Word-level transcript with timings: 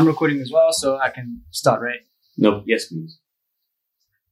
I'm 0.00 0.06
recording 0.06 0.40
as 0.40 0.50
well, 0.50 0.72
so 0.72 0.96
I 0.98 1.10
can 1.10 1.42
start, 1.50 1.82
right? 1.82 2.00
No, 2.38 2.62
yes, 2.66 2.86
please. 2.86 3.18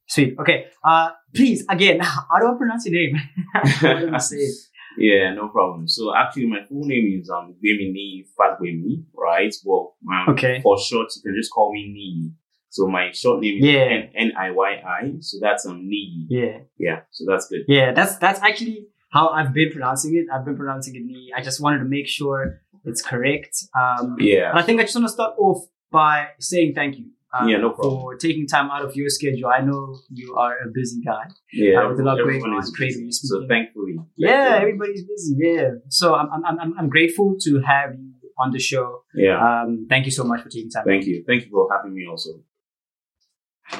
Sweet. 0.07 0.35
Okay. 0.39 0.65
Uh, 0.83 1.11
please, 1.35 1.63
again, 1.69 1.99
how 2.01 2.39
do 2.39 2.47
I 2.47 2.57
pronounce 2.57 2.87
your 2.87 2.95
name? 2.95 3.15
Yeah, 4.97 5.33
no 5.35 5.47
problem. 5.49 5.87
So 5.87 6.13
actually, 6.15 6.47
my 6.47 6.65
full 6.67 6.83
name 6.83 7.19
is 7.21 7.29
um 7.29 7.53
Gbemini 7.63 8.23
Fagbemi, 8.37 9.03
right? 9.15 9.53
Well, 9.63 9.95
um, 10.11 10.33
Okay. 10.33 10.59
for 10.63 10.79
short, 10.79 11.09
you 11.15 11.21
can 11.21 11.35
just 11.39 11.51
call 11.51 11.71
me 11.71 11.83
Niyi. 11.95 12.33
So 12.71 12.87
my 12.87 13.11
short 13.13 13.39
name 13.41 13.59
is 13.59 13.65
Yeah. 13.65 14.07
N 14.15 14.31
I 14.35 14.49
Y 14.51 14.71
I. 14.83 15.13
So 15.19 15.37
that's 15.39 15.65
um 15.67 15.87
Niyi. 15.87 16.25
Yeah. 16.29 16.57
Yeah. 16.79 17.01
So 17.11 17.25
that's 17.29 17.47
good. 17.47 17.61
Yeah, 17.67 17.93
that's 17.93 18.17
that's 18.17 18.41
actually 18.41 18.87
how 19.11 19.29
I've 19.29 19.53
been 19.53 19.71
pronouncing 19.71 20.15
it. 20.15 20.25
I've 20.33 20.43
been 20.43 20.57
pronouncing 20.57 20.95
it 20.95 21.05
me. 21.05 21.31
I 21.37 21.41
just 21.43 21.61
wanted 21.61 21.79
to 21.79 21.85
make 21.85 22.07
sure 22.07 22.59
it's 22.85 23.01
correct. 23.01 23.55
Um, 23.79 24.15
Yeah. 24.19 24.49
and 24.51 24.59
I 24.59 24.61
think 24.63 24.79
I 24.79 24.83
just 24.83 24.95
want 24.95 25.07
to 25.07 25.13
start 25.13 25.33
off 25.37 25.63
by 25.91 26.27
saying 26.39 26.73
thank 26.75 26.97
you. 26.97 27.05
um, 27.33 27.47
Yeah, 27.49 27.57
no 27.57 27.69
problem. 27.71 28.01
For 28.01 28.15
taking 28.15 28.47
time 28.47 28.71
out 28.71 28.83
of 28.83 28.95
your 28.95 29.09
schedule. 29.09 29.49
I 29.49 29.61
know 29.61 29.95
you 30.09 30.35
are 30.35 30.53
a 30.65 30.69
busy 30.73 30.99
guy. 31.05 31.25
Yeah. 31.53 31.81
Uh, 31.83 31.89
with 31.89 31.99
a 31.99 32.03
lot 32.03 32.17
going 32.17 32.41
on, 32.43 32.59
is 32.59 32.71
crazy 32.75 33.05
busy. 33.05 33.27
So 33.27 33.45
thankfully. 33.47 33.95
Yeah, 34.17 34.57
everybody's 34.61 35.03
busy. 35.05 35.35
Yeah. 35.37 35.69
So 35.89 36.15
I'm 36.15 36.27
I'm 36.33 36.59
I'm, 36.63 36.71
I'm 36.79 36.89
grateful 36.89 37.35
to 37.45 37.59
have 37.61 37.93
you 37.99 38.09
on 38.39 38.51
the 38.51 38.59
show. 38.59 39.03
Yeah. 39.13 39.37
Um, 39.47 39.85
thank 39.89 40.05
you 40.05 40.11
so 40.19 40.23
much 40.23 40.41
for 40.43 40.49
taking 40.49 40.71
time. 40.71 40.85
Thank 40.85 41.05
you. 41.05 41.23
Thank 41.27 41.43
you 41.45 41.49
for 41.51 41.67
having 41.75 41.93
me 41.93 42.07
also. 42.09 42.29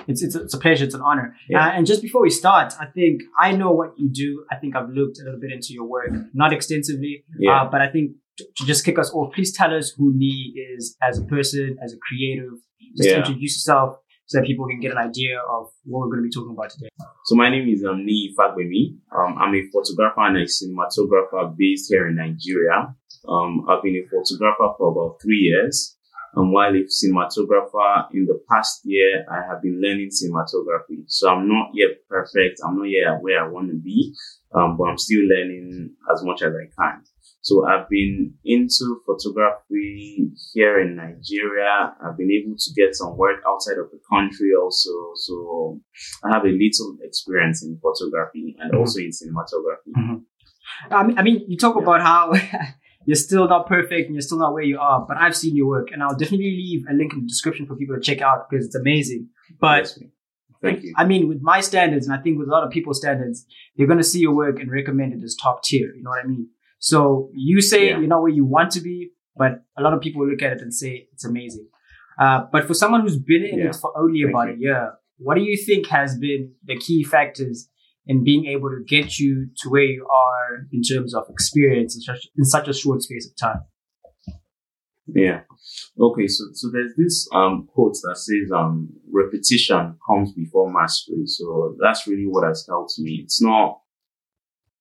It's 0.07 0.21
it's 0.21 0.35
a, 0.35 0.43
it's 0.43 0.54
a 0.54 0.59
pleasure. 0.59 0.85
It's 0.85 0.93
an 0.93 1.02
honor. 1.02 1.35
Yeah. 1.49 1.66
Uh, 1.66 1.71
and 1.71 1.88
just 1.88 2.02
before 2.04 2.21
we 2.21 2.29
start, 2.29 2.73
I 2.79 2.85
think 2.85 3.23
I 3.40 3.54
know 3.54 3.71
what 3.71 3.93
you 3.98 4.09
do. 4.09 4.45
I 4.52 4.55
think 4.57 4.76
I've 4.76 4.90
looked 4.90 5.18
a 5.20 5.23
little 5.23 5.40
bit 5.40 5.52
into 5.52 5.73
your 5.73 5.85
work, 5.85 6.12
not 6.34 6.54
extensively, 6.54 7.23
Yeah. 7.40 7.63
uh, 7.63 7.70
but 7.71 7.81
I 7.81 7.88
think 7.90 8.12
to, 8.39 8.45
to 8.57 8.66
just 8.66 8.84
kick 8.85 8.98
us 8.98 9.11
off, 9.13 9.34
please 9.34 9.52
tell 9.55 9.73
us 9.76 9.91
who 9.98 10.13
Niyi 10.13 10.54
is 10.76 10.95
as 11.07 11.20
a 11.20 11.26
person, 11.26 11.77
as 11.84 11.93
a 11.93 11.98
creative. 12.07 12.54
Just 12.98 13.09
Yeah. 13.09 13.18
introduce 13.20 13.54
yourself 13.59 13.98
so 14.26 14.40
that 14.40 14.48
people 14.48 14.65
can 14.68 14.79
get 14.79 14.91
an 14.91 14.98
idea 14.98 15.37
of 15.40 15.68
what 15.85 15.99
we're 16.01 16.12
going 16.13 16.23
to 16.23 16.27
be 16.29 16.35
talking 16.37 16.54
about 16.57 16.70
today. 16.70 16.90
So 17.26 17.35
my 17.35 17.49
name 17.49 17.68
is 17.70 17.84
um, 17.84 18.05
Niyi 18.07 18.34
Fagbemi. 18.37 18.98
Um, 19.15 19.37
I'm 19.37 19.54
a 19.54 19.63
photographer 19.73 20.21
and 20.27 20.37
a 20.37 20.46
cinematographer 20.46 21.55
based 21.57 21.91
here 21.91 22.07
in 22.07 22.15
Nigeria. 22.15 22.96
Um, 23.27 23.65
I've 23.70 23.84
been 23.84 23.98
a 24.04 24.05
photographer 24.09 24.74
for 24.77 24.91
about 24.91 25.21
three 25.21 25.41
years. 25.51 25.96
And 26.35 26.53
while 26.53 26.74
a 26.76 26.84
cinematographer 26.99 28.07
in 28.13 28.26
the 28.26 28.40
past 28.51 28.81
year, 28.85 29.26
I 29.31 29.41
have 29.49 29.62
been 29.62 29.81
learning 29.81 30.09
cinematography. 30.09 31.03
So 31.07 31.29
I'm 31.29 31.48
not 31.48 31.70
yet 31.74 31.90
perfect. 32.07 32.59
I'm 32.65 32.77
not 32.77 32.85
yet 32.90 33.21
where 33.21 33.43
I 33.43 33.48
want 33.48 33.70
to 33.70 33.76
be. 33.77 34.13
Um, 34.53 34.77
but 34.77 34.85
I'm 34.85 34.98
still 34.98 35.21
learning 35.27 35.96
as 36.12 36.24
much 36.24 36.41
as 36.41 36.53
I 36.53 36.65
can. 36.81 37.03
So 37.41 37.65
I've 37.65 37.87
been 37.90 38.34
into 38.43 39.01
photography 39.05 40.32
here 40.54 40.79
in 40.82 40.95
Nigeria. 40.98 41.96
I've 42.04 42.18
been 42.18 42.31
able 42.31 42.55
to 42.57 42.73
get 42.76 42.96
some 42.96 43.18
work 43.18 43.37
outside 43.48 43.77
of 43.77 43.90
the 43.91 43.99
country 44.12 44.49
also. 44.62 44.90
So 45.15 45.79
I 46.23 46.34
have 46.34 46.43
a 46.43 46.49
little 46.49 46.98
experience 47.01 47.63
in 47.63 47.79
photography 47.81 48.55
and 48.59 48.73
Mhm. 48.73 48.79
also 48.79 48.99
in 48.99 49.09
cinematography. 49.12 50.21
I 50.91 51.04
mean, 51.05 51.18
I 51.18 51.23
mean 51.23 51.46
you 51.48 51.57
talk 51.57 51.76
Yeah. 51.76 51.84
about 51.84 52.01
how 52.01 52.34
you're 53.05 53.15
still 53.15 53.48
not 53.48 53.68
perfect 53.68 54.07
and 54.07 54.15
you're 54.15 54.21
still 54.21 54.37
not 54.40 54.53
where 54.53 54.63
you 54.63 54.77
are, 54.77 55.05
but 55.07 55.18
I've 55.18 55.35
seen 55.35 55.55
your 55.55 55.68
work 55.68 55.91
and 55.91 56.03
I'll 56.03 56.15
definitely 56.18 56.51
leave 56.51 56.85
a 56.90 56.93
link 56.93 57.13
in 57.13 57.21
the 57.21 57.27
description 57.27 57.65
for 57.65 57.76
people 57.76 57.96
to 57.96 58.01
check 58.01 58.21
out 58.21 58.49
because 58.49 58.65
it's 58.65 58.76
amazing. 58.76 59.29
But 59.59 59.98
thank 60.62 60.84
you. 60.84 60.93
I 60.98 61.05
mean, 61.05 61.27
with 61.29 61.41
my 61.41 61.62
standards, 61.62 62.05
and 62.07 62.15
I 62.18 62.21
think 62.21 62.37
with 62.37 62.49
a 62.49 62.51
lot 62.51 62.63
of 62.65 62.70
people's 62.70 62.99
standards, 62.99 63.46
they're 63.76 63.87
going 63.87 63.98
to 63.99 64.03
see 64.03 64.19
your 64.19 64.35
work 64.35 64.59
and 64.59 64.69
recommend 64.72 65.13
it 65.13 65.24
as 65.24 65.35
top 65.41 65.63
tier. 65.63 65.94
You 65.96 66.03
know 66.03 66.09
what 66.12 66.24
I 66.24 66.28
mean? 66.28 66.50
So 66.80 67.30
you 67.34 67.62
say 67.62 67.90
Yeah. 67.90 68.00
you're 68.00 68.08
not 68.08 68.22
where 68.22 68.31
you 68.31 68.46
want 68.46 68.72
to 68.72 68.81
be, 68.81 69.12
but 69.35 69.63
a 69.78 69.81
lot 69.81 69.94
of 69.94 70.02
people 70.02 70.28
look 70.28 70.41
at 70.41 70.53
it 70.53 70.62
and 70.62 70.74
say 70.74 71.08
it's 71.13 71.25
amazing. 71.25 71.68
Uh, 72.19 72.46
but 72.52 72.66
for 72.66 72.74
someone 72.74 73.02
who's 73.02 73.18
been 73.18 73.44
in 73.46 73.59
Yeah. 73.59 73.68
it 73.70 73.76
for 73.76 73.92
only 73.98 74.24
about 74.24 74.48
you. 74.50 74.53
a 74.56 74.58
year, 74.58 74.94
what 75.18 75.36
do 75.36 75.42
you 75.42 75.58
think 75.58 75.88
has 75.88 76.18
been 76.18 76.53
the 76.66 76.78
key 76.78 77.03
factors 77.03 77.70
in 78.06 78.24
being 78.24 78.46
able 78.48 78.70
to 78.70 78.84
get 78.88 79.20
you 79.20 79.48
to 79.62 79.70
where 79.70 79.84
you 79.84 80.06
are 80.08 80.68
in 80.72 80.81
terms 80.81 81.14
of 81.14 81.24
experience 81.30 81.96
in 81.96 82.02
such, 82.02 82.28
in 82.38 82.44
such 82.46 82.68
a 82.68 82.74
short 82.74 83.02
space 83.03 83.28
of 83.30 83.36
time? 83.38 83.62
Yeah. 85.08 85.42
Okay. 86.00 86.28
So, 86.28 86.44
so 86.53 86.70
there's 86.72 86.94
this, 86.96 87.28
um, 87.34 87.68
quote 87.74 87.96
that 88.03 88.16
says, 88.18 88.52
um, 88.56 88.90
repetition 89.12 89.98
comes 90.08 90.32
before 90.34 90.72
mastery. 90.72 91.26
So 91.26 91.76
that's 91.82 92.08
really 92.08 92.28
what 92.28 92.48
has 92.48 92.66
helped 92.68 92.94
me. 93.00 93.22
It's 93.24 93.42
not, 93.42 93.80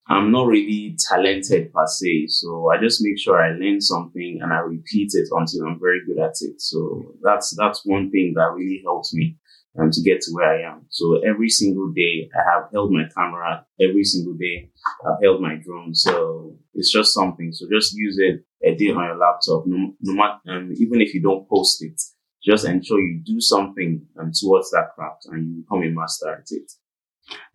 I'm 0.09 0.31
not 0.31 0.47
really 0.47 0.97
talented 1.07 1.71
per 1.71 1.85
se. 1.85 2.27
So 2.27 2.71
I 2.71 2.81
just 2.81 3.01
make 3.03 3.19
sure 3.19 3.41
I 3.41 3.51
learn 3.51 3.79
something 3.79 4.39
and 4.41 4.51
I 4.51 4.57
repeat 4.57 5.11
it 5.13 5.27
until 5.31 5.67
I'm 5.67 5.79
very 5.79 6.01
good 6.05 6.19
at 6.19 6.35
it. 6.41 6.59
So 6.59 7.15
that's, 7.21 7.55
that's 7.55 7.85
one 7.85 8.09
thing 8.09 8.33
that 8.35 8.51
really 8.55 8.81
helps 8.83 9.13
me. 9.13 9.37
Um, 9.79 9.91
to 9.91 10.01
get 10.01 10.19
to 10.21 10.31
where 10.31 10.49
I 10.49 10.69
am. 10.69 10.87
So 10.89 11.21
every 11.21 11.47
single 11.47 11.91
day 11.91 12.27
I 12.35 12.51
have 12.51 12.69
held 12.73 12.91
my 12.91 13.03
camera. 13.15 13.65
Every 13.79 14.03
single 14.03 14.33
day 14.33 14.71
I've 15.05 15.21
held 15.23 15.41
my 15.41 15.55
drone. 15.63 15.93
So 15.93 16.57
it's 16.73 16.91
just 16.91 17.13
something. 17.13 17.51
So 17.53 17.67
just 17.71 17.93
use 17.93 18.17
it 18.17 18.43
edit 18.63 18.97
on 18.97 19.05
your 19.05 19.17
laptop. 19.17 19.63
No, 19.67 19.93
no 20.01 20.13
matter, 20.13 20.39
um, 20.49 20.73
even 20.75 21.01
if 21.01 21.13
you 21.13 21.21
don't 21.21 21.47
post 21.47 21.83
it, 21.83 22.01
just 22.43 22.65
ensure 22.65 22.99
you 22.99 23.21
do 23.23 23.39
something 23.39 24.05
um, 24.19 24.31
towards 24.33 24.71
that 24.71 24.89
craft 24.95 25.27
and 25.27 25.47
you 25.47 25.61
become 25.61 25.83
a 25.83 25.89
master 25.89 26.33
at 26.33 26.47
it. 26.49 26.71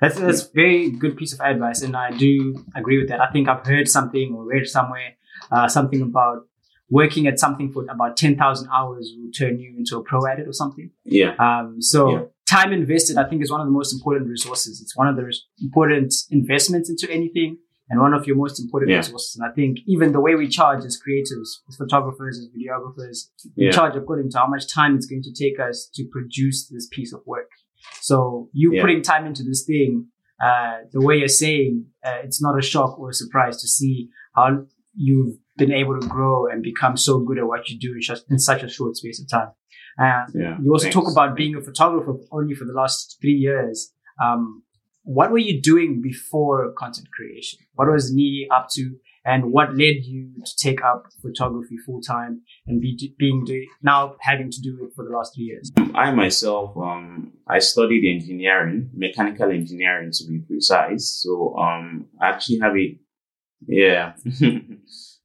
That's 0.00 0.18
that's 0.18 0.42
very 0.50 0.90
good 0.90 1.16
piece 1.16 1.32
of 1.32 1.40
advice, 1.40 1.82
and 1.82 1.96
I 1.96 2.10
do 2.10 2.64
agree 2.76 2.98
with 2.98 3.08
that. 3.08 3.20
I 3.20 3.30
think 3.32 3.48
I've 3.48 3.64
heard 3.66 3.88
something 3.88 4.34
or 4.34 4.44
read 4.44 4.66
somewhere 4.66 5.14
uh, 5.50 5.68
something 5.68 6.02
about 6.02 6.46
working 6.90 7.26
at 7.26 7.38
something 7.38 7.72
for 7.72 7.84
about 7.88 8.16
ten 8.16 8.36
thousand 8.36 8.68
hours 8.72 9.12
will 9.18 9.30
turn 9.32 9.58
you 9.58 9.74
into 9.76 9.96
a 9.96 10.02
pro 10.02 10.26
at 10.26 10.38
it 10.38 10.46
or 10.48 10.52
something. 10.52 10.90
Yeah. 11.04 11.34
Um, 11.38 11.80
so 11.80 12.10
Yeah. 12.10 12.22
time 12.48 12.72
invested, 12.72 13.16
I 13.16 13.24
think, 13.28 13.42
is 13.42 13.50
one 13.50 13.60
of 13.60 13.66
the 13.66 13.72
most 13.72 13.92
important 13.92 14.28
resources. 14.28 14.80
It's 14.82 14.96
one 14.96 15.08
of 15.08 15.16
the 15.16 15.24
res- 15.24 15.44
important 15.62 16.14
investments 16.30 16.90
into 16.90 17.10
anything, 17.10 17.58
and 17.88 18.00
one 18.00 18.14
of 18.14 18.26
your 18.26 18.36
most 18.36 18.60
important 18.60 18.90
Yeah. 18.90 18.98
resources. 18.98 19.36
And 19.36 19.50
I 19.50 19.52
think 19.54 19.78
even 19.86 20.12
the 20.12 20.20
way 20.20 20.34
we 20.34 20.46
charge 20.48 20.84
as 20.84 21.00
creatives, 21.04 21.48
as 21.68 21.76
photographers, 21.76 22.38
as 22.38 22.48
videographers, 22.56 23.30
we 23.56 23.64
Yeah. 23.66 23.70
charge 23.72 23.96
according 23.96 24.30
to 24.32 24.38
how 24.38 24.46
much 24.46 24.68
time 24.68 24.94
it's 24.96 25.06
going 25.06 25.22
to 25.22 25.32
take 25.32 25.58
us 25.58 25.88
to 25.94 26.04
produce 26.16 26.68
this 26.68 26.86
piece 26.88 27.12
of 27.12 27.20
work. 27.26 27.50
So 28.00 28.48
you 28.52 28.72
Yeah. 28.74 28.82
putting 28.82 29.02
time 29.02 29.26
into 29.26 29.42
this 29.42 29.64
thing, 29.64 30.06
uh, 30.42 30.78
the 30.92 31.00
way 31.00 31.16
you're 31.18 31.28
saying, 31.28 31.86
uh, 32.04 32.18
it's 32.24 32.42
not 32.42 32.58
a 32.58 32.62
shock 32.62 32.98
or 32.98 33.10
a 33.10 33.14
surprise 33.14 33.60
to 33.62 33.68
see 33.68 34.08
how 34.34 34.66
you've 34.94 35.36
been 35.56 35.72
able 35.72 35.98
to 36.00 36.06
grow 36.08 36.46
and 36.50 36.62
become 36.62 36.96
so 36.96 37.20
good 37.20 37.38
at 37.38 37.46
what 37.46 37.68
you 37.68 37.78
do 37.78 37.92
in, 37.94 38.00
just, 38.00 38.24
in 38.30 38.38
such 38.38 38.62
a 38.62 38.68
short 38.68 38.96
space 38.96 39.20
of 39.20 39.28
time. 39.28 39.48
Uh, 39.98 40.24
Yeah. 40.34 40.56
you 40.62 40.70
also 40.72 40.90
talk 40.90 41.10
about 41.10 41.36
being 41.36 41.54
a 41.56 41.60
photographer 41.60 42.14
only 42.32 42.54
for 42.54 42.64
the 42.64 42.72
last 42.72 43.18
three 43.20 43.34
years. 43.48 43.92
Um, 44.22 44.62
what 45.04 45.30
were 45.30 45.38
you 45.38 45.60
doing 45.62 46.00
before 46.02 46.72
content 46.76 47.08
creation? 47.16 47.60
What 47.74 47.88
was 47.90 48.12
Niyi 48.14 48.46
up 48.50 48.68
to, 48.74 48.96
and 49.24 49.52
what 49.52 49.70
led 49.70 50.04
you 50.04 50.30
to 50.44 50.56
take 50.56 50.82
up 50.84 51.06
photography 51.22 51.76
full 51.84 52.00
time 52.00 52.42
and 52.66 52.80
be 52.80 53.14
being 53.18 53.44
now 53.82 54.16
having 54.20 54.50
to 54.50 54.60
do 54.60 54.84
it 54.84 54.92
for 54.94 55.04
the 55.04 55.10
last 55.10 55.34
three 55.34 55.44
years? 55.44 55.72
I 55.94 56.10
myself, 56.12 56.76
um, 56.76 57.32
I 57.48 57.58
studied 57.58 58.04
engineering, 58.08 58.90
mechanical 58.94 59.50
engineering 59.50 60.10
to 60.12 60.24
be 60.28 60.40
precise. 60.40 61.22
So, 61.22 61.56
um, 61.56 62.06
I 62.20 62.28
actually 62.28 62.58
have 62.60 62.76
a, 62.76 62.98
yeah, 63.66 64.12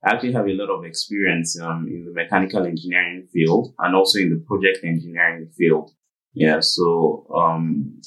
I 0.05 0.13
actually 0.13 0.33
have 0.33 0.47
a 0.47 0.53
lot 0.53 0.69
of 0.69 0.85
experience, 0.85 1.59
um, 1.59 1.87
in 1.89 2.05
the 2.05 2.13
mechanical 2.13 2.65
engineering 2.65 3.27
field 3.33 3.73
and 3.79 3.95
also 3.95 4.19
in 4.19 4.29
the 4.29 4.43
project 4.47 4.79
engineering 4.83 5.49
field. 5.57 5.91
Yeah. 6.33 6.59
So, 6.61 7.27
um, 7.35 7.99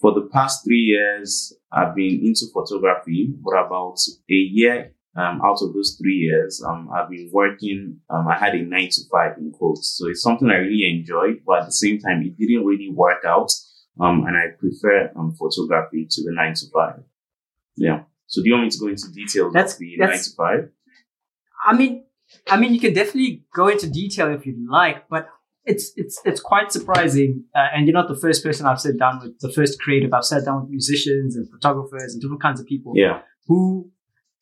for 0.00 0.12
the 0.14 0.28
past 0.32 0.64
three 0.64 0.80
years, 0.80 1.52
I've 1.72 1.94
been 1.94 2.20
into 2.24 2.46
photography, 2.52 3.32
but 3.42 3.54
about 3.66 3.98
a 4.30 4.34
year 4.34 4.94
um, 5.16 5.40
out 5.44 5.58
of 5.60 5.74
those 5.74 5.96
three 6.00 6.14
years, 6.16 6.62
um, 6.66 6.88
I've 6.94 7.10
been 7.10 7.30
working. 7.32 7.98
Um, 8.08 8.28
I 8.28 8.38
had 8.38 8.54
a 8.54 8.62
nine 8.62 8.88
to 8.90 9.00
five 9.10 9.36
in 9.38 9.50
quotes, 9.50 9.96
so 9.98 10.08
it's 10.08 10.22
something 10.22 10.48
I 10.48 10.56
really 10.56 10.88
enjoyed. 10.88 11.40
But 11.44 11.60
at 11.60 11.66
the 11.66 11.72
same 11.72 11.98
time, 11.98 12.22
it 12.22 12.36
didn't 12.38 12.64
really 12.64 12.90
work 12.94 13.24
out, 13.26 13.50
um, 14.00 14.24
and 14.26 14.36
I 14.36 14.54
prefer 14.58 15.10
um, 15.16 15.34
photography 15.36 16.06
to 16.08 16.22
the 16.22 16.32
nine 16.32 16.54
to 16.54 16.66
five. 16.72 17.00
Yeah. 17.76 18.02
So 18.26 18.42
do 18.42 18.48
you 18.48 18.54
want 18.54 18.64
me 18.66 18.70
to 18.70 18.78
go 18.78 18.86
into 18.86 19.10
details 19.12 19.52
That's- 19.52 19.76
the 19.76 19.96
that's- 19.98 20.16
nine 20.16 20.24
to 20.24 20.30
five? 20.36 20.70
I 21.66 21.76
mean, 21.76 22.04
I 22.48 22.56
mean, 22.56 22.72
you 22.72 22.80
can 22.80 22.94
definitely 22.94 23.44
go 23.52 23.66
into 23.68 23.90
detail 23.90 24.32
if 24.32 24.46
you'd 24.46 24.66
like, 24.68 25.08
but 25.08 25.28
it's 25.64 25.92
it's 25.96 26.20
it's 26.24 26.40
quite 26.40 26.72
surprising. 26.72 27.44
Uh, 27.54 27.66
and 27.74 27.86
you're 27.86 27.94
not 27.94 28.08
the 28.08 28.16
first 28.18 28.42
person 28.44 28.66
I've 28.66 28.80
sat 28.80 28.98
down 28.98 29.20
with. 29.22 29.38
The 29.40 29.52
first 29.52 29.80
creative 29.80 30.12
I've 30.12 30.24
sat 30.24 30.44
down 30.44 30.62
with 30.62 30.70
musicians 30.70 31.36
and 31.36 31.48
photographers 31.50 32.12
and 32.12 32.20
different 32.22 32.42
kinds 32.42 32.60
of 32.60 32.66
people 32.66 32.92
Yeah. 32.96 33.20
who 33.46 33.90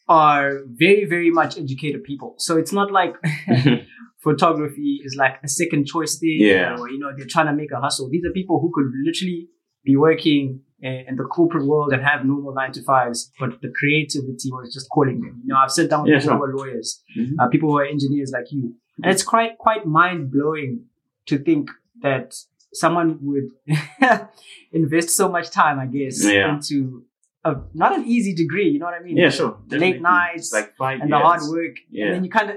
are 0.09 0.61
very 0.67 1.05
very 1.05 1.31
much 1.31 1.59
educated 1.59 2.05
people. 2.05 2.35
So 2.39 2.57
it's 2.57 2.73
not 2.73 2.91
like 2.91 3.15
photography 4.23 5.01
is 5.05 5.17
like 5.17 5.37
a 5.45 5.49
second 5.49 5.87
choice 5.87 6.19
thing, 6.19 6.39
Yeah. 6.41 6.77
or 6.79 6.91
you 6.91 6.99
know 6.99 7.11
they're 7.17 7.27
trying 7.27 7.47
to 7.47 7.53
make 7.53 7.71
a 7.73 7.81
hustle. 7.81 8.09
These 8.11 8.25
are 8.25 8.33
people 8.33 8.61
who 8.61 8.71
could 8.75 8.91
literally 9.05 9.49
be 9.85 9.97
working 9.97 10.61
in 10.81 11.17
the 11.17 11.25
corporate 11.25 11.67
world 11.67 11.93
and 11.93 12.03
have 12.05 12.25
normal 12.25 12.55
nine 12.55 12.71
to 12.73 12.83
fives, 12.83 13.33
but 13.41 13.61
the 13.63 13.71
creativity 13.79 14.49
was 14.53 14.73
just 14.73 14.89
calling 14.91 15.21
them. 15.21 15.43
You 15.45 15.53
know, 15.53 15.57
I've 15.59 15.73
sat 15.73 15.91
down 15.91 16.03
with 16.05 16.13
Yeah, 16.13 16.21
people 16.21 16.39
sure. 16.39 16.39
who 16.39 16.45
are 16.45 16.57
lawyers 16.57 17.03
Mhm. 17.19 17.33
uh, 17.41 17.49
people 17.49 17.71
who 17.71 17.79
are 17.79 17.85
engineers 17.85 18.31
like 18.33 18.47
you. 18.53 18.75
And 19.03 19.11
it's 19.13 19.23
quite 19.25 19.59
quite 19.59 19.87
mind 19.87 20.31
blowing 20.31 20.85
to 21.29 21.39
think 21.39 21.71
that 22.03 22.35
someone 22.73 23.19
would 23.23 23.49
invest 24.73 25.11
so 25.11 25.29
much 25.29 25.51
time, 25.51 25.79
I 25.79 25.87
guess, 25.87 26.25
Yeah. 26.25 26.55
into 26.55 27.05
a, 27.45 27.57
not 27.75 27.97
an 27.99 28.05
easy 28.07 28.35
degree. 28.35 28.69
You 28.69 28.79
know 28.81 28.87
what 28.87 28.95
I 28.95 29.03
mean? 29.03 29.17
Yeah, 29.17 29.31
sure. 29.31 29.59
The 29.69 29.79
late 29.79 30.01
nights 30.03 30.53
like 30.53 30.77
five 30.77 31.01
and 31.01 31.09
years. 31.11 31.21
the 31.21 31.25
hard 31.27 31.41
work, 31.51 31.77
Yeah. 31.91 32.07
and 32.07 32.15
then 32.17 32.25
you 32.25 32.31
kind 32.31 32.51
of, 32.51 32.57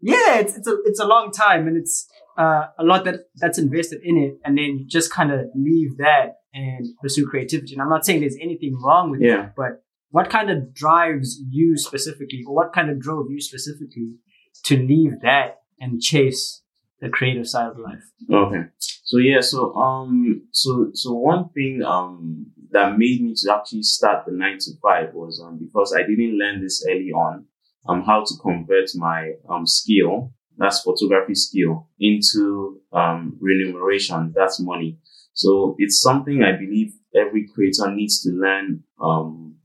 yeah, 0.00 0.38
it's 0.38 0.56
it's 0.56 0.66
a 0.66 0.76
it's 0.84 1.00
a 1.00 1.06
long 1.06 1.30
time, 1.30 1.66
and 1.68 1.76
it's 1.76 2.08
uh, 2.38 2.64
a 2.78 2.84
lot 2.84 3.04
that 3.04 3.16
that's 3.36 3.58
invested 3.58 4.00
in 4.02 4.16
it, 4.16 4.38
and 4.44 4.56
then 4.58 4.78
you 4.78 4.84
just 4.86 5.12
kind 5.12 5.30
of 5.32 5.40
leave 5.54 5.96
that 5.98 6.36
and 6.54 6.86
pursue 7.00 7.26
creativity. 7.26 7.72
And 7.74 7.82
I'm 7.82 7.88
not 7.88 8.04
saying 8.04 8.20
there's 8.20 8.36
anything 8.40 8.78
wrong 8.82 9.10
with 9.10 9.20
Yeah. 9.20 9.36
that, 9.36 9.54
but 9.56 9.84
what 10.10 10.28
kind 10.28 10.50
of 10.50 10.74
drives 10.74 11.40
you 11.50 11.76
specifically, 11.76 12.42
or 12.46 12.54
what 12.54 12.72
kind 12.72 12.90
of 12.90 13.00
drove 13.00 13.26
you 13.30 13.40
specifically 13.40 14.16
to 14.64 14.76
leave 14.76 15.20
that 15.22 15.60
and 15.80 16.00
chase 16.00 16.62
the 17.02 17.08
creative 17.10 17.46
side 17.46 17.72
of 17.72 17.78
life? 17.78 18.04
Okay. 18.32 18.62
So 18.78 19.18
yeah, 19.18 19.40
so 19.40 19.74
um 19.74 20.42
so 20.52 20.90
so 20.94 21.12
one 21.12 21.50
thing 21.50 21.82
um 21.84 22.46
that 22.70 22.96
made 22.96 23.20
me 23.20 23.34
to 23.36 23.54
actually 23.54 23.82
start 23.82 24.24
the 24.24 24.32
nine 24.32 24.56
to 24.60 24.70
five 24.80 25.12
was 25.12 25.42
um 25.44 25.58
because 25.58 25.92
I 25.94 26.02
didn't 26.02 26.38
learn 26.38 26.62
this 26.62 26.86
early 26.88 27.10
on 27.10 27.46
um 27.88 28.02
how 28.04 28.24
to 28.24 28.34
convert 28.40 28.88
my 28.94 29.32
um 29.50 29.66
skill, 29.66 30.32
that's 30.56 30.80
photography 30.82 31.34
skill, 31.34 31.88
into 31.98 32.80
um 32.92 33.36
remuneration, 33.40 34.32
that's 34.34 34.60
money. 34.60 34.98
So 35.34 35.74
it's 35.78 36.00
something 36.00 36.42
I 36.44 36.52
believe 36.52 36.92
every 37.14 37.48
creator 37.52 37.90
needs 37.90 38.22
to 38.22 38.30
learn 38.30 38.84
um 39.02 39.56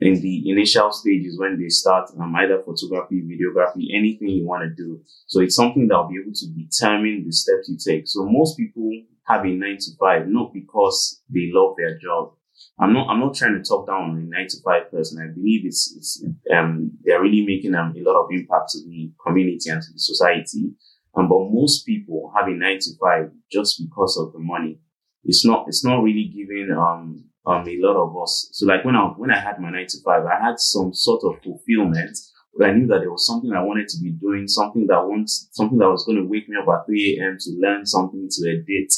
in 0.00 0.14
the 0.20 0.50
initial 0.50 0.92
stages 0.92 1.38
when 1.38 1.60
they 1.60 1.68
start 1.68 2.08
um, 2.20 2.34
either 2.36 2.62
photography, 2.62 3.22
videography, 3.22 3.94
anything 3.94 4.28
you 4.28 4.46
want 4.46 4.62
to 4.62 4.70
do. 4.74 5.00
So 5.26 5.40
it's 5.40 5.56
something 5.56 5.88
that 5.88 5.96
will 5.96 6.08
be 6.08 6.20
able 6.22 6.34
to 6.34 6.46
determine 6.46 7.24
the 7.24 7.32
steps 7.32 7.68
you 7.68 7.76
take. 7.76 8.06
So 8.06 8.24
most 8.24 8.56
people 8.56 8.90
have 9.26 9.44
a 9.44 9.48
nine 9.48 9.78
to 9.78 9.90
five, 9.98 10.28
not 10.28 10.54
because 10.54 11.20
they 11.28 11.50
love 11.52 11.74
their 11.76 11.98
job. 11.98 12.32
I'm 12.80 12.92
not, 12.92 13.08
I'm 13.08 13.20
not 13.20 13.34
trying 13.34 13.60
to 13.60 13.68
talk 13.68 13.88
down 13.88 14.10
on 14.10 14.18
a 14.18 14.36
nine 14.36 14.46
to 14.48 14.56
five 14.64 14.90
person. 14.90 15.20
I 15.20 15.34
believe 15.34 15.66
it's, 15.66 15.92
it's, 15.96 16.24
um, 16.54 16.92
they're 17.02 17.20
really 17.20 17.44
making 17.44 17.74
um, 17.74 17.92
a 17.96 18.02
lot 18.08 18.22
of 18.22 18.28
impact 18.30 18.70
to 18.70 18.78
the 18.84 19.12
community 19.24 19.68
and 19.70 19.82
to 19.82 19.92
the 19.92 19.98
society. 19.98 20.70
Um, 21.16 21.28
but 21.28 21.50
most 21.50 21.84
people 21.84 22.32
have 22.36 22.46
a 22.46 22.52
nine 22.52 22.78
to 22.78 22.90
five 23.00 23.32
just 23.50 23.82
because 23.82 24.16
of 24.16 24.32
the 24.32 24.38
money. 24.38 24.78
It's 25.24 25.44
not, 25.44 25.66
it's 25.66 25.84
not 25.84 26.02
really 26.02 26.30
giving, 26.32 26.70
um, 26.70 27.24
um, 27.48 27.66
a 27.66 27.76
lot 27.80 27.96
of 27.96 28.22
us. 28.22 28.48
So 28.52 28.66
like 28.66 28.84
when 28.84 28.94
I, 28.94 29.04
when 29.16 29.30
I 29.30 29.38
had 29.38 29.58
my 29.58 29.70
nine 29.70 29.86
to 29.88 29.98
five, 30.04 30.24
I 30.26 30.38
had 30.44 30.58
some 30.58 30.92
sort 30.92 31.22
of 31.24 31.42
fulfillment 31.42 32.18
but 32.58 32.70
I 32.70 32.72
knew 32.72 32.88
that 32.88 33.00
there 33.00 33.10
was 33.10 33.24
something 33.24 33.52
I 33.52 33.62
wanted 33.62 33.86
to 33.88 34.02
be 34.02 34.10
doing, 34.10 34.48
something 34.48 34.88
that 34.88 35.06
wants, 35.06 35.48
something 35.52 35.78
that 35.78 35.88
was 35.88 36.04
going 36.04 36.18
to 36.18 36.28
wake 36.28 36.48
me 36.48 36.56
up 36.60 36.68
at 36.68 36.86
3 36.86 37.18
a.m. 37.20 37.36
to 37.38 37.50
learn 37.60 37.86
something 37.86 38.28
to 38.28 38.50
edit. 38.50 38.92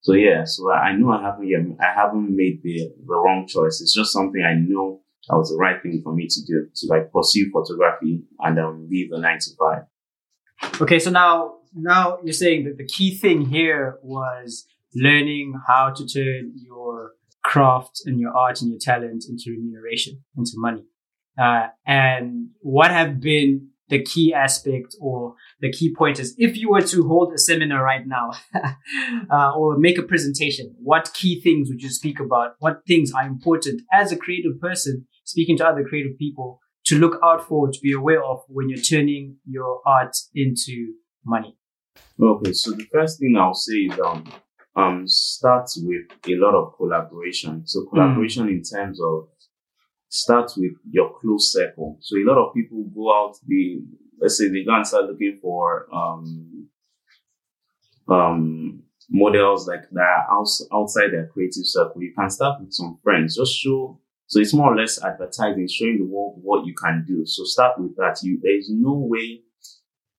So 0.00 0.14
yeah, 0.14 0.44
so 0.46 0.72
I 0.72 0.96
know 0.96 1.12
I 1.12 1.22
haven't, 1.22 1.46
yet, 1.46 1.60
I 1.78 1.92
haven't 1.92 2.34
made 2.34 2.62
the, 2.62 2.90
the 3.06 3.14
wrong 3.14 3.46
choice. 3.46 3.82
It's 3.82 3.94
just 3.94 4.12
something 4.12 4.42
I 4.42 4.54
know 4.54 5.02
that 5.28 5.36
was 5.36 5.50
the 5.50 5.56
right 5.56 5.80
thing 5.80 6.00
for 6.02 6.14
me 6.14 6.26
to 6.26 6.40
do, 6.46 6.68
to 6.74 6.86
like 6.86 7.12
pursue 7.12 7.50
photography 7.52 8.22
and 8.40 8.58
um, 8.58 8.88
leave 8.90 9.10
the 9.10 9.18
nine 9.18 9.38
to 9.38 9.50
five. 9.58 10.80
Okay, 10.80 10.98
so 10.98 11.10
now 11.10 11.56
now 11.74 12.18
you're 12.24 12.32
saying 12.32 12.64
that 12.64 12.78
the 12.78 12.86
key 12.86 13.16
thing 13.16 13.44
here 13.44 13.98
was 14.02 14.66
learning 14.94 15.54
how 15.66 15.90
to 15.90 16.06
turn 16.06 16.52
your 16.56 17.12
craft 17.52 18.00
and 18.06 18.18
your 18.18 18.34
art 18.34 18.62
and 18.62 18.70
your 18.70 18.78
talent 18.80 19.24
into 19.28 19.50
remuneration, 19.50 20.24
into 20.38 20.52
money. 20.56 20.84
Uh, 21.38 21.66
and 21.86 22.48
what 22.60 22.90
have 22.90 23.20
been 23.20 23.68
the 23.88 24.02
key 24.02 24.32
aspect 24.32 24.96
or 24.98 25.34
the 25.60 25.70
key 25.70 25.94
pointers? 25.94 26.34
If 26.38 26.56
you 26.56 26.70
were 26.70 26.80
to 26.80 27.06
hold 27.06 27.34
a 27.34 27.38
seminar 27.38 27.84
right 27.84 28.06
now 28.06 28.30
uh, 29.30 29.52
or 29.54 29.76
make 29.76 29.98
a 29.98 30.02
presentation, 30.02 30.74
what 30.78 31.12
key 31.12 31.42
things 31.42 31.68
would 31.68 31.82
you 31.82 31.90
speak 31.90 32.20
about? 32.20 32.54
What 32.58 32.86
things 32.86 33.12
are 33.12 33.26
important 33.26 33.82
as 33.92 34.12
a 34.12 34.16
creative 34.16 34.58
person 34.58 35.06
speaking 35.24 35.58
to 35.58 35.66
other 35.66 35.84
creative 35.84 36.16
people 36.18 36.58
to 36.86 36.98
look 36.98 37.20
out 37.22 37.46
for, 37.46 37.70
to 37.70 37.78
be 37.82 37.92
aware 37.92 38.24
of 38.24 38.40
when 38.48 38.70
you're 38.70 38.78
turning 38.78 39.36
your 39.46 39.80
art 39.84 40.16
into 40.34 40.94
money? 41.24 41.58
Okay, 42.20 42.52
so 42.54 42.70
the 42.70 42.86
first 42.90 43.18
thing 43.18 43.36
I'll 43.38 43.54
say 43.54 43.74
is 43.74 44.00
um 44.00 44.24
um 44.76 45.06
start 45.06 45.68
with 45.78 46.06
a 46.28 46.34
lot 46.36 46.54
of 46.54 46.74
collaboration. 46.76 47.66
So 47.66 47.84
collaboration 47.86 48.48
in 48.48 48.62
terms 48.62 49.00
of 49.02 49.28
start 50.08 50.52
with 50.56 50.72
your 50.90 51.14
close 51.20 51.52
circle. 51.52 51.98
So 52.00 52.16
a 52.16 52.24
lot 52.24 52.38
of 52.38 52.54
people 52.54 52.84
go 52.94 53.12
out, 53.14 53.36
the 53.46 53.82
let's 54.20 54.38
say 54.38 54.48
they 54.48 54.64
go 54.64 54.74
and 54.74 54.86
start 54.86 55.04
looking 55.06 55.38
for 55.42 55.86
um 55.94 56.68
um 58.08 58.82
models 59.10 59.68
like 59.68 59.82
that 59.92 60.00
are 60.00 60.26
outs- 60.38 60.66
outside 60.72 61.08
their 61.12 61.26
creative 61.26 61.66
circle. 61.66 62.02
You 62.02 62.14
can 62.16 62.30
start 62.30 62.60
with 62.60 62.72
some 62.72 62.98
friends. 63.02 63.36
Just 63.36 63.54
show 63.54 63.98
so 64.26 64.40
it's 64.40 64.54
more 64.54 64.72
or 64.72 64.76
less 64.76 65.02
advertising, 65.04 65.68
showing 65.68 65.98
the 65.98 66.04
world 66.06 66.38
what 66.42 66.64
you 66.64 66.74
can 66.74 67.04
do. 67.06 67.26
So 67.26 67.44
start 67.44 67.78
with 67.78 67.94
that. 67.96 68.18
You 68.22 68.38
there 68.42 68.56
is 68.56 68.70
no 68.70 68.94
way 68.94 69.42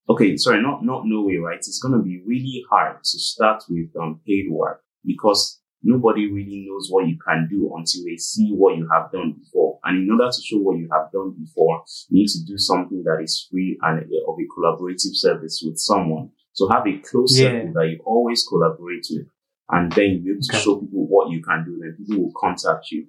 okay, 0.10 0.38
sorry, 0.38 0.62
not 0.62 0.84
not 0.84 1.04
no 1.06 1.22
way, 1.24 1.38
right? 1.38 1.58
It's 1.58 1.80
gonna 1.80 2.02
be 2.02 2.22
really 2.26 2.64
hard 2.70 3.04
to 3.04 3.20
start 3.20 3.64
with 3.70 3.90
um 4.00 4.20
paid 4.28 4.48
work 4.52 4.84
because 5.06 5.60
nobody 5.84 6.32
really 6.32 6.66
knows 6.68 6.88
what 6.90 7.08
you 7.08 7.18
can 7.28 7.48
do 7.50 7.74
until 7.76 8.04
they 8.06 8.16
see 8.18 8.52
what 8.54 8.78
you 8.78 8.88
have 8.92 9.12
done 9.12 9.34
before. 9.34 9.80
And 9.84 10.04
in 10.04 10.12
order 10.12 10.32
to 10.32 10.42
show 10.42 10.58
what 10.58 10.78
you 10.78 10.88
have 10.92 11.12
done 11.12 11.36
before, 11.38 11.84
you 12.10 12.20
need 12.22 12.30
to 12.30 12.44
do 12.46 12.58
something 12.58 13.04
that 13.04 13.20
is 13.22 13.48
free 13.52 13.78
and 13.82 14.00
uh, 14.00 14.32
of 14.32 14.38
a 14.40 14.48
collaborative 14.58 15.14
service 15.16 15.62
with 15.66 15.78
someone. 15.78 16.30
So 16.54 16.70
have 16.70 16.88
a 16.88 16.98
close 17.00 17.38
Yeah. 17.38 17.50
circle 17.52 17.74
that 17.74 17.90
you 17.90 18.00
always 18.06 18.46
collaborate 18.48 19.06
with, 19.10 19.28
and 19.70 19.92
then 19.92 20.06
you'll 20.12 20.24
be 20.24 20.30
able 20.32 20.42
to 20.42 20.54
Okay. 20.54 20.64
show 20.64 20.76
people 20.80 21.08
what 21.08 21.32
you 21.32 21.42
can 21.42 21.66
do. 21.66 21.80
Then 21.82 21.96
people 21.98 22.24
will 22.26 22.34
contact 22.40 22.92
you. 22.92 23.08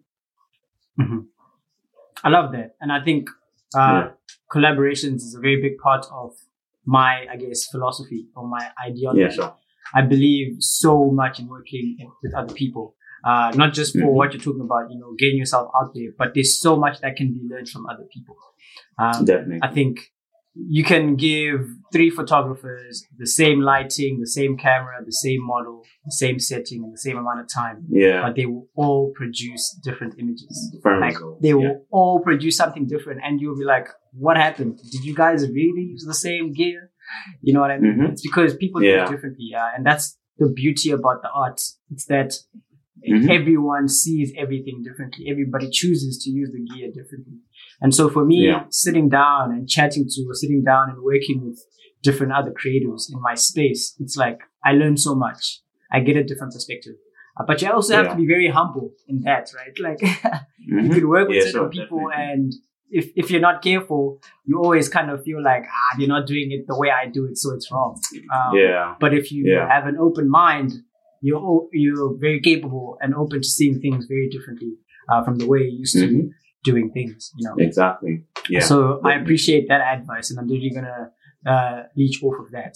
I 2.23 2.29
love 2.31 2.53
that. 2.53 2.77
And 2.81 2.91
I 2.93 3.05
think 3.05 3.29
uh, 3.77 3.79
Yeah. 3.79 4.11
collaborations 4.51 5.17
is 5.17 5.35
a 5.35 5.41
very 5.41 5.61
big 5.61 5.79
part 5.79 6.07
of 6.11 6.35
my, 6.87 7.27
I 7.31 7.37
guess, 7.37 7.67
philosophy 7.67 8.29
or 8.37 8.47
my 8.49 8.71
ideology. 8.87 9.21
Yeah, 9.23 9.31
sure. 9.31 9.55
I 9.95 10.03
believe 10.03 10.57
so 10.61 11.11
much 11.11 11.41
in 11.41 11.49
working 11.49 11.97
in- 12.01 12.11
with 12.23 12.35
other 12.35 12.55
people. 12.55 12.95
Uh, 13.25 13.51
not 13.57 13.73
just 13.73 13.93
for 13.95 14.01
Mhm. 14.01 14.13
what 14.13 14.33
you're 14.33 14.41
talking 14.43 14.61
about, 14.61 14.91
you 14.91 14.99
know, 14.99 15.15
getting 15.19 15.39
yourself 15.39 15.71
out 15.79 15.95
there, 15.95 16.11
but 16.19 16.35
there's 16.35 16.61
so 16.61 16.77
much 16.77 17.01
that 17.01 17.17
can 17.17 17.29
be 17.33 17.41
learned 17.51 17.69
from 17.69 17.87
other 17.87 18.05
people. 18.13 18.37
Um, 18.99 19.25
Definitely. 19.25 19.61
I 19.63 19.73
think 19.73 19.99
you 20.57 20.85
can 20.85 21.17
give 21.17 21.61
three 21.93 22.11
photographers 22.11 23.05
the 23.19 23.27
same 23.27 23.61
lighting, 23.61 24.21
the 24.21 24.27
same 24.27 24.57
camera, 24.57 24.97
the 25.05 25.13
same 25.13 25.45
model, 25.45 25.83
the 26.05 26.13
same 26.13 26.39
setting, 26.39 26.83
and 26.85 26.93
the 26.93 26.99
same 26.99 27.17
amount 27.19 27.41
of 27.41 27.47
time, 27.53 27.85
Yeah. 27.91 28.23
but 28.23 28.37
they 28.37 28.47
will 28.47 28.69
all 28.77 29.13
produce 29.17 29.77
different 29.83 30.15
images. 30.19 30.71
Different 30.73 31.01
Like 31.01 31.17
they 31.43 31.55
will 31.55 31.63
yeah. 31.63 31.79
all 31.91 32.21
produce 32.21 32.57
something 32.57 32.87
different, 32.87 33.21
and 33.25 33.41
you'll 33.41 33.59
be 33.59 33.65
like, 33.65 33.89
"What 34.13 34.37
happened? 34.37 34.79
Did 34.93 35.05
you 35.05 35.15
guys 35.15 35.49
really 35.49 35.83
use 35.95 36.05
the 36.07 36.15
same 36.15 36.53
gear?" 36.53 36.91
You 37.43 37.53
know 37.53 37.61
what 37.61 37.71
I 37.71 37.79
mean? 37.79 37.99
Mhm. 37.99 38.13
It's 38.13 38.23
because 38.23 38.57
people 38.57 38.81
do 38.81 38.87
Yeah. 38.87 39.05
it 39.07 39.11
differently, 39.11 39.47
yeah, 39.51 39.69
and 39.77 39.85
that's 39.85 40.17
the 40.39 40.49
beauty 40.63 40.91
about 40.91 41.23
the 41.23 41.31
art. 41.31 41.61
It's 41.91 42.07
that 42.07 42.33
Mhm. 43.09 43.29
everyone 43.39 43.89
sees 43.89 44.33
everything 44.39 44.83
differently. 44.83 45.27
Everybody 45.29 45.69
chooses 45.71 46.19
to 46.25 46.31
use 46.31 46.51
the 46.53 46.63
gear 46.75 46.91
differently. 46.99 47.39
And 47.85 47.95
so 47.99 48.05
for 48.17 48.25
me, 48.33 48.39
Yeah. 48.49 48.65
sitting 48.85 49.09
down 49.21 49.45
and 49.55 49.63
chatting 49.77 50.05
to 50.13 50.21
or 50.31 50.35
sitting 50.43 50.63
down 50.71 50.85
and 50.93 50.99
working 51.13 51.39
with 51.47 51.59
different 52.07 52.33
other 52.39 52.53
creatives 52.61 53.03
in 53.13 53.19
my 53.29 53.35
space, 53.51 53.83
it's 54.03 54.17
like 54.25 54.39
I 54.69 54.73
learn 54.83 54.97
so 55.09 55.13
much. 55.25 55.43
I 55.97 55.99
get 56.09 56.17
a 56.23 56.25
different 56.31 56.53
perspective. 56.57 56.97
Uh, 57.39 57.45
but 57.49 57.57
you 57.63 57.69
also 57.77 57.93
have 57.99 58.07
Yeah. 58.07 58.15
to 58.15 58.21
be 58.23 58.27
very 58.37 58.49
humble 58.59 58.87
in 59.11 59.17
that, 59.29 59.45
right? 59.61 59.75
Like 59.89 60.01
you 60.83 60.89
Mhm. 60.89 60.93
could 60.95 61.07
work 61.17 61.27
with 61.29 61.37
Yeah, 61.39 61.45
certain 61.51 61.61
sure, 61.73 61.77
people 61.79 62.03
definitely. 62.09 62.33
and 62.35 62.49
if, 62.99 63.05
if 63.21 63.25
you're 63.31 63.47
not 63.51 63.59
careful, 63.69 64.03
you 64.49 64.55
always 64.65 64.89
kind 64.97 65.09
of 65.13 65.17
feel 65.27 65.41
like, 65.51 65.65
ah, 65.79 65.91
they're 65.97 66.15
not 66.17 66.25
doing 66.33 66.49
it 66.57 66.63
the 66.73 66.79
way 66.83 66.91
I 67.01 67.05
do 67.17 67.23
it, 67.31 67.37
so 67.43 67.49
it's 67.57 67.69
wrong. 67.73 67.93
Um, 68.37 68.53
Yeah. 68.65 68.95
but 69.03 69.11
if 69.21 69.25
you 69.35 69.43
have 69.75 69.85
an 69.93 69.97
open 70.07 70.27
mind, 70.43 70.71
you're 71.27 71.69
you're 71.83 72.11
very 72.27 72.41
capable 72.51 72.87
and 73.03 73.11
open 73.23 73.39
to 73.47 73.49
seeing 73.59 73.77
things 73.85 74.03
very 74.15 74.29
differently 74.35 74.73
uh, 75.11 75.21
from 75.25 75.35
the 75.41 75.47
way 75.53 75.61
you 75.69 75.79
used 75.85 75.97
to 76.03 76.07
Mhm. 76.09 76.25
Doing 76.65 76.91
things. 76.97 77.31
You 77.37 77.49
know. 77.49 77.55
Exactly. 77.59 78.25
Yeah. 78.49 78.61
So 78.71 79.01
I 79.05 79.15
appreciate 79.21 79.69
that 79.69 79.81
advice, 79.97 80.31
and 80.31 80.39
I'm 80.41 80.49
really 80.49 80.71
gonna 80.71 81.11
uh, 81.47 81.83
leech 81.97 82.23
off 82.25 82.39
of 82.45 82.51
that. 82.59 82.75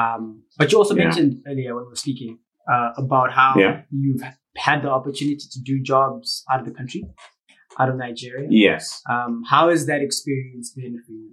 Um, 0.00 0.44
but 0.58 0.70
you 0.72 0.78
also 0.78 0.94
Yeah. 0.94 1.04
mentioned 1.04 1.32
earlier 1.46 1.74
when 1.74 1.84
we 1.84 1.90
were 1.90 1.96
speaking 2.06 2.38
uh, 2.72 2.90
about 3.04 3.32
how 3.32 3.54
Yeah. 3.58 3.82
you've 3.90 4.22
had 4.56 4.82
the 4.82 4.90
opportunity 4.98 5.44
to 5.54 5.60
do 5.70 5.82
jobs 5.82 6.44
out 6.50 6.60
of 6.60 6.66
the 6.66 6.72
country, 6.80 7.02
out 7.80 7.88
of 7.88 7.96
Nigeria. 7.96 8.46
yes. 8.50 9.02
Um, 9.12 9.42
how 9.52 9.64
has 9.70 9.86
that 9.90 10.00
experience 10.08 10.68
been 10.80 10.94
for 11.04 11.12
you? 11.12 11.30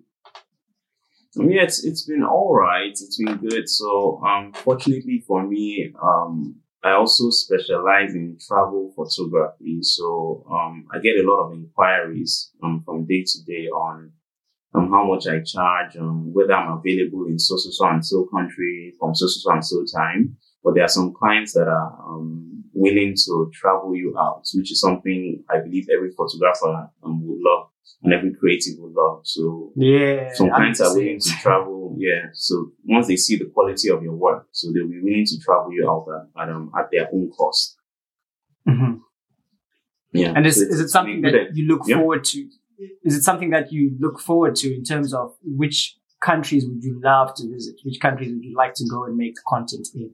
Yeah, 1.36 1.64
it's 1.68 1.80
it's 1.90 2.04
been 2.12 2.24
all 2.24 2.54
right. 2.68 2.90
It's 3.06 3.18
been 3.24 3.38
good. 3.38 3.70
So, 3.70 4.20
um, 4.30 4.52
fortunately 4.54 5.24
for 5.28 5.40
me, 5.54 5.94
um, 6.10 6.56
I 6.84 6.92
also 6.94 7.30
specialize 7.30 8.14
in 8.16 8.38
travel 8.48 8.94
photography. 8.96 9.80
So, 9.82 10.46
um, 10.50 10.88
I 10.94 11.00
get 11.00 11.18
a 11.18 11.28
lot 11.30 11.48
of 11.48 11.54
inquiries 11.54 12.52
um 12.64 12.84
from 12.86 13.06
day 13.06 13.24
to 13.26 13.44
day 13.46 13.68
on 13.68 14.12
um, 14.74 14.90
how 14.92 15.06
much 15.06 15.28
I 15.28 15.42
charge, 15.42 15.98
um, 15.98 16.34
whether 16.34 16.54
I'm 16.54 16.78
available 16.78 17.26
in 17.26 17.40
so 17.40 17.58
so 17.58 17.70
so 17.72 17.88
and 17.88 18.06
so 18.06 18.28
country 18.34 18.94
from 19.00 19.16
so 19.16 19.26
so 19.28 19.40
so 19.42 19.52
and 19.52 19.66
so 19.66 19.86
time. 19.98 20.38
But 20.64 20.76
there 20.76 20.84
are 20.84 20.90
some 20.90 21.14
clients 21.14 21.54
that 21.54 21.68
are 21.68 22.00
um, 22.06 22.64
willing 22.74 23.16
to 23.26 23.52
travel 23.54 23.96
you 23.96 24.16
out, 24.20 24.44
which 24.54 24.72
is 24.72 24.82
something 24.82 25.44
I 25.50 25.60
believe 25.60 25.88
every 25.90 26.12
photographer 26.12 26.90
um, 27.04 27.26
would 27.26 27.40
love 27.42 27.69
and 28.04 28.14
every 28.14 28.34
creative 28.40 28.74
would 28.80 28.94
love. 28.94 29.22
So 29.26 29.72
Yeah. 29.76 30.30
some 30.34 30.50
clients 30.50 30.80
are 30.82 30.94
willing 30.96 31.20
to 31.20 31.30
travel. 31.42 31.96
Yeah. 31.98 32.28
So 32.34 32.72
once 32.86 33.08
they 33.08 33.16
see 33.18 33.38
the 33.38 33.46
quality 33.54 33.90
of 33.90 34.02
your 34.04 34.16
work, 34.16 34.48
so 34.52 34.72
they'll 34.72 34.88
be 34.88 35.02
willing 35.02 35.26
to 35.26 35.40
travel 35.40 35.72
you 35.74 35.90
out 35.90 36.06
at, 36.38 36.44
at, 36.44 36.50
um, 36.56 36.72
at 36.78 36.88
their 36.92 37.08
own 37.14 37.30
cost. 37.32 37.78
Mhm. 38.68 39.02
Yeah. 40.14 40.34
And 40.36 40.46
is, 40.46 40.56
So 40.58 40.62
is 40.64 40.80
it 40.80 40.90
something 40.90 41.22
that 41.22 41.56
you 41.56 41.68
look 41.68 41.82
Yeah. 41.88 41.98
forward 41.98 42.24
to? 42.26 42.48
Is 43.04 43.16
it 43.16 43.24
something 43.24 43.50
that 43.50 43.72
you 43.72 43.96
look 44.00 44.20
forward 44.20 44.56
to 44.56 44.74
in 44.74 44.84
terms 44.84 45.14
of 45.14 45.36
which 45.44 45.98
countries 46.22 46.66
would 46.68 46.84
you 46.84 47.00
love 47.04 47.34
to 47.36 47.48
visit? 47.52 47.76
Which 47.84 48.00
countries 48.00 48.32
would 48.34 48.44
you 48.44 48.56
like 48.56 48.74
to 48.76 48.86
go 48.90 49.04
and 49.06 49.18
make 49.18 49.36
content 49.48 49.88
in? 49.94 50.12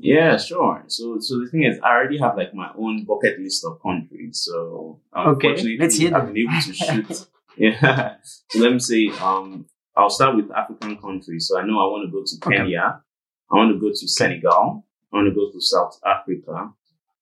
Yeah, 0.00 0.36
sure. 0.36 0.84
So, 0.86 1.18
so 1.20 1.40
the 1.40 1.48
thing 1.50 1.64
is, 1.64 1.78
I 1.82 1.90
already 1.90 2.18
have 2.18 2.36
like 2.36 2.54
my 2.54 2.70
own 2.78 3.04
bucket 3.04 3.40
list 3.40 3.64
of 3.64 3.82
countries. 3.82 4.42
So, 4.46 5.00
Okay, 5.16 5.28
unfortunately, 5.30 5.78
let's 5.80 5.96
hear 5.96 6.14
I've 6.16 6.32
been 6.32 6.38
able 6.38 6.60
to 6.62 6.72
shoot. 6.84 7.26
yeah. 7.56 8.14
So 8.48 8.58
let 8.60 8.72
me 8.72 8.78
say, 8.78 9.08
um, 9.20 9.66
I'll 9.96 10.10
start 10.10 10.36
with 10.36 10.50
African 10.52 10.96
countries. 10.98 11.48
So 11.48 11.58
I 11.58 11.66
know 11.66 11.80
I 11.80 11.90
want 11.90 12.06
to 12.08 12.12
go 12.12 12.22
to 12.24 12.46
Okay. 12.46 12.56
Kenya. 12.56 13.02
I 13.50 13.56
want 13.56 13.72
to 13.74 13.80
go 13.80 13.88
to 13.90 14.08
Senegal. 14.08 14.84
I 15.12 15.16
want 15.16 15.28
to 15.28 15.34
go 15.34 15.50
to 15.50 15.60
South 15.60 15.98
Africa. 16.06 16.70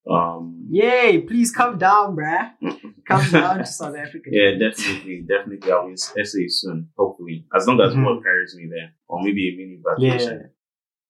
Um, 0.08 0.66
Yay! 0.70 1.22
Please 1.22 1.50
come 1.50 1.78
down, 1.78 2.14
bruh. 2.14 2.50
Come 3.08 3.30
down 3.30 3.58
to 3.58 3.66
South 3.66 3.96
Africa. 3.96 4.28
Yeah, 4.30 4.52
definitely, 4.58 5.24
definitely. 5.26 5.70
I 5.72 5.78
will 5.84 5.96
SA 5.96 6.38
soon, 6.48 6.88
hopefully, 6.98 7.44
as 7.56 7.66
long 7.66 7.80
as 7.80 7.92
Mhm. 7.94 8.04
work 8.04 8.22
carries 8.24 8.54
me 8.56 8.66
there, 8.68 8.90
or 9.08 9.22
maybe 9.22 9.48
a 9.48 9.56
mini 9.56 9.78
vacation. 9.82 10.50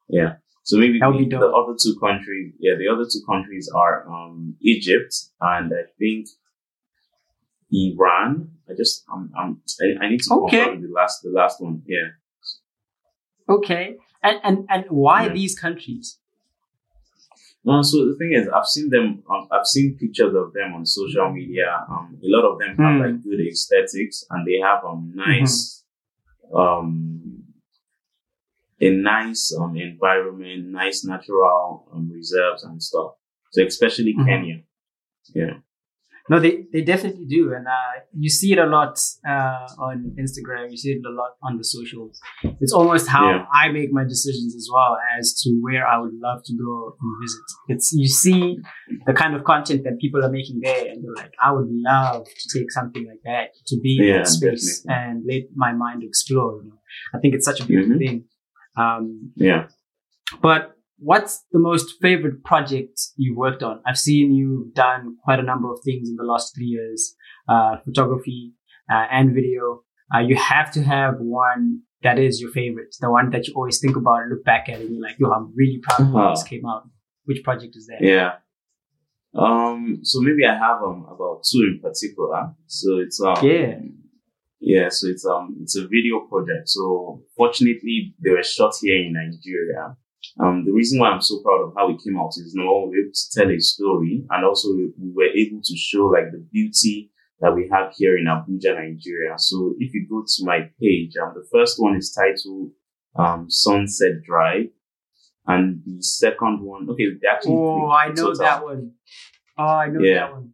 Yeah. 0.09 0.37
So 0.67 0.79
maybe 0.79 0.99
the, 0.99 1.39
the 1.39 1.49
other 1.61 1.77
two 1.81 1.95
countries, 2.01 2.53
yeah, 2.59 2.75
the 2.77 2.89
other 2.93 3.05
two 3.05 3.23
countries 3.25 3.71
are 3.73 4.05
um, 4.09 4.57
Egypt 4.61 5.15
and 5.41 5.73
I 5.73 5.85
think 5.97 6.27
Iran. 7.73 8.51
I 8.69 8.73
just, 8.77 9.05
I'm, 9.13 9.31
I'm, 9.39 9.61
I, 9.81 10.05
I 10.05 10.11
need 10.11 10.23
to 10.23 10.35
Okay. 10.35 10.65
confirm 10.65 10.83
the 10.83 10.93
last, 10.93 11.23
the 11.23 11.31
last 11.31 11.61
one. 11.61 11.83
Yeah. 11.87 12.09
Okay. 13.49 13.97
And 14.25 14.41
and 14.43 14.67
and 14.69 14.85
why 14.89 15.27
Yeah. 15.27 15.35
these 15.35 15.55
countries? 15.57 16.19
No, 17.65 17.83
so 17.83 18.07
the 18.07 18.17
thing 18.19 18.33
is, 18.33 18.49
I've 18.49 18.67
seen 18.67 18.91
them. 18.91 19.23
Um, 19.31 19.47
I've 19.53 19.67
seen 19.67 19.97
pictures 19.97 20.35
of 20.35 20.53
them 20.53 20.75
on 20.75 20.85
social 20.85 21.31
media. 21.31 21.87
Um, 21.89 22.19
a 22.23 22.27
lot 22.35 22.45
of 22.51 22.59
them 22.59 22.77
have 22.77 22.95
Hmm. 22.97 23.03
like 23.03 23.23
good 23.23 23.41
aesthetics, 23.41 24.25
and 24.31 24.45
they 24.47 24.59
have 24.69 24.85
um 24.85 25.13
nice, 25.15 25.85
um, 26.53 27.06
a 28.81 28.91
nice 28.91 29.55
um 29.59 29.77
environment, 29.77 30.67
nice 30.69 31.05
natural 31.05 31.89
um 31.93 32.11
reserves 32.13 32.63
and 32.65 32.83
stuff. 32.83 33.13
So 33.53 33.65
especially 33.65 34.15
Mhm. 34.19 34.27
Kenya. 34.27 34.57
Yeah. 35.35 35.55
No, 36.29 36.41
they, 36.41 36.65
they 36.73 36.81
definitely 36.83 37.25
do, 37.27 37.53
and 37.55 37.69
uh, 37.69 38.01
you 38.13 38.29
see 38.29 38.51
it 38.53 38.59
a 38.59 38.67
lot 38.67 38.99
uh, 39.25 39.69
on 39.79 40.17
Instagram. 40.19 40.69
You 40.73 40.77
see 40.77 40.91
it 40.91 41.03
a 41.07 41.11
lot 41.11 41.33
on 41.41 41.57
the 41.57 41.63
socials. 41.63 42.19
It's 42.61 42.73
almost 42.73 43.07
how 43.07 43.31
Yeah. 43.31 43.47
I 43.55 43.71
make 43.71 43.93
my 43.93 44.03
decisions 44.03 44.57
as 44.57 44.69
well 44.73 44.99
as 45.17 45.41
to 45.43 45.51
where 45.63 45.87
I 45.87 46.01
would 46.01 46.15
love 46.15 46.43
to 46.47 46.53
go 46.57 46.97
and 47.01 47.11
visit. 47.23 47.45
It's 47.69 47.93
you 47.93 48.09
see 48.09 48.59
the 49.07 49.13
kind 49.13 49.37
of 49.37 49.45
content 49.45 49.85
that 49.85 50.01
people 50.01 50.25
are 50.25 50.29
making 50.33 50.59
there, 50.65 50.87
and 50.91 51.01
you're 51.01 51.15
like, 51.15 51.31
I 51.41 51.53
would 51.53 51.69
love 51.71 52.25
to 52.27 52.59
take 52.59 52.73
something 52.73 53.07
like 53.07 53.23
that 53.25 53.51
to 53.69 53.79
be 53.81 53.93
in 54.01 54.17
that 54.17 54.27
space 54.27 54.81
definitely. 54.83 54.95
and 55.13 55.25
let 55.31 55.43
my 55.55 55.73
mind 55.75 56.03
explore. 56.03 56.61
You 56.61 56.71
know, 56.71 56.79
I 57.15 57.19
think 57.21 57.35
it's 57.37 57.47
such 57.47 57.61
a 57.61 57.67
beautiful 57.67 57.95
Mhm. 57.95 57.99
thing. 58.05 58.25
Um, 58.77 59.33
Yeah. 59.37 59.69
but 60.43 60.77
what's 60.99 61.45
the 61.53 61.59
most 61.59 61.95
favorite 62.01 62.43
project 62.45 63.01
you've 63.17 63.37
worked 63.37 63.63
on? 63.63 63.81
I've 63.87 63.99
seen 63.99 64.33
you've 64.35 64.75
done 64.75 65.17
quite 65.25 65.39
a 65.39 65.43
number 65.43 65.71
of 65.73 65.79
things 65.85 66.09
in 66.09 66.17
the 66.17 66.25
last 66.25 66.55
three 66.55 66.67
years, 66.67 67.15
uh, 67.49 67.77
photography 67.85 68.55
uh, 68.91 69.07
and 69.11 69.35
video. 69.35 69.83
Uh, 70.15 70.21
you 70.21 70.37
have 70.37 70.71
to 70.73 70.83
have 70.83 71.15
one 71.19 71.81
that 72.03 72.19
is 72.19 72.41
your 72.41 72.51
favorite, 72.53 72.95
the 73.01 73.11
one 73.11 73.31
that 73.31 73.47
you 73.49 73.55
always 73.55 73.79
think 73.81 73.97
about 73.97 74.23
and 74.23 74.31
look 74.31 74.45
back 74.45 74.69
at 74.69 74.81
and 74.81 74.91
you're 74.91 75.03
like, 75.03 75.19
yo, 75.19 75.31
I'm 75.33 75.53
really 75.57 75.79
proud 75.83 76.01
of 76.01 76.07
how 76.13 76.19
Uh-huh. 76.21 76.31
this 76.31 76.45
came 76.45 76.65
out. 76.67 76.89
Which 77.25 77.43
project 77.43 77.75
is 77.77 77.87
that? 77.89 77.99
Yeah. 78.01 78.33
Um, 79.35 79.99
so 80.03 80.21
maybe 80.21 80.47
I 80.47 80.55
have 80.57 80.83
um 80.83 81.05
about 81.11 81.43
two 81.51 81.63
in 81.75 81.81
particular. 81.83 82.55
So 82.67 82.99
it's 82.99 83.21
um 83.21 83.37
Yeah. 83.45 83.79
Yeah, 84.61 84.89
so 84.89 85.09
it's 85.09 85.25
um 85.27 85.57
it's 85.63 85.77
a 85.77 85.83
video 85.87 86.21
project. 86.29 86.69
So 86.69 87.23
fortunately 87.37 88.15
they 88.23 88.31
were 88.31 88.43
shot 88.43 88.73
here 88.81 88.97
in 88.97 89.13
Nigeria. 89.13 89.97
Um 90.41 90.65
the 90.65 90.73
reason 90.73 90.99
why 90.99 91.11
I'm 91.11 91.21
so 91.21 91.41
proud 91.43 91.63
of 91.67 91.75
how 91.77 91.89
it 91.91 91.99
came 92.05 92.19
out 92.19 92.31
is 92.37 92.55
number 92.55 92.73
one, 92.73 92.91
we 92.91 92.97
were 92.99 93.05
able 93.05 93.13
to 93.13 93.27
tell 93.35 93.51
a 93.51 93.61
story 93.61 94.25
and 94.31 94.45
also 94.45 94.69
we 94.75 94.93
we 94.99 95.13
were 95.15 95.33
able 95.35 95.61
to 95.63 95.77
show 95.77 96.07
like 96.07 96.31
the 96.33 96.45
beauty 96.53 97.11
that 97.41 97.55
we 97.55 97.69
have 97.71 97.93
here 97.97 98.17
in 98.17 98.25
Abuja, 98.25 98.75
Nigeria. 98.75 99.35
So 99.37 99.75
if 99.79 99.93
you 99.95 100.07
go 100.09 100.25
to 100.27 100.45
my 100.45 100.61
page, 100.81 101.13
um 101.23 101.33
the 101.35 101.47
first 101.53 101.77
one 101.79 101.97
is 101.97 102.13
titled 102.13 102.71
um 103.17 103.51
Sunset 103.51 104.23
Drive. 104.27 104.67
And 105.49 105.81
the 105.87 106.03
second 106.03 106.61
one, 106.63 106.91
okay, 106.91 107.07
actually 107.33 107.55
Oh, 107.55 107.89
I 107.89 108.09
know 108.09 108.15
total. 108.15 108.35
that 108.39 108.65
one. 108.65 108.93
Oh, 109.57 109.65
I 109.65 109.87
know 109.89 110.01
Yeah. 110.03 110.15
that 110.27 110.33
one. 110.33 110.53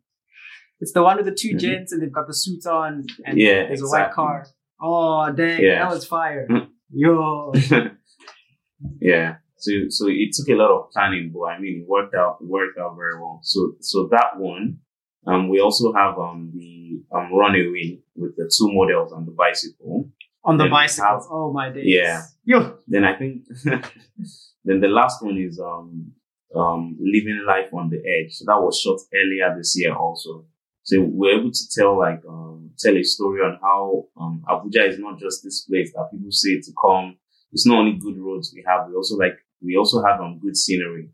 It's 0.83 0.93
the 0.93 1.03
one 1.03 1.17
with 1.17 1.27
the 1.27 1.33
2 1.43 1.55
Mhm. 1.55 1.59
gents 1.65 1.93
and 1.93 2.03
they've 2.03 2.13
got 2.19 2.27
the 2.27 2.35
suits 2.35 2.67
on 2.67 3.05
and 3.25 3.39
Yeah, 3.39 3.61
there's 3.69 3.83
a 3.83 3.87
white 3.95 4.13
car. 4.13 4.45
Oh, 4.81 5.31
dang, 5.33 5.63
Yeah. 5.63 5.79
that 5.85 5.95
was 5.95 6.05
fire. 6.07 6.47
Mm. 6.51 6.69
Yo. 7.03 7.53
yeah. 9.01 9.37
So 9.57 9.71
so 9.89 10.07
it 10.09 10.31
took 10.35 10.49
a 10.49 10.55
lot 10.63 10.71
of 10.77 10.91
planning, 10.91 11.31
but 11.33 11.43
I 11.53 11.59
mean 11.61 11.83
it 11.83 11.89
worked 11.89 12.15
out 12.15 12.39
it 12.41 12.49
worked 12.49 12.79
out 12.79 12.97
very 12.97 13.17
well. 13.21 13.41
So 13.43 13.75
so 13.81 14.09
that 14.11 14.31
one. 14.39 14.79
Um 15.27 15.49
we 15.49 15.61
also 15.61 15.93
have 15.93 16.19
um 16.19 16.51
the 16.53 17.01
um 17.17 17.33
runaway 17.33 18.01
with 18.17 18.35
the 18.37 18.51
two 18.57 18.69
models 18.73 19.13
on 19.13 19.25
the 19.25 19.31
bicycle. 19.33 20.11
On 20.45 20.57
the 20.59 20.65
Then 20.65 20.73
bicycle. 20.73 21.09
have- 21.09 21.23
oh 21.31 21.53
my 21.53 21.71
days. 21.71 21.85
Yeah. 21.87 22.23
Yo. 22.45 22.79
Then 22.89 23.05
I 23.05 23.17
think 23.17 23.45
then 24.65 24.81
the 24.81 24.89
last 24.89 25.23
one 25.23 25.39
is 25.39 25.61
um 25.61 26.13
um 26.57 26.97
living 27.01 27.41
life 27.47 27.71
on 27.73 27.89
the 27.89 27.99
edge. 28.17 28.33
So 28.33 28.45
that 28.49 28.61
was 28.61 28.81
shot 28.81 28.99
earlier 29.15 29.55
this 29.57 29.75
year 29.79 29.95
also. 29.95 30.45
So 30.85 31.01
we're 31.01 31.39
able 31.39 31.53
to 31.53 31.69
tell 31.75 31.99
like 31.99 32.23
um 32.29 32.71
tell 32.79 32.97
a 32.97 33.03
story 33.03 33.41
on 33.41 33.59
how 33.63 34.05
um 34.21 34.43
Abuja 34.49 34.89
is 34.89 34.99
not 34.99 35.19
just 35.19 35.45
this 35.45 35.63
place 35.63 35.93
that 35.95 36.09
people 36.11 36.31
say 36.31 36.61
to 36.61 36.73
come. 36.85 37.17
It's 37.53 37.67
not 37.67 37.79
only 37.79 37.99
good 37.99 38.19
roads 38.19 38.53
we 38.55 38.65
have, 38.67 38.89
we 38.89 38.95
also 38.95 39.17
like 39.17 39.39
we 39.63 39.77
also 39.77 40.03
have 40.03 40.21
um 40.21 40.41
good 40.43 40.57
scenery. 40.57 41.11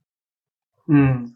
Mm. 0.89 1.33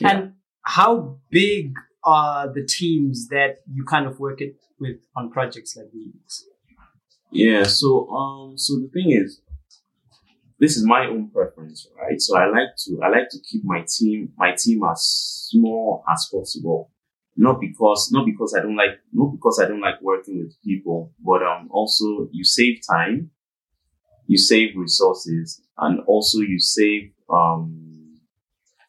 Yeah. 0.00 0.08
And 0.08 0.32
how 0.62 1.18
big 1.30 1.74
are 2.04 2.52
the 2.52 2.64
teams 2.64 3.28
that 3.28 3.58
you 3.72 3.84
kind 3.84 4.06
of 4.06 4.18
work 4.20 4.40
it 4.40 4.56
with 4.78 4.96
on 5.16 5.30
projects 5.30 5.76
like 5.76 5.90
these? 5.92 6.44
Yeah, 7.30 7.62
so 7.62 8.08
um 8.10 8.58
so 8.58 8.74
the 8.74 8.88
thing 8.88 9.12
is 9.12 9.40
this 10.58 10.76
is 10.76 10.84
my 10.84 11.06
own 11.06 11.30
preference, 11.30 11.88
right? 11.98 12.20
So 12.20 12.36
I 12.36 12.46
like 12.46 12.76
to 12.84 13.00
I 13.02 13.08
like 13.08 13.28
to 13.30 13.38
keep 13.40 13.64
my 13.64 13.84
team 13.88 14.32
my 14.36 14.54
team 14.56 14.82
as 14.84 15.48
small 15.50 16.04
as 16.10 16.28
possible. 16.32 16.90
Not 17.36 17.60
because 17.60 18.10
not 18.12 18.26
because 18.26 18.54
I 18.56 18.60
don't 18.62 18.76
like 18.76 19.00
not 19.12 19.32
because 19.32 19.60
I 19.62 19.68
don't 19.68 19.80
like 19.80 20.02
working 20.02 20.38
with 20.40 20.54
people, 20.62 21.12
but 21.24 21.42
um 21.42 21.68
also 21.70 22.28
you 22.32 22.44
save 22.44 22.80
time, 22.88 23.30
you 24.26 24.38
save 24.38 24.76
resources, 24.76 25.62
and 25.78 26.00
also 26.06 26.40
you 26.40 26.58
save 26.60 27.12
um 27.32 28.18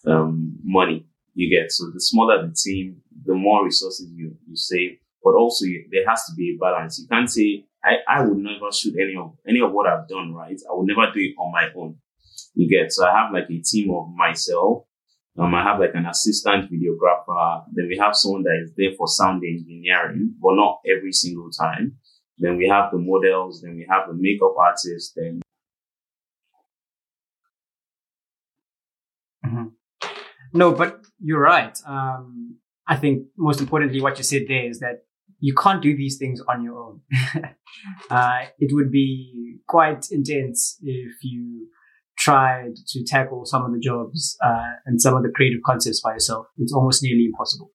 um 0.07 0.57
money 0.63 1.05
you 1.33 1.49
get. 1.49 1.71
So 1.71 1.91
the 1.93 1.99
smaller 2.01 2.47
the 2.47 2.53
team, 2.53 3.01
the 3.25 3.33
more 3.33 3.63
resources 3.65 4.09
you 4.15 4.35
you 4.47 4.55
save, 4.55 4.97
but 5.23 5.35
also 5.35 5.65
you, 5.65 5.87
there 5.91 6.07
has 6.09 6.25
to 6.25 6.33
be 6.35 6.55
a 6.55 6.59
balance. 6.59 6.99
You 6.99 7.07
can't 7.07 7.29
say 7.29 7.65
I, 7.83 7.97
I 8.07 8.25
would 8.25 8.37
never 8.37 8.71
shoot 8.71 8.95
any 8.99 9.15
of 9.17 9.35
any 9.47 9.61
of 9.61 9.71
what 9.71 9.87
I've 9.87 10.07
done, 10.07 10.33
right? 10.33 10.59
I 10.69 10.73
would 10.73 10.87
never 10.87 11.11
do 11.13 11.19
it 11.21 11.35
on 11.39 11.51
my 11.51 11.69
own. 11.75 11.97
You 12.55 12.69
get 12.69 12.91
so 12.91 13.05
I 13.07 13.17
have 13.17 13.33
like 13.33 13.49
a 13.49 13.61
team 13.61 13.91
of 13.93 14.09
myself. 14.15 14.85
Um, 15.37 15.55
I 15.55 15.63
have 15.63 15.79
like 15.79 15.95
an 15.95 16.05
assistant 16.05 16.71
videographer. 16.71 17.63
Then 17.73 17.87
we 17.87 17.97
have 17.97 18.15
someone 18.15 18.43
that 18.43 18.59
is 18.63 18.71
there 18.75 18.91
for 18.97 19.07
sound 19.07 19.43
engineering, 19.43 20.35
but 20.41 20.55
not 20.55 20.79
every 20.85 21.13
single 21.13 21.49
time. 21.49 21.97
Then 22.37 22.57
we 22.57 22.67
have 22.67 22.91
the 22.91 22.97
models. 22.97 23.61
Then 23.61 23.75
we 23.75 23.87
have 23.89 24.07
the 24.07 24.13
makeup 24.13 24.55
artist. 24.57 25.13
Then 25.15 25.41
No, 30.53 30.73
but 30.73 31.01
you're 31.19 31.39
right. 31.39 31.77
Um, 31.85 32.57
I 32.87 32.97
think 32.97 33.27
most 33.37 33.61
importantly, 33.61 34.01
what 34.01 34.17
you 34.17 34.23
said 34.23 34.43
there 34.47 34.69
is 34.69 34.79
that 34.79 35.03
you 35.39 35.55
can't 35.55 35.81
do 35.81 35.95
these 35.95 36.17
things 36.17 36.41
on 36.47 36.63
your 36.63 36.77
own. 36.77 37.01
uh, 38.09 38.39
it 38.59 38.73
would 38.73 38.91
be 38.91 39.59
quite 39.67 40.07
intense 40.11 40.77
if 40.83 41.23
you 41.23 41.67
tried 42.21 42.75
to 42.87 43.03
tackle 43.03 43.45
some 43.45 43.65
of 43.65 43.71
the 43.71 43.79
jobs 43.79 44.37
uh, 44.45 44.73
and 44.85 45.01
some 45.01 45.15
of 45.15 45.23
the 45.23 45.29
creative 45.33 45.61
concepts 45.65 46.01
by 46.01 46.13
yourself. 46.13 46.45
It's 46.57 46.73
almost 46.73 47.01
nearly 47.01 47.25
impossible. 47.25 47.71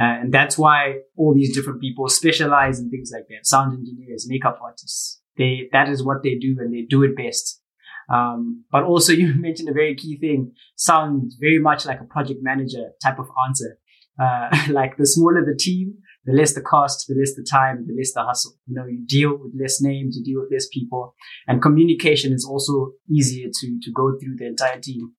Uh, 0.00 0.22
and 0.22 0.32
that's 0.32 0.56
why 0.56 0.98
all 1.16 1.34
these 1.34 1.52
different 1.52 1.80
people 1.80 2.08
specialize 2.08 2.78
in 2.78 2.90
things 2.90 3.10
like 3.12 3.26
that. 3.28 3.44
Sound 3.44 3.76
engineers, 3.76 4.26
makeup 4.28 4.60
artists. 4.62 5.20
They, 5.36 5.68
that 5.72 5.88
is 5.88 6.04
what 6.04 6.22
they 6.22 6.36
do 6.36 6.56
and 6.60 6.72
they 6.72 6.82
do 6.88 7.02
it 7.02 7.16
best. 7.16 7.60
Um, 8.08 8.64
but 8.70 8.84
also 8.84 9.12
you 9.20 9.34
mentioned 9.34 9.68
a 9.68 9.72
very 9.72 9.96
key 9.96 10.16
thing. 10.16 10.52
Sounds 10.76 11.36
very 11.40 11.58
much 11.58 11.84
like 11.84 12.00
a 12.00 12.04
project 12.04 12.38
manager 12.40 12.90
type 13.02 13.18
of 13.18 13.26
answer. 13.48 13.78
Uh, 14.20 14.48
like 14.70 14.96
the 14.96 15.06
smaller 15.06 15.44
the 15.44 15.56
team, 15.58 15.94
the 16.24 16.32
less 16.32 16.54
the 16.54 16.60
cost, 16.60 17.06
the 17.08 17.14
less 17.14 17.34
the 17.34 17.46
time, 17.48 17.86
the 17.86 17.94
less 17.96 18.12
the 18.12 18.22
hustle. 18.22 18.54
You 18.66 18.74
know, 18.74 18.86
you 18.86 19.04
deal 19.06 19.36
with 19.36 19.52
less 19.58 19.80
names, 19.80 20.16
you 20.16 20.24
deal 20.24 20.40
with 20.42 20.52
less 20.52 20.68
people, 20.72 21.14
and 21.46 21.62
communication 21.62 22.32
is 22.32 22.44
also 22.44 22.92
easier 23.10 23.48
to 23.60 23.78
to 23.82 23.92
go 23.92 24.16
through 24.18 24.36
the 24.36 24.46
entire 24.46 24.80
team. 24.80 25.12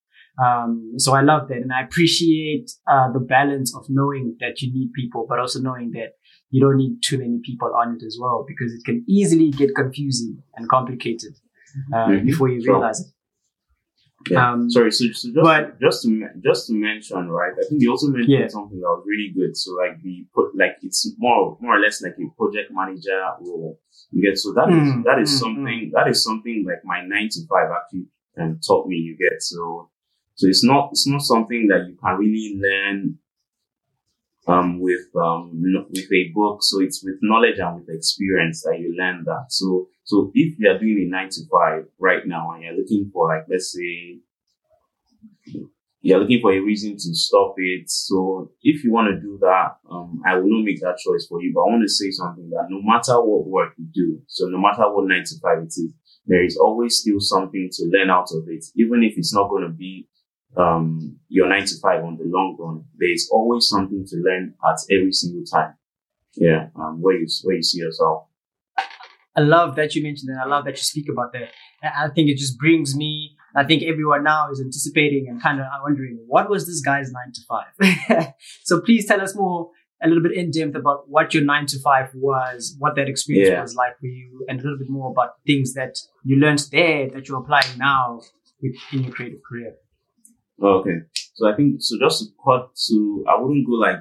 Um, 0.44 0.94
so 0.98 1.14
I 1.14 1.22
love 1.22 1.50
that, 1.50 1.58
and 1.58 1.74
I 1.74 1.82
appreciate 1.82 2.72
uh, 2.90 3.12
the 3.12 3.20
balance 3.20 3.76
of 3.76 3.86
knowing 3.90 4.38
that 4.40 4.62
you 4.62 4.72
need 4.72 4.94
people, 4.94 5.26
but 5.28 5.40
also 5.40 5.60
knowing 5.60 5.92
that 5.92 6.14
you 6.50 6.62
don't 6.62 6.78
need 6.78 7.00
too 7.04 7.18
many 7.18 7.40
people 7.44 7.72
on 7.76 7.96
it 7.96 8.04
as 8.06 8.18
well, 8.20 8.46
because 8.48 8.74
it 8.74 8.84
can 8.86 9.04
easily 9.08 9.52
get 9.52 9.76
confusing 9.76 10.42
and 10.56 10.70
complicated 10.70 11.34
uh, 11.94 12.08
mm-hmm. 12.08 12.26
before 12.26 12.48
you 12.50 12.62
realize 12.66 13.02
it. 13.02 13.08
Yeah. 14.30 14.52
Um, 14.52 14.70
Sorry, 14.70 14.92
so, 14.92 15.06
so 15.14 15.30
just, 15.30 15.36
but, 15.36 15.80
just 15.80 16.04
to 16.04 16.28
just 16.44 16.68
to 16.68 16.74
mention, 16.74 17.30
right? 17.30 17.54
I 17.54 17.68
think 17.68 17.82
you 17.82 17.92
also 17.92 18.08
mentioned 18.08 18.32
yeah. 18.32 18.48
something 18.48 18.80
that 18.80 18.88
was 18.88 19.06
really 19.08 19.32
good. 19.34 19.56
So 19.56 19.72
like 19.74 20.02
the 20.02 20.26
like 20.56 20.78
it's 20.82 21.10
more 21.18 21.58
more 21.62 21.78
or 21.78 21.80
less 21.80 22.02
like 22.02 22.16
a 22.20 22.30
project 22.38 22.72
manager 22.72 23.22
role. 23.42 23.80
You 24.12 24.30
get 24.30 24.38
so 24.38 24.52
that 24.54 24.68
mm, 24.68 25.00
is, 25.00 25.06
that 25.06 25.20
is 25.20 25.32
mm, 25.32 25.40
something 25.40 25.80
mm. 25.88 25.92
that 25.94 26.08
is 26.10 26.24
something 26.24 26.66
like 26.68 26.84
my 26.84 27.02
nine 27.06 27.30
to 27.32 27.40
five 27.48 27.70
actually 27.72 28.08
um, 28.40 28.60
taught 28.66 28.88
me. 28.88 28.98
You 28.98 29.16
get 29.18 29.42
so 29.42 29.90
so 30.36 30.48
it's 30.48 30.64
not 30.64 30.90
it's 30.92 31.08
not 31.08 31.22
something 31.22 31.68
that 31.68 31.88
you 31.88 31.96
can 31.96 32.18
really 32.18 32.60
learn 32.62 33.20
um, 34.48 34.80
with 34.80 35.08
um, 35.16 35.62
with 35.90 36.12
a 36.12 36.32
book. 36.34 36.60
So 36.62 36.82
it's 36.82 37.04
with 37.04 37.20
knowledge 37.22 37.60
and 37.60 37.76
with 37.76 37.96
experience 37.96 38.64
that 38.64 38.80
you 38.80 38.96
learn 38.98 39.24
that. 39.26 39.46
So 39.50 39.88
so 40.10 40.32
if 40.34 40.58
you 40.58 40.68
are 40.68 40.80
doing 40.80 41.06
a 41.06 41.12
nine 41.16 41.30
to 41.30 41.42
five 41.52 41.86
right 42.00 42.26
now 42.26 42.50
and 42.52 42.64
you're 42.64 42.76
looking 42.76 43.12
for 43.14 43.28
like 43.28 43.46
let's 43.48 43.72
say 43.72 44.18
you're 46.02 46.20
looking 46.20 46.42
for 46.42 46.52
a 46.52 46.60
reason 46.60 46.94
to 46.94 47.14
stop 47.14 47.54
it. 47.58 47.88
So 47.92 48.52
if 48.64 48.84
you 48.84 48.92
want 48.92 49.14
to 49.14 49.22
do 49.22 49.38
that, 49.42 49.76
um, 49.92 50.20
I 50.26 50.36
will 50.36 50.50
not 50.50 50.64
make 50.64 50.80
that 50.82 50.98
choice 50.98 51.28
for 51.30 51.44
you. 51.44 51.52
But 51.54 51.62
I 51.62 51.66
want 51.66 51.84
to 51.84 51.90
say 51.90 52.10
something 52.10 52.50
that 52.50 52.68
no 52.70 52.82
matter 52.82 53.22
what 53.22 53.46
work 53.46 53.74
you 53.78 53.86
do, 53.94 54.22
so 54.26 54.48
no 54.48 54.58
matter 54.58 54.90
what 54.92 55.08
nine 55.08 55.26
to 55.26 55.40
five 55.44 55.60
it 55.60 55.68
is, 55.68 55.94
there 56.26 56.44
is 56.44 56.58
always 56.58 56.98
still 56.98 57.20
something 57.20 57.70
to 57.74 57.86
learn 57.94 58.10
out 58.10 58.30
of 58.34 58.48
it, 58.48 58.66
even 58.78 59.04
if 59.04 59.14
it's 59.16 59.34
not 59.34 59.50
going 59.50 59.64
to 59.64 59.70
be 59.70 60.08
um, 60.58 61.20
your 61.28 61.48
nine 61.48 61.66
to 61.66 61.76
five 61.80 62.04
on 62.04 62.18
the 62.18 62.26
long 62.26 62.58
run, 62.58 62.86
there's 62.98 63.30
always 63.32 63.68
something 63.68 64.06
to 64.08 64.16
learn 64.18 64.56
at 64.66 64.80
every 64.90 65.12
single 65.12 65.44
time. 65.44 65.76
Yeah, 66.36 66.70
um, 66.76 67.02
where 67.02 67.16
you 67.16 67.28
where 67.44 67.58
you 67.58 67.64
see 67.64 67.80
yourself. 67.80 68.29
I 69.40 69.42
love 69.42 69.78
that 69.78 69.96
you 69.96 70.04
mentioned 70.04 70.36
that. 70.36 70.42
I 70.44 70.48
love 70.48 70.66
that 70.66 70.76
you 70.76 70.84
speak 70.84 71.08
about 71.10 71.32
that. 71.32 71.52
I 71.82 72.10
think 72.10 72.30
it 72.30 72.38
just 72.38 72.58
brings 72.58 72.94
me. 72.94 73.38
I 73.56 73.64
think 73.64 73.84
everyone 73.84 74.24
now 74.26 74.52
is 74.52 74.60
anticipating 74.60 75.28
and 75.30 75.42
kind 75.42 75.62
of 75.62 75.66
wondering 75.82 76.20
what 76.28 76.50
was 76.50 76.68
this 76.68 76.82
guy's 76.82 77.10
nine 77.12 77.32
to 77.34 77.42
five. 77.48 78.34
so 78.64 78.82
please 78.82 79.08
tell 79.08 79.22
us 79.22 79.36
more, 79.36 79.72
a 80.04 80.08
little 80.08 80.22
bit 80.22 80.34
in 80.34 80.52
depth 80.52 80.76
about 80.76 81.10
what 81.10 81.34
your 81.34 81.44
nine 81.44 81.66
to 81.68 81.80
five 81.80 82.10
was, 82.14 82.76
what 82.80 82.96
that 82.98 83.08
experience 83.08 83.50
yeah. 83.50 83.62
was 83.62 83.76
like 83.76 83.98
for 84.00 84.08
you, 84.08 84.46
and 84.50 84.60
a 84.60 84.64
little 84.64 84.78
bit 84.78 84.90
more 84.90 85.10
about 85.10 85.36
things 85.48 85.74
that 85.74 85.98
you 86.26 86.36
learned 86.36 86.66
there 86.74 87.10
that 87.10 87.30
you're 87.30 87.40
applying 87.40 87.78
now 87.78 88.20
in 88.62 89.04
your 89.04 89.14
creative 89.14 89.40
career. 89.48 89.74
Okay. 90.62 90.98
So 91.36 91.50
I 91.50 91.56
think, 91.56 91.78
so 91.80 91.98
just 91.98 92.20
to 92.20 92.26
cut 92.46 92.72
to, 92.90 93.26
I 93.30 93.42
wouldn't 93.42 93.66
go 93.66 93.74
like 93.74 94.00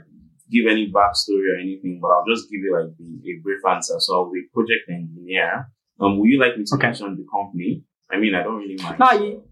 give 0.50 0.67
any 0.71 0.90
backstory 0.90 1.52
or 1.52 1.59
anything, 1.61 1.99
but 2.00 2.09
I'll 2.09 2.25
just 2.28 2.50
give 2.50 2.61
you 2.61 2.76
like 2.76 2.97
the, 2.99 3.31
a 3.31 3.43
brief 3.43 3.61
answer. 3.69 3.95
So 3.99 4.17
I 4.17 4.21
was 4.21 4.35
a 4.38 4.55
project 4.55 4.88
engineer. 4.88 5.71
Um, 6.00 6.19
would 6.19 6.28
you 6.28 6.40
like 6.40 6.57
me 6.57 6.64
to 6.64 6.75
okay. 6.76 6.88
mention 6.88 7.17
the 7.17 7.26
company? 7.30 7.84
I 8.11 8.19
mean, 8.19 8.34
I 8.34 8.43
don't 8.43 8.56
really 8.56 8.76
mind. 8.82 8.99
No, 8.99 9.13
you, 9.13 9.43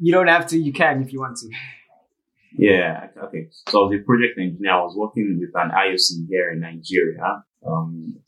you 0.00 0.12
don't 0.12 0.28
have 0.28 0.46
to. 0.48 0.58
You 0.58 0.72
can 0.72 1.02
if 1.02 1.12
you 1.12 1.20
want 1.20 1.36
to. 1.38 1.50
Yeah. 2.56 3.08
Okay. 3.24 3.48
So 3.68 3.82
I 3.82 3.86
was 3.86 4.00
a 4.00 4.04
project 4.04 4.38
engineer. 4.38 4.72
I 4.72 4.80
was 4.80 4.96
working 4.96 5.38
with 5.40 5.50
an 5.54 5.70
IOC 5.70 6.28
here 6.28 6.50
in 6.50 6.60
Nigeria. 6.60 7.44
Um, 7.66 8.20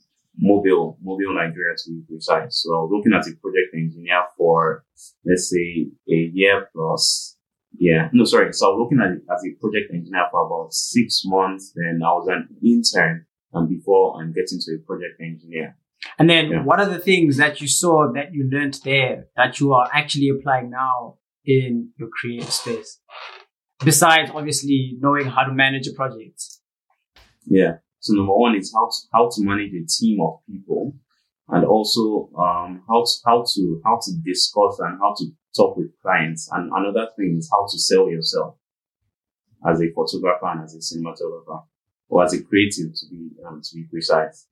Mobil, 0.43 0.97
Mobil 1.05 1.35
Nigeria 1.35 1.77
to 1.77 1.91
be 1.91 2.03
precise. 2.09 2.63
So 2.63 2.75
I 2.75 2.81
was 2.83 2.91
working 2.93 3.13
as 3.13 3.29
a 3.29 3.37
project 3.37 3.75
engineer 3.75 4.23
for, 4.37 4.85
let's 5.25 5.51
say, 5.51 5.89
a 6.09 6.31
year 6.33 6.69
plus. 6.75 7.37
Yeah, 7.79 8.09
no, 8.13 8.25
sorry. 8.25 8.53
So 8.53 8.67
I 8.67 8.69
was 8.71 8.81
working 8.85 9.01
as, 9.01 9.19
as 9.35 9.45
a 9.45 9.61
project 9.61 9.93
engineer 9.93 10.27
for 10.31 10.47
about 10.47 10.73
six 10.73 11.23
months. 11.25 11.73
Then 11.75 12.01
I 12.05 12.13
was 12.13 12.29
an 12.29 12.49
intern 12.65 13.27
um, 13.55 13.69
before 13.69 14.21
I'm 14.21 14.33
getting 14.33 14.59
to 14.61 14.75
a 14.75 14.79
project 14.87 15.21
engineer. 15.21 15.77
And 16.19 16.29
then 16.29 16.51
yeah. 16.51 16.63
what 16.65 16.81
are 16.81 16.89
the 16.89 16.99
things 16.99 17.37
that 17.37 17.61
you 17.61 17.69
saw 17.69 18.11
that 18.13 18.33
you 18.33 18.49
learned 18.51 18.81
there 18.85 19.27
that 19.37 19.61
you 19.61 19.73
are 19.73 19.89
actually 19.93 20.31
applying 20.31 20.71
now 20.71 21.19
in 21.45 21.91
your 21.99 22.09
creative 22.09 22.51
space? 22.51 23.01
Besides 23.85 24.31
obviously 24.35 24.97
knowing 25.01 25.27
how 25.27 25.45
to 25.45 25.53
manage 25.53 25.87
a 25.89 25.93
project. 25.93 26.43
Yeah. 27.47 27.79
So 28.01 28.15
number 28.15 28.35
one 28.35 28.57
is 28.57 28.73
how 28.75 28.89
to, 28.89 28.97
how 29.13 29.31
to 29.35 29.45
manage 29.45 29.73
a 29.73 29.87
team 29.87 30.21
of 30.23 30.41
people 30.47 30.95
and 31.53 31.65
also 31.65 32.31
um, 32.39 32.83
how 32.89 33.05
to, 33.05 33.13
how 33.27 33.45
to 33.55 33.81
how 33.85 33.99
to 34.03 34.13
discuss 34.25 34.79
and 34.79 34.99
how 35.01 35.15
to 35.19 35.27
talk 35.57 35.77
with 35.77 35.91
clients. 36.03 36.49
And 36.53 36.71
another 36.75 37.09
thing 37.17 37.37
is 37.39 37.49
how 37.51 37.67
to 37.71 37.79
sell 37.79 38.09
yourself 38.09 38.57
as 39.69 39.81
a 39.81 39.91
photographer 39.93 40.47
and 40.47 40.65
as 40.65 40.75
a 40.75 40.79
cinematographer 40.79 41.65
or 42.09 42.25
as 42.25 42.33
a 42.33 42.43
creative 42.43 42.95
to 42.95 43.07
be 43.11 43.31
um, 43.47 43.61
to 43.63 43.75
be 43.75 43.85
precise. 43.85 44.47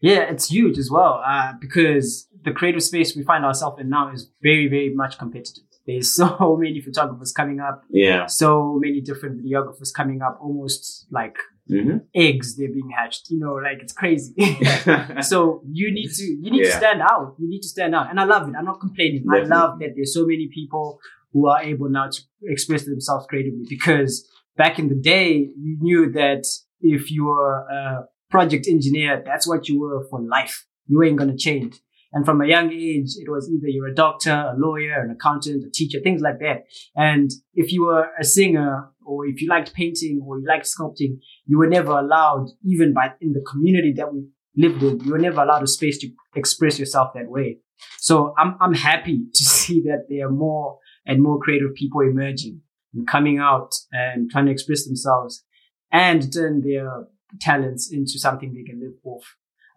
Yeah, 0.00 0.20
it's 0.20 0.50
huge 0.50 0.78
as 0.78 0.90
well 0.90 1.22
uh, 1.24 1.52
because 1.60 2.26
the 2.42 2.52
creative 2.52 2.82
space 2.82 3.14
we 3.14 3.22
find 3.22 3.44
ourselves 3.44 3.80
in 3.80 3.90
now 3.90 4.10
is 4.12 4.30
very, 4.42 4.66
very 4.66 4.94
much 4.94 5.18
competitive. 5.18 5.64
There's 5.86 6.10
so 6.14 6.56
many 6.58 6.80
photographers 6.80 7.32
coming 7.32 7.60
up. 7.60 7.84
Yeah. 7.90 8.26
So 8.26 8.78
many 8.80 9.00
different 9.00 9.44
videographers 9.44 9.92
coming 9.92 10.22
up, 10.22 10.38
almost 10.40 11.06
like 11.10 11.36
mm-hmm. 11.70 11.98
eggs 12.14 12.56
they're 12.56 12.68
being 12.72 12.90
hatched. 12.96 13.30
You 13.30 13.38
know, 13.38 13.54
like 13.54 13.78
it's 13.80 13.92
crazy. 13.92 14.34
so 15.22 15.62
you 15.70 15.92
need 15.92 16.10
to 16.12 16.22
you 16.24 16.50
need 16.50 16.64
yeah. 16.64 16.72
to 16.72 16.76
stand 16.76 17.02
out. 17.02 17.36
You 17.38 17.48
need 17.48 17.60
to 17.60 17.68
stand 17.68 17.94
out, 17.94 18.10
and 18.10 18.20
I 18.20 18.24
love 18.24 18.48
it. 18.48 18.54
I'm 18.58 18.64
not 18.64 18.80
complaining. 18.80 19.24
Definitely. 19.24 19.52
I 19.52 19.56
love 19.56 19.78
that 19.80 19.92
there's 19.96 20.14
so 20.14 20.26
many 20.26 20.48
people 20.52 21.00
who 21.32 21.48
are 21.48 21.62
able 21.62 21.88
now 21.88 22.08
to 22.08 22.20
express 22.44 22.84
themselves 22.84 23.26
creatively 23.28 23.64
because 23.68 24.28
back 24.56 24.78
in 24.78 24.88
the 24.88 24.94
day 24.94 25.50
you 25.56 25.78
knew 25.80 26.10
that 26.12 26.44
if 26.80 27.10
you 27.10 27.26
were 27.26 27.58
a 27.60 28.04
project 28.30 28.66
engineer, 28.68 29.22
that's 29.24 29.46
what 29.46 29.68
you 29.68 29.80
were 29.80 30.06
for 30.10 30.20
life. 30.20 30.66
You 30.86 31.02
ain't 31.02 31.16
gonna 31.16 31.36
change. 31.36 31.76
And 32.12 32.24
from 32.24 32.40
a 32.40 32.46
young 32.46 32.72
age, 32.72 33.10
it 33.18 33.30
was 33.30 33.48
either 33.48 33.68
you're 33.68 33.86
a 33.86 33.94
doctor, 33.94 34.32
a 34.32 34.58
lawyer, 34.58 35.00
an 35.00 35.10
accountant, 35.12 35.64
a 35.64 35.70
teacher, 35.70 36.00
things 36.00 36.20
like 36.20 36.40
that. 36.40 36.64
And 36.96 37.30
if 37.54 37.72
you 37.72 37.84
were 37.84 38.08
a 38.18 38.24
singer 38.24 38.90
or 39.10 39.26
if 39.26 39.42
you 39.42 39.48
liked 39.48 39.74
painting 39.74 40.22
or 40.24 40.38
you 40.38 40.46
liked 40.46 40.66
sculpting, 40.66 41.18
you 41.46 41.58
were 41.58 41.66
never 41.66 41.92
allowed, 41.98 42.46
even 42.64 42.94
by 42.94 43.12
in 43.20 43.32
the 43.32 43.44
community 43.50 43.92
that 43.96 44.12
we 44.12 44.24
lived 44.56 44.82
in, 44.82 45.00
you 45.00 45.12
were 45.12 45.18
never 45.18 45.42
allowed 45.42 45.62
a 45.62 45.66
space 45.66 45.98
to 45.98 46.08
express 46.36 46.78
yourself 46.78 47.12
that 47.14 47.28
way. 47.28 47.58
So 47.98 48.34
I'm, 48.38 48.56
I'm 48.60 48.74
happy 48.74 49.24
to 49.34 49.44
see 49.44 49.80
that 49.82 50.06
there 50.08 50.28
are 50.28 50.30
more 50.30 50.78
and 51.06 51.22
more 51.22 51.40
creative 51.40 51.74
people 51.74 52.02
emerging 52.02 52.60
and 52.94 53.06
coming 53.06 53.38
out 53.38 53.74
and 53.92 54.30
trying 54.30 54.46
to 54.46 54.52
express 54.52 54.86
themselves 54.86 55.44
and 55.90 56.32
turn 56.32 56.62
their 56.62 57.06
talents 57.40 57.90
into 57.92 58.18
something 58.18 58.52
they 58.52 58.62
can 58.62 58.80
live 58.80 58.94
off. 59.04 59.24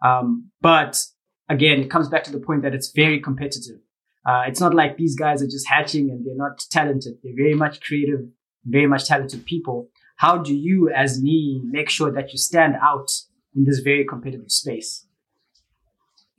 Um, 0.04 0.50
but 0.60 1.02
again, 1.48 1.80
it 1.80 1.90
comes 1.90 2.08
back 2.08 2.24
to 2.24 2.32
the 2.32 2.40
point 2.40 2.62
that 2.62 2.74
it's 2.74 2.92
very 2.94 3.20
competitive. 3.20 3.80
Uh, 4.26 4.44
it's 4.46 4.60
not 4.60 4.74
like 4.74 4.96
these 4.96 5.16
guys 5.16 5.42
are 5.42 5.46
just 5.46 5.68
hatching 5.68 6.10
and 6.10 6.24
they're 6.24 6.36
not 6.36 6.58
talented. 6.70 7.14
They're 7.22 7.36
very 7.36 7.54
much 7.54 7.80
creative, 7.80 8.20
very 8.64 8.86
much 8.86 9.06
talented 9.06 9.44
people. 9.44 9.88
How 10.16 10.38
do 10.38 10.54
you, 10.54 10.90
as 10.90 11.20
me, 11.20 11.60
make 11.64 11.90
sure 11.90 12.12
that 12.12 12.32
you 12.32 12.38
stand 12.38 12.76
out 12.80 13.10
in 13.54 13.64
this 13.64 13.80
very 13.80 14.04
competitive 14.04 14.50
space? 14.50 15.06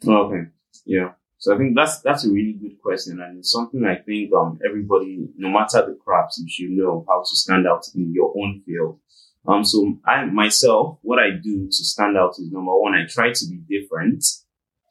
Okay. 0.07 0.49
Yeah. 0.85 1.11
So 1.37 1.53
I 1.53 1.57
think 1.57 1.75
that's 1.75 1.99
that's 2.01 2.25
a 2.25 2.31
really 2.31 2.53
good 2.53 2.81
question, 2.81 3.21
and 3.21 3.37
it's 3.37 3.51
something 3.51 3.85
I 3.85 3.95
think 4.01 4.33
um 4.33 4.57
everybody, 4.65 5.27
no 5.37 5.49
matter 5.49 5.85
the 5.85 5.97
crafts, 6.03 6.39
you 6.39 6.49
should 6.49 6.71
know 6.71 7.05
how 7.07 7.19
to 7.19 7.35
stand 7.35 7.67
out 7.67 7.85
in 7.93 8.13
your 8.13 8.33
own 8.35 8.63
field. 8.65 8.99
Um, 9.47 9.63
so 9.63 9.99
I 10.07 10.25
myself, 10.25 10.97
what 11.01 11.19
I 11.19 11.31
do 11.43 11.67
to 11.67 11.71
stand 11.71 12.17
out 12.17 12.31
is 12.39 12.51
number 12.51 12.73
one, 12.73 12.95
I 12.95 13.05
try 13.07 13.31
to 13.31 13.45
be 13.47 13.57
different. 13.69 14.25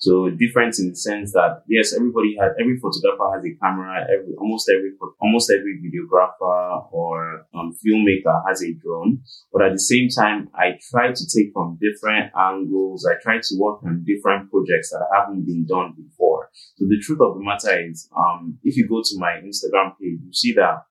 So 0.04 0.28
different 0.28 0.78
in 0.78 0.90
the 0.90 0.96
sense 0.96 1.32
that 1.32 1.62
yes, 1.66 1.94
everybody 1.94 2.36
has 2.38 2.52
every 2.60 2.76
photographer 2.78 3.24
has 3.34 3.42
a 3.42 3.56
camera. 3.56 4.04
Every 4.04 4.34
almost 4.36 4.68
every 4.68 4.92
almost 5.18 5.50
every 5.50 5.80
videographer 5.80 6.92
or 6.92 7.46
um, 7.54 7.74
filmmaker 7.80 8.42
has 8.46 8.62
a 8.62 8.74
drone. 8.74 9.22
But 9.50 9.62
at 9.62 9.72
the 9.72 9.80
same 9.80 10.10
time, 10.10 10.50
I 10.54 10.78
try 10.90 11.12
to 11.12 11.24
take 11.34 11.54
from 11.54 11.78
different 11.80 12.32
angles. 12.38 13.08
I 13.08 13.14
try 13.22 13.38
to 13.38 13.54
work 13.58 13.82
on 13.82 14.04
different 14.04 14.50
projects 14.50 14.90
that 14.90 15.08
haven't 15.10 15.46
been 15.46 15.64
done 15.64 15.94
before. 15.96 16.50
So 16.76 16.84
the 16.84 17.00
truth 17.00 17.22
of 17.22 17.38
the 17.38 17.42
matter 17.42 17.88
is, 17.88 18.06
um, 18.14 18.58
if 18.62 18.76
you 18.76 18.86
go 18.86 19.00
to 19.02 19.18
my 19.18 19.40
Instagram 19.40 19.96
page, 19.98 20.20
you 20.22 20.32
see 20.34 20.52
that 20.52 20.84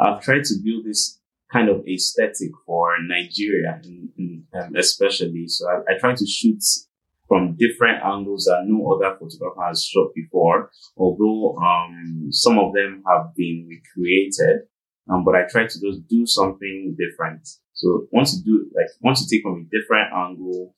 I've 0.00 0.20
tried 0.20 0.42
to 0.42 0.54
build 0.64 0.86
this 0.86 1.20
kind 1.52 1.68
of 1.68 1.86
aesthetic 1.86 2.50
for 2.66 2.96
Nigeria, 3.00 3.80
in, 3.84 4.10
in, 4.18 4.44
um, 4.60 4.74
especially. 4.76 5.46
So 5.46 5.68
I, 5.68 5.94
I 5.94 5.98
try 5.98 6.16
to 6.16 6.26
shoot 6.26 6.62
from 7.28 7.56
different 7.56 8.02
angles 8.02 8.44
that 8.44 8.64
no 8.66 8.92
other 8.92 9.16
photographer 9.16 9.62
has 9.66 9.84
shot 9.84 10.08
before, 10.14 10.70
although 10.96 11.56
um, 11.58 12.28
some 12.30 12.58
of 12.58 12.72
them 12.72 13.04
have 13.06 13.34
been 13.36 13.68
recreated. 13.68 14.62
Um, 15.10 15.24
but 15.24 15.34
I 15.34 15.44
try 15.50 15.66
to 15.66 15.80
just 15.80 16.08
do 16.08 16.26
something 16.26 16.96
different. 16.98 17.46
So 17.74 18.08
once 18.10 18.34
you 18.34 18.42
do, 18.44 18.70
like, 18.74 18.88
once 19.00 19.20
you 19.20 19.28
take 19.28 19.42
from 19.42 19.66
a 19.66 19.78
different 19.78 20.12
angle, 20.12 20.74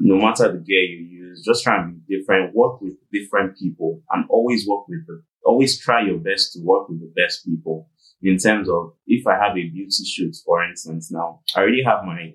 no 0.00 0.16
matter 0.16 0.50
the 0.50 0.58
gear 0.58 0.82
you 0.82 1.26
use, 1.26 1.44
just 1.44 1.62
try 1.62 1.80
and 1.80 2.00
be 2.06 2.16
different, 2.16 2.54
work 2.54 2.80
with 2.80 2.94
different 3.12 3.58
people 3.58 4.02
and 4.10 4.24
always 4.30 4.66
work 4.66 4.88
with 4.88 5.06
the, 5.06 5.22
always 5.44 5.78
try 5.78 6.02
your 6.02 6.18
best 6.18 6.54
to 6.54 6.60
work 6.62 6.88
with 6.88 7.00
the 7.00 7.12
best 7.14 7.44
people 7.44 7.88
in 8.22 8.36
terms 8.36 8.68
of 8.68 8.94
if 9.06 9.26
I 9.26 9.34
have 9.34 9.56
a 9.56 9.68
beauty 9.68 10.04
shoot, 10.04 10.36
for 10.44 10.64
instance, 10.64 11.10
now 11.10 11.40
I 11.54 11.60
already 11.60 11.82
have 11.84 12.04
my 12.04 12.34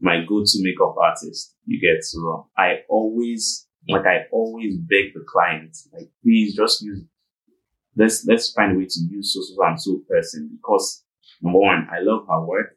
my 0.00 0.24
go-to 0.28 0.62
makeup 0.62 0.96
artist. 1.00 1.56
You 1.66 1.80
get 1.80 2.04
so 2.04 2.48
I 2.56 2.80
always 2.88 3.66
like 3.88 4.06
I 4.06 4.24
always 4.32 4.76
beg 4.78 5.12
the 5.14 5.24
client 5.26 5.76
like 5.92 6.08
please 6.22 6.56
just 6.56 6.82
use 6.82 7.04
let's 7.96 8.24
let's 8.26 8.50
find 8.52 8.72
a 8.72 8.78
way 8.78 8.86
to 8.86 9.00
use 9.10 9.34
so 9.34 9.40
so 9.42 9.62
and 9.66 9.80
so 9.80 10.00
person 10.08 10.50
because 10.56 11.04
number 11.42 11.58
one 11.58 11.86
I 11.90 12.00
love 12.00 12.26
her 12.28 12.44
work. 12.44 12.76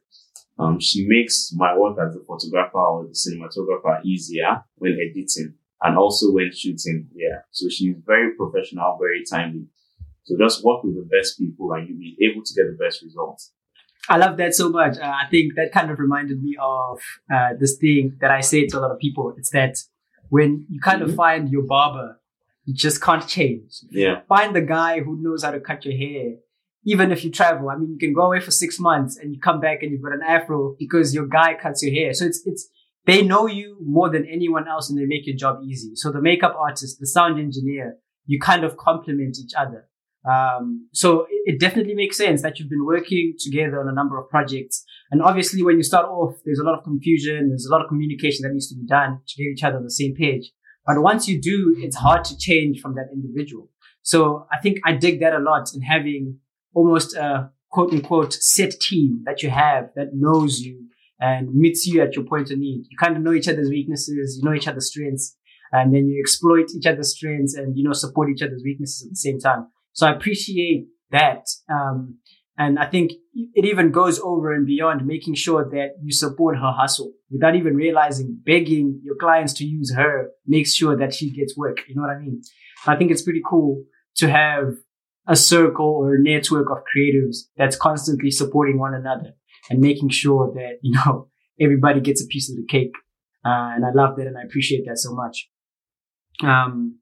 Um, 0.60 0.79
she 0.79 1.05
makes 1.07 1.51
my 1.55 1.77
work 1.77 1.97
as 1.99 2.15
a 2.15 2.19
photographer 2.25 2.79
or 2.79 3.05
the 3.05 3.13
cinematographer 3.13 4.03
easier 4.03 4.63
when 4.77 4.93
editing 4.93 5.53
and 5.83 5.97
also 5.97 6.31
when 6.31 6.51
shooting. 6.51 7.07
Yeah, 7.13 7.41
so 7.51 7.67
she's 7.69 7.95
very 8.05 8.33
professional, 8.36 8.97
very 8.99 9.23
timely. 9.29 9.67
So 10.23 10.36
just 10.38 10.63
work 10.63 10.83
with 10.83 10.95
the 10.95 11.07
best 11.10 11.38
people 11.38 11.71
and 11.73 11.88
you'll 11.88 11.99
be 11.99 12.17
able 12.29 12.43
to 12.43 12.53
get 12.53 12.65
the 12.65 12.83
best 12.83 13.03
results. 13.03 13.53
I 14.10 14.17
love 14.17 14.38
that 14.38 14.54
so 14.54 14.70
much. 14.70 14.98
Uh, 14.98 15.04
I 15.06 15.28
think 15.30 15.56
that 15.56 15.72
kind 15.72 15.91
of 15.91 16.00
reminded 16.00 16.41
me 16.41 16.56
of 16.60 17.00
uh, 17.34 17.50
this 17.60 17.78
thing 17.78 18.17
that 18.22 18.32
I 18.32 18.41
say 18.41 18.65
to 18.67 18.80
a 18.80 18.82
lot 18.82 18.91
of 18.91 19.00
people. 19.00 19.34
It's 19.38 19.50
that 19.52 19.78
when 20.30 20.65
you 20.70 20.80
kind 20.80 21.02
mm-hmm. 21.02 21.12
of 21.12 21.15
find 21.15 21.50
your 21.50 21.63
barber, 21.63 22.20
you 22.65 22.74
just 22.74 23.02
can't 23.02 23.26
change. 23.28 23.72
Yeah. 23.89 24.22
Find 24.28 24.56
the 24.56 24.62
guy 24.62 25.00
who 25.00 25.17
knows 25.22 25.43
how 25.43 25.52
to 25.52 25.60
cut 25.60 25.86
your 25.86 25.98
hair. 25.98 26.36
Even 26.86 27.12
if 27.12 27.24
you 27.24 27.32
travel, 27.32 27.70
I 27.70 27.76
mean, 27.76 27.91
you 27.91 27.98
can 27.98 28.13
go 28.13 28.22
away 28.22 28.39
for 28.39 28.52
six 28.52 28.80
months 28.80 29.17
and 29.17 29.34
you 29.34 29.39
come 29.39 29.60
back 29.60 29.84
and 29.84 29.91
you've 29.91 30.02
got 30.02 30.13
an 30.13 30.22
afro 30.26 30.76
because 30.80 31.13
your 31.13 31.28
guy 31.28 31.54
cuts 31.54 31.84
your 31.84 31.93
hair. 31.93 32.13
So 32.13 32.26
it's, 32.26 32.41
it's, 32.46 32.70
they 33.06 33.22
know 33.22 33.48
you 33.48 33.78
more 33.82 34.10
than 34.10 34.26
anyone 34.26 34.67
else 34.67 34.89
and 34.89 35.00
they 35.00 35.06
make 35.06 35.26
your 35.26 35.36
job 35.36 35.60
easy. 35.65 35.96
So 35.96 36.12
the 36.12 36.22
makeup 36.22 36.56
artist, 36.58 37.00
the 37.00 37.08
sound 37.08 37.39
engineer, 37.39 37.98
you 38.26 38.39
kind 38.39 38.63
of 38.63 38.78
complement 38.78 39.38
each 39.38 39.54
other. 39.58 39.88
Um, 40.25 40.89
so 40.93 41.25
it, 41.30 41.53
it, 41.53 41.60
definitely 41.60 41.95
makes 41.95 42.17
sense 42.17 42.41
that 42.41 42.60
you've 42.60 42.69
been 42.69 42.86
working 42.86 43.34
together 43.39 43.80
on 43.80 43.88
a 43.88 43.93
number 43.93 44.17
of 44.19 44.30
projects. 44.30 44.84
And 45.12 45.21
obviously, 45.21 45.63
when 45.63 45.77
you 45.77 45.84
start 45.84 46.06
off, 46.06 46.36
there's 46.43 46.60
a 46.60 46.63
lot 46.63 46.77
of 46.77 46.84
confusion. 46.84 47.49
There's 47.49 47.65
a 47.65 47.71
lot 47.71 47.82
of 47.82 47.88
communication 47.88 48.43
that 48.43 48.51
needs 48.51 48.67
to 48.69 48.75
be 48.75 48.86
done 48.86 49.19
to 49.25 49.43
get 49.43 49.49
each 49.49 49.63
other 49.63 49.77
on 49.77 49.84
the 49.84 49.91
same 49.91 50.15
page. 50.15 50.51
But 50.86 51.01
once 51.01 51.27
you 51.27 51.41
do, 51.41 51.75
it's 51.77 51.97
hard 51.97 52.23
to 52.25 52.38
change 52.38 52.82
from 52.82 52.95
that 52.95 53.10
individual. 53.13 53.69
So 54.01 54.47
I 54.51 54.58
think 54.58 54.80
I 54.86 54.93
dig 54.93 55.19
that 55.19 55.34
a 55.34 55.39
lot 55.39 55.69
in 55.73 55.82
having 55.82 56.39
almost 56.73 57.15
a 57.15 57.51
quote 57.69 57.93
unquote 57.93 58.34
set 58.34 58.71
team 58.80 59.23
that 59.25 59.43
you 59.43 59.49
have 59.49 59.89
that 59.95 60.10
knows 60.13 60.60
you 60.60 60.88
and 61.19 61.53
meets 61.53 61.86
you 61.88 62.01
at 62.01 62.15
your 62.15 62.25
point 62.25 62.51
of 62.51 62.58
need. 62.58 62.86
You 62.89 62.97
kind 62.97 63.15
of 63.17 63.23
know 63.23 63.34
each 63.34 63.47
other's 63.47 63.69
weaknesses, 63.69 64.38
you 64.38 64.47
know 64.47 64.56
each 64.56 64.67
other's 64.67 64.89
strengths, 64.89 65.36
and 65.71 65.93
then 65.93 66.08
you 66.08 66.19
exploit 66.19 66.67
each 66.75 66.86
other's 66.86 67.15
strengths 67.15 67.56
and, 67.56 67.77
you 67.77 67.84
know, 67.84 67.93
support 67.93 68.30
each 68.30 68.41
other's 68.41 68.63
weaknesses 68.63 69.06
at 69.06 69.12
the 69.12 69.15
same 69.15 69.39
time. 69.39 69.67
So 69.97 70.05
I 70.05 70.12
appreciate 70.12 70.89
that. 71.10 71.47
Um, 71.67 72.19
and 72.55 72.77
I 72.77 72.86
think 72.86 73.13
it 73.33 73.65
even 73.65 73.91
goes 73.91 74.19
over 74.19 74.53
and 74.53 74.63
beyond 74.65 75.07
making 75.07 75.33
sure 75.33 75.67
that 75.71 75.95
you 76.03 76.12
support 76.12 76.55
her 76.55 76.71
hustle 76.71 77.13
without 77.31 77.55
even 77.55 77.75
realizing 77.75 78.39
begging 78.45 79.01
your 79.03 79.15
clients 79.15 79.53
to 79.53 79.65
use 79.65 79.95
her 79.95 80.29
makes 80.45 80.75
sure 80.75 80.95
that 80.95 81.15
she 81.15 81.31
gets 81.31 81.57
work. 81.57 81.79
You 81.88 81.95
know 81.95 82.03
what 82.03 82.12
I 82.12 82.19
mean? 82.19 82.41
I 82.86 82.95
think 82.95 83.10
it's 83.10 83.23
pretty 83.23 83.41
cool 83.43 83.86
to 84.17 84.29
have 84.29 84.75
a 85.27 85.36
circle 85.36 85.88
or 85.88 86.13
a 86.13 86.21
network 86.21 86.69
of 86.69 86.83
creatives 86.95 87.38
that's 87.57 87.75
constantly 87.75 88.29
supporting 88.29 88.77
one 88.77 88.93
another 88.93 89.33
and 89.71 89.79
making 89.79 90.10
sure 90.10 90.53
that, 90.53 90.77
you 90.83 90.93
know, 90.93 91.29
everybody 91.60 92.01
gets 92.01 92.23
a 92.23 92.27
piece 92.27 92.51
of 92.51 92.55
the 92.55 92.67
cake. 92.69 92.93
Uh, 93.43 93.73
and 93.73 93.83
I 93.83 93.89
love 93.95 94.15
that 94.17 94.27
and 94.27 94.38
I 94.38 94.43
appreciate 94.43 94.86
that 94.86 94.99
so 94.99 95.15
much. 95.15 95.49
Um, 96.43 96.99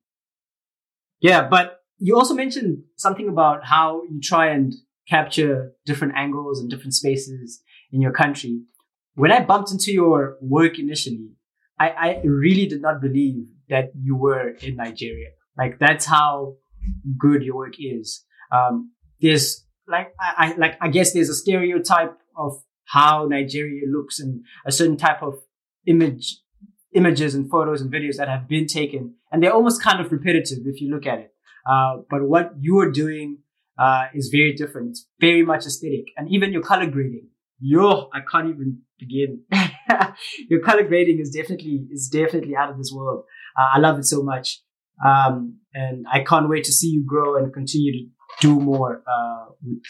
yeah, 1.19 1.45
but 1.49 1.74
you 1.97 2.15
also 2.15 2.33
mentioned 2.33 2.83
something 2.97 3.29
about 3.29 3.65
how 3.65 4.03
you 4.03 4.19
try 4.21 4.47
and 4.47 4.73
capture 5.07 5.73
different 5.85 6.13
angles 6.15 6.59
and 6.59 6.69
different 6.69 6.93
spaces 6.93 7.61
in 7.91 8.01
your 8.01 8.11
country. 8.11 8.61
When 9.15 9.31
I 9.31 9.43
bumped 9.43 9.71
into 9.71 9.91
your 9.91 10.37
work 10.41 10.77
initially, 10.77 11.29
I, 11.79 11.89
I 11.89 12.21
really 12.23 12.65
did 12.65 12.81
not 12.81 13.01
believe 13.01 13.45
that 13.69 13.91
you 13.99 14.15
were 14.15 14.49
in 14.61 14.75
Nigeria. 14.75 15.29
Like 15.57 15.79
that's 15.79 16.05
how 16.05 16.55
good 17.17 17.43
your 17.43 17.55
work 17.55 17.75
is. 17.79 18.23
Um, 18.51 18.91
there's 19.21 19.65
like 19.87 20.13
I, 20.19 20.33
I 20.37 20.55
like 20.57 20.77
I 20.81 20.87
guess 20.89 21.13
there's 21.13 21.29
a 21.29 21.35
stereotype 21.35 22.17
of 22.37 22.53
how 22.85 23.27
Nigeria 23.29 23.81
looks 23.87 24.19
and 24.19 24.43
a 24.65 24.71
certain 24.71 24.97
type 24.97 25.21
of 25.21 25.35
image 25.87 26.39
images 26.93 27.35
and 27.35 27.49
photos 27.49 27.81
and 27.81 27.91
videos 27.91 28.17
that 28.17 28.27
have 28.29 28.47
been 28.47 28.65
taken 28.67 29.15
and 29.31 29.43
they're 29.43 29.53
almost 29.53 29.81
kind 29.81 29.99
of 29.99 30.11
repetitive 30.11 30.59
if 30.65 30.79
you 30.79 30.89
look 30.89 31.05
at 31.05 31.19
it 31.19 31.34
uh, 31.65 31.97
but 32.09 32.23
what 32.23 32.51
you 32.59 32.79
are 32.79 32.91
doing 32.91 33.39
uh, 33.77 34.05
is 34.13 34.29
very 34.29 34.53
different. 34.53 34.91
It's 34.91 35.07
very 35.19 35.43
much 35.43 35.65
aesthetic, 35.65 36.05
and 36.17 36.29
even 36.29 36.53
your 36.53 36.61
color 36.61 36.87
grading. 36.87 37.27
Yo, 37.59 38.09
I 38.13 38.19
can't 38.29 38.49
even 38.49 38.79
begin. 38.99 39.43
your 40.49 40.61
color 40.61 40.83
grading 40.83 41.19
is 41.19 41.29
definitely 41.31 41.87
is 41.91 42.07
definitely 42.07 42.55
out 42.55 42.69
of 42.69 42.77
this 42.77 42.91
world. 42.93 43.23
Uh, 43.57 43.69
I 43.75 43.79
love 43.79 43.97
it 43.99 44.05
so 44.05 44.23
much, 44.23 44.61
um, 45.05 45.57
and 45.73 46.05
I 46.11 46.21
can't 46.23 46.49
wait 46.49 46.65
to 46.65 46.71
see 46.71 46.87
you 46.87 47.05
grow 47.05 47.37
and 47.37 47.53
continue 47.53 47.91
to 47.93 48.09
do 48.41 48.59
more 48.59 49.03
uh, 49.07 49.45
with 49.63 49.83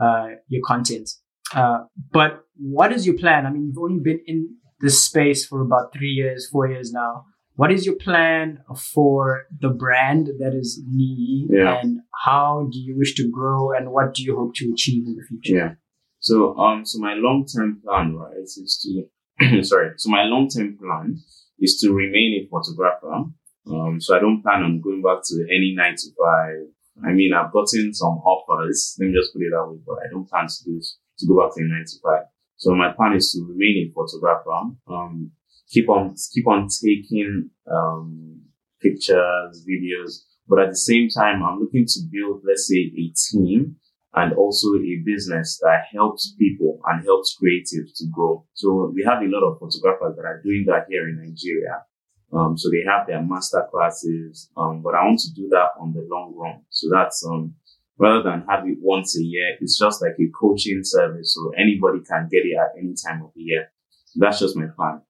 uh, 0.00 0.28
your 0.48 0.62
content. 0.64 1.10
Uh, 1.54 1.80
but 2.12 2.44
what 2.56 2.92
is 2.92 3.06
your 3.06 3.16
plan? 3.16 3.46
I 3.46 3.50
mean, 3.50 3.66
you've 3.66 3.82
only 3.82 4.00
been 4.00 4.20
in 4.26 4.56
this 4.80 5.02
space 5.02 5.44
for 5.44 5.60
about 5.60 5.92
three 5.92 6.10
years, 6.10 6.48
four 6.48 6.68
years 6.68 6.92
now 6.92 7.26
what 7.60 7.70
is 7.70 7.84
your 7.84 7.96
plan 7.96 8.64
for 8.94 9.42
the 9.60 9.68
brand 9.68 10.28
that 10.38 10.54
is 10.54 10.82
me 10.90 11.46
yeah. 11.50 11.78
and 11.78 11.98
how 12.24 12.66
do 12.72 12.78
you 12.78 12.96
wish 12.96 13.14
to 13.16 13.28
grow 13.28 13.72
and 13.76 13.92
what 13.92 14.14
do 14.14 14.22
you 14.22 14.34
hope 14.34 14.54
to 14.54 14.72
achieve 14.72 15.06
in 15.06 15.14
the 15.14 15.22
future? 15.28 15.58
Yeah. 15.58 15.72
So 16.20 16.56
um 16.56 16.86
so 16.86 16.98
my 16.98 17.12
long-term 17.26 17.82
plan 17.84 18.14
right 18.14 18.34
is 18.38 18.80
to 18.82 19.62
sorry 19.72 19.90
so 19.98 20.08
my 20.08 20.22
long-term 20.22 20.78
plan 20.78 21.18
is 21.58 21.78
to 21.80 21.92
remain 21.92 22.30
a 22.40 22.48
photographer. 22.48 23.28
Um 23.70 24.00
so 24.00 24.16
i 24.16 24.20
don't 24.20 24.40
plan 24.40 24.62
on 24.62 24.80
going 24.80 25.02
back 25.02 25.20
to 25.24 25.34
any 25.56 25.74
nine 25.76 25.96
to 25.96 26.08
five. 26.18 26.60
I 27.06 27.12
mean 27.12 27.34
i've 27.34 27.52
gotten 27.52 27.92
some 27.92 28.16
offers 28.32 28.96
let 28.98 29.08
me 29.08 29.12
just 29.12 29.34
put 29.34 29.42
it 29.42 29.52
that 29.52 29.68
way 29.68 29.76
but 29.86 29.98
i 30.02 30.08
don't 30.10 30.26
plan 30.30 30.46
to 30.46 30.64
do 30.64 30.80
to 30.80 31.26
go 31.28 31.34
back 31.42 31.54
to 31.56 31.60
a 31.62 31.68
nine 31.68 31.84
to 31.84 31.96
five. 32.02 32.24
So 32.56 32.74
my 32.74 32.90
plan 32.96 33.12
is 33.20 33.32
to 33.32 33.44
remain 33.44 33.74
a 33.84 33.92
photographer. 33.92 34.60
Um 34.88 35.32
keep 35.70 35.88
on 35.88 36.14
keep 36.32 36.46
on 36.46 36.68
taking 36.68 37.50
um, 37.70 38.42
pictures, 38.82 39.64
videos, 39.68 40.24
but 40.48 40.58
at 40.58 40.70
the 40.70 40.76
same 40.76 41.08
time, 41.08 41.44
I'm 41.44 41.60
looking 41.60 41.86
to 41.86 42.00
build, 42.10 42.42
let's 42.44 42.66
say, 42.66 42.90
a 42.96 43.12
team 43.30 43.76
and 44.14 44.32
also 44.34 44.66
a 44.74 45.02
business 45.04 45.60
that 45.62 45.84
helps 45.92 46.34
people 46.36 46.80
and 46.86 47.04
helps 47.04 47.36
creatives 47.40 47.94
to 47.96 48.06
grow. 48.12 48.44
So 48.54 48.90
we 48.92 49.04
have 49.06 49.22
a 49.22 49.30
lot 49.30 49.46
of 49.46 49.60
photographers 49.60 50.16
that 50.16 50.26
are 50.26 50.42
doing 50.42 50.64
that 50.66 50.86
here 50.88 51.08
in 51.08 51.22
Nigeria. 51.22 51.84
Um, 52.32 52.58
so 52.58 52.68
they 52.70 52.82
have 52.90 53.06
their 53.06 53.22
master 53.22 53.66
classes, 53.70 54.50
um, 54.56 54.82
but 54.82 54.94
I 54.94 55.04
want 55.04 55.20
to 55.20 55.32
do 55.34 55.48
that 55.50 55.70
on 55.80 55.92
the 55.92 56.06
long 56.10 56.34
run. 56.36 56.62
So 56.70 56.88
that's 56.92 57.24
um, 57.26 57.54
rather 57.98 58.22
than 58.22 58.44
have 58.48 58.66
it 58.66 58.78
once 58.80 59.16
a 59.18 59.22
year, 59.22 59.56
it's 59.60 59.78
just 59.78 60.02
like 60.02 60.14
a 60.18 60.30
coaching 60.40 60.80
service, 60.82 61.34
so 61.34 61.52
anybody 61.56 61.98
can 62.08 62.28
get 62.30 62.42
it 62.44 62.56
at 62.56 62.78
any 62.78 62.94
time 62.94 63.22
of 63.22 63.30
the 63.34 63.42
year. 63.42 63.72
That's 64.16 64.40
just 64.40 64.56
my 64.56 64.66
plan. 64.76 65.02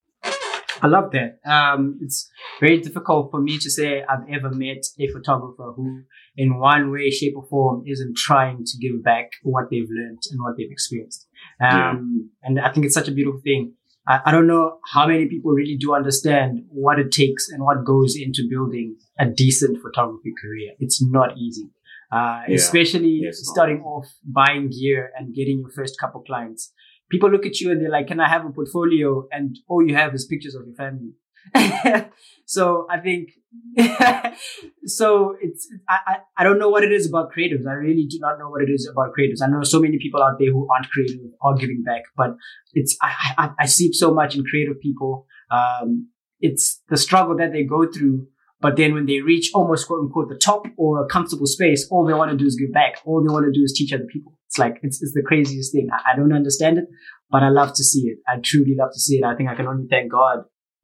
I 0.83 0.87
love 0.87 1.13
that. 1.13 1.39
Um, 1.49 1.99
it's 2.03 2.31
very 2.61 2.81
difficult 2.81 3.31
for 3.31 3.41
me 3.41 3.59
to 3.59 3.71
say 3.71 4.03
I've 4.03 4.29
ever 4.33 4.51
met 4.51 4.85
a 4.99 5.09
photographer 5.09 5.73
who, 5.77 6.03
in 6.37 6.59
one 6.59 6.91
way, 6.91 7.11
shape, 7.11 7.35
or 7.37 7.45
form, 7.47 7.85
isn't 7.87 8.17
trying 8.17 8.65
to 8.65 8.79
give 8.79 9.03
back 9.03 9.31
what 9.43 9.71
they've 9.71 9.89
learned 9.91 10.23
and 10.31 10.41
what 10.41 10.57
they've 10.57 10.71
experienced. 10.71 11.27
Um, 11.61 12.31
yeah. 12.43 12.49
and 12.49 12.61
I 12.61 12.73
think 12.73 12.87
it's 12.87 12.95
such 12.95 13.09
a 13.09 13.13
beautiful 13.13 13.41
thing. 13.43 13.75
I, 14.09 14.21
I, 14.27 14.31
don't 14.31 14.47
know 14.47 14.79
how 14.93 15.07
many 15.07 15.27
people 15.27 15.53
really 15.53 15.77
do 15.77 15.95
understand 15.95 16.65
what 16.69 16.99
it 16.99 17.13
takes 17.13 17.49
and 17.51 17.63
what 17.63 17.85
goes 17.85 18.17
into 18.17 18.49
building 18.49 18.97
a 19.19 19.27
decent 19.27 19.79
photography 19.83 20.33
career. 20.41 20.73
It's 20.79 21.03
not 21.03 21.37
easy. 21.37 21.71
Uh, 22.13 22.43
yeah. 22.49 22.57
especially 22.57 23.21
yes, 23.23 23.39
starting 23.41 23.83
off 23.83 24.05
buying 24.25 24.69
gear 24.69 25.13
and 25.17 25.33
getting 25.33 25.61
your 25.61 25.71
first 25.71 25.95
couple 26.01 26.21
clients 26.23 26.73
people 27.11 27.31
look 27.31 27.47
at 27.47 27.61
you 27.61 27.71
and 27.71 27.81
they're 27.81 27.91
like, 27.91 28.09
"Can 28.09 28.21
I 28.21 28.29
have 28.29 28.45
a 28.47 28.51
portfolio?" 28.51 29.27
And 29.31 29.59
all 29.69 29.87
you 29.87 29.95
have 29.95 30.15
is 30.15 30.27
pictures 30.27 30.55
of 30.55 30.67
your 30.67 30.75
family. 30.75 31.13
so 32.47 32.87
I 32.91 32.99
think, 32.99 33.31
so 34.85 35.37
it's 35.41 35.69
I, 35.89 36.19
I 36.37 36.45
don't 36.45 36.59
know 36.59 36.69
what 36.69 36.85
it 36.85 36.93
is 36.93 37.09
about 37.09 37.33
creatives. 37.37 37.67
I 37.67 37.73
really 37.73 38.07
do 38.09 38.19
not 38.21 38.39
know 38.39 38.49
what 38.49 38.63
it 38.63 38.71
is 38.71 38.89
about 38.91 39.13
creatives. 39.19 39.43
I 39.43 39.49
know 39.49 39.63
so 39.63 39.81
many 39.81 39.99
people 39.99 40.23
out 40.23 40.39
there 40.39 40.53
who 40.53 40.69
aren't 40.71 40.91
creative 40.91 41.21
or 41.41 41.55
giving 41.55 41.83
back, 41.85 42.03
but 42.17 42.37
it's 42.73 42.97
I 43.03 43.13
I, 43.39 43.51
I 43.61 43.67
see 43.67 43.93
so 43.93 44.13
much 44.13 44.37
in 44.37 44.45
creative 44.45 44.81
people. 44.81 45.27
Um, 45.51 46.09
it's 46.41 46.83
the 46.89 46.97
struggle 46.97 47.37
that 47.37 47.53
they 47.53 47.65
go 47.65 47.91
through 47.91 48.27
but 48.61 48.77
then 48.77 48.95
when 48.95 49.07
they 49.07 49.21
reach 49.21 49.51
almost 49.55 49.87
quote 49.87 50.01
unquote 50.01 50.29
the 50.29 50.37
top 50.37 50.67
or 50.77 51.03
a 51.03 51.09
comfortable 51.09 51.47
space, 51.47 51.89
all 51.91 52.07
they 52.07 52.15
want 52.15 52.31
to 52.31 52.37
do 52.37 52.45
is 52.45 52.57
give 52.57 52.73
back. 52.73 52.97
All 53.05 53.23
they 53.23 53.33
want 53.33 53.47
to 53.47 53.59
do 53.59 53.65
is 53.65 53.73
teach 53.73 53.93
other 53.93 54.07
people. 54.13 54.39
It's 54.51 54.59
like, 54.59 54.81
it's, 54.83 55.01
it's 55.01 55.15
the 55.15 55.23
craziest 55.23 55.73
thing. 55.73 55.89
I, 55.93 56.13
I, 56.13 56.17
don't 56.17 56.33
understand 56.33 56.79
it, 56.79 56.87
but 57.31 57.45
I 57.45 57.51
love 57.51 57.73
to 57.75 57.85
see 57.85 58.09
it. 58.09 58.19
I 58.27 58.41
truly 58.43 58.75
love 58.77 58.91
to 58.93 58.99
see 58.99 59.19
it. 59.19 59.25
I 59.25 59.37
think 59.37 59.49
I 59.49 59.55
can 59.55 59.69
only 59.69 59.87
thank 59.89 60.11
God, 60.11 60.39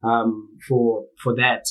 um, 0.05 0.51
for, 0.69 1.07
for 1.21 1.35
that. 1.35 1.65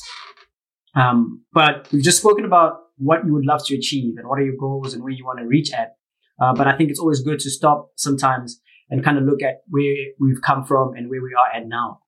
Um, 0.94 1.46
but 1.54 1.88
we've 1.94 2.04
just 2.04 2.18
spoken 2.18 2.44
about 2.44 2.80
what 2.98 3.26
you 3.26 3.32
would 3.32 3.46
love 3.46 3.66
to 3.68 3.76
achieve 3.76 4.18
and 4.18 4.28
what 4.28 4.40
are 4.40 4.44
your 4.44 4.58
goals 4.60 4.94
and 4.94 5.04
where 5.04 5.14
you 5.14 5.26
want 5.26 5.40
to 5.40 5.46
reach 5.46 5.72
at. 5.72 5.94
Uh, 6.42 6.54
but 6.54 6.68
I 6.68 6.76
think 6.76 6.90
it's 6.90 7.00
always 7.00 7.22
good 7.22 7.40
to 7.40 7.50
stop 7.50 7.92
sometimes 7.96 8.60
and 8.90 9.02
kind 9.02 9.18
of 9.18 9.24
look 9.24 9.42
at 9.42 9.62
where 9.70 9.96
we've 10.20 10.42
come 10.42 10.66
from 10.66 10.96
and 10.96 11.10
where 11.10 11.22
we 11.22 11.34
are 11.34 11.56
at 11.56 11.66
now. 11.66 12.02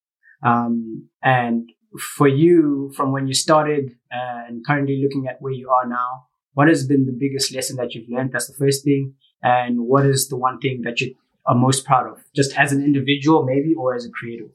Um, 0.44 1.08
and 1.24 1.70
for 2.18 2.28
you 2.28 2.92
from 2.94 3.14
when 3.14 3.28
you 3.28 3.34
started 3.34 3.92
uh, 4.14 4.48
and 4.50 4.66
currently 4.66 5.02
looking 5.02 5.28
at 5.28 5.38
where 5.40 5.54
you 5.54 5.70
are 5.70 5.88
now, 5.88 6.28
what 6.54 6.68
has 6.68 6.86
been 6.86 7.06
the 7.06 7.16
biggest 7.18 7.54
lesson 7.54 7.78
that 7.78 7.94
you've 7.94 8.10
learned? 8.10 8.32
That's 8.34 8.48
the 8.48 8.58
first 8.58 8.84
thing. 8.84 9.14
And 9.42 9.82
what 9.82 10.06
is 10.06 10.30
the 10.30 10.38
one 10.38 10.60
thing 10.60 10.82
that 10.84 11.00
you 11.02 11.16
are 11.46 11.56
most 11.56 11.86
proud 11.86 12.08
of, 12.12 12.24
just 12.36 12.58
as 12.58 12.72
an 12.72 12.84
individual, 12.84 13.44
maybe, 13.44 13.74
or 13.76 13.96
as 13.96 14.06
a 14.06 14.10
creator? 14.10 14.48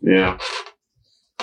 Yeah. 0.00 0.38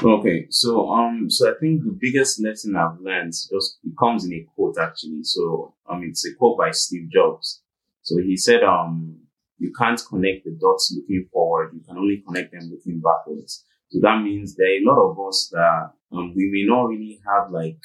Okay, 0.02 0.48
so 0.50 0.90
um, 0.90 1.30
so 1.30 1.50
I 1.50 1.54
think 1.60 1.84
the 1.84 1.98
biggest 1.98 2.42
lesson 2.42 2.76
I've 2.76 3.00
learned 3.00 3.32
just 3.32 3.78
it 3.84 3.94
comes 3.98 4.26
in 4.26 4.34
a 4.34 4.46
quote 4.56 4.78
actually. 4.80 5.24
So 5.24 5.76
I 5.88 5.94
um, 5.94 6.04
it's 6.04 6.26
a 6.26 6.34
quote 6.36 6.58
by 6.58 6.72
Steve 6.72 7.10
Jobs. 7.12 7.62
So 8.02 8.18
he 8.18 8.36
said, 8.36 8.64
um, 8.64 9.18
you 9.60 9.72
can't 9.72 10.02
connect 10.10 10.44
the 10.44 10.58
dots 10.60 10.94
looking 10.96 11.28
forward. 11.32 11.72
You 11.74 11.82
can 11.88 11.98
only 11.98 12.22
connect 12.28 12.52
them 12.52 12.70
looking 12.70 13.00
backwards. 13.00 13.64
So 13.90 14.00
that 14.02 14.22
means 14.22 14.56
there 14.56 14.68
are 14.68 14.82
a 14.82 14.84
lot 14.84 15.12
of 15.12 15.28
us 15.28 15.50
that 15.54 15.92
um, 16.12 16.34
we 16.36 16.50
may 16.52 16.64
not 16.66 16.88
really 16.88 17.22
have 17.26 17.52
like 17.52 17.80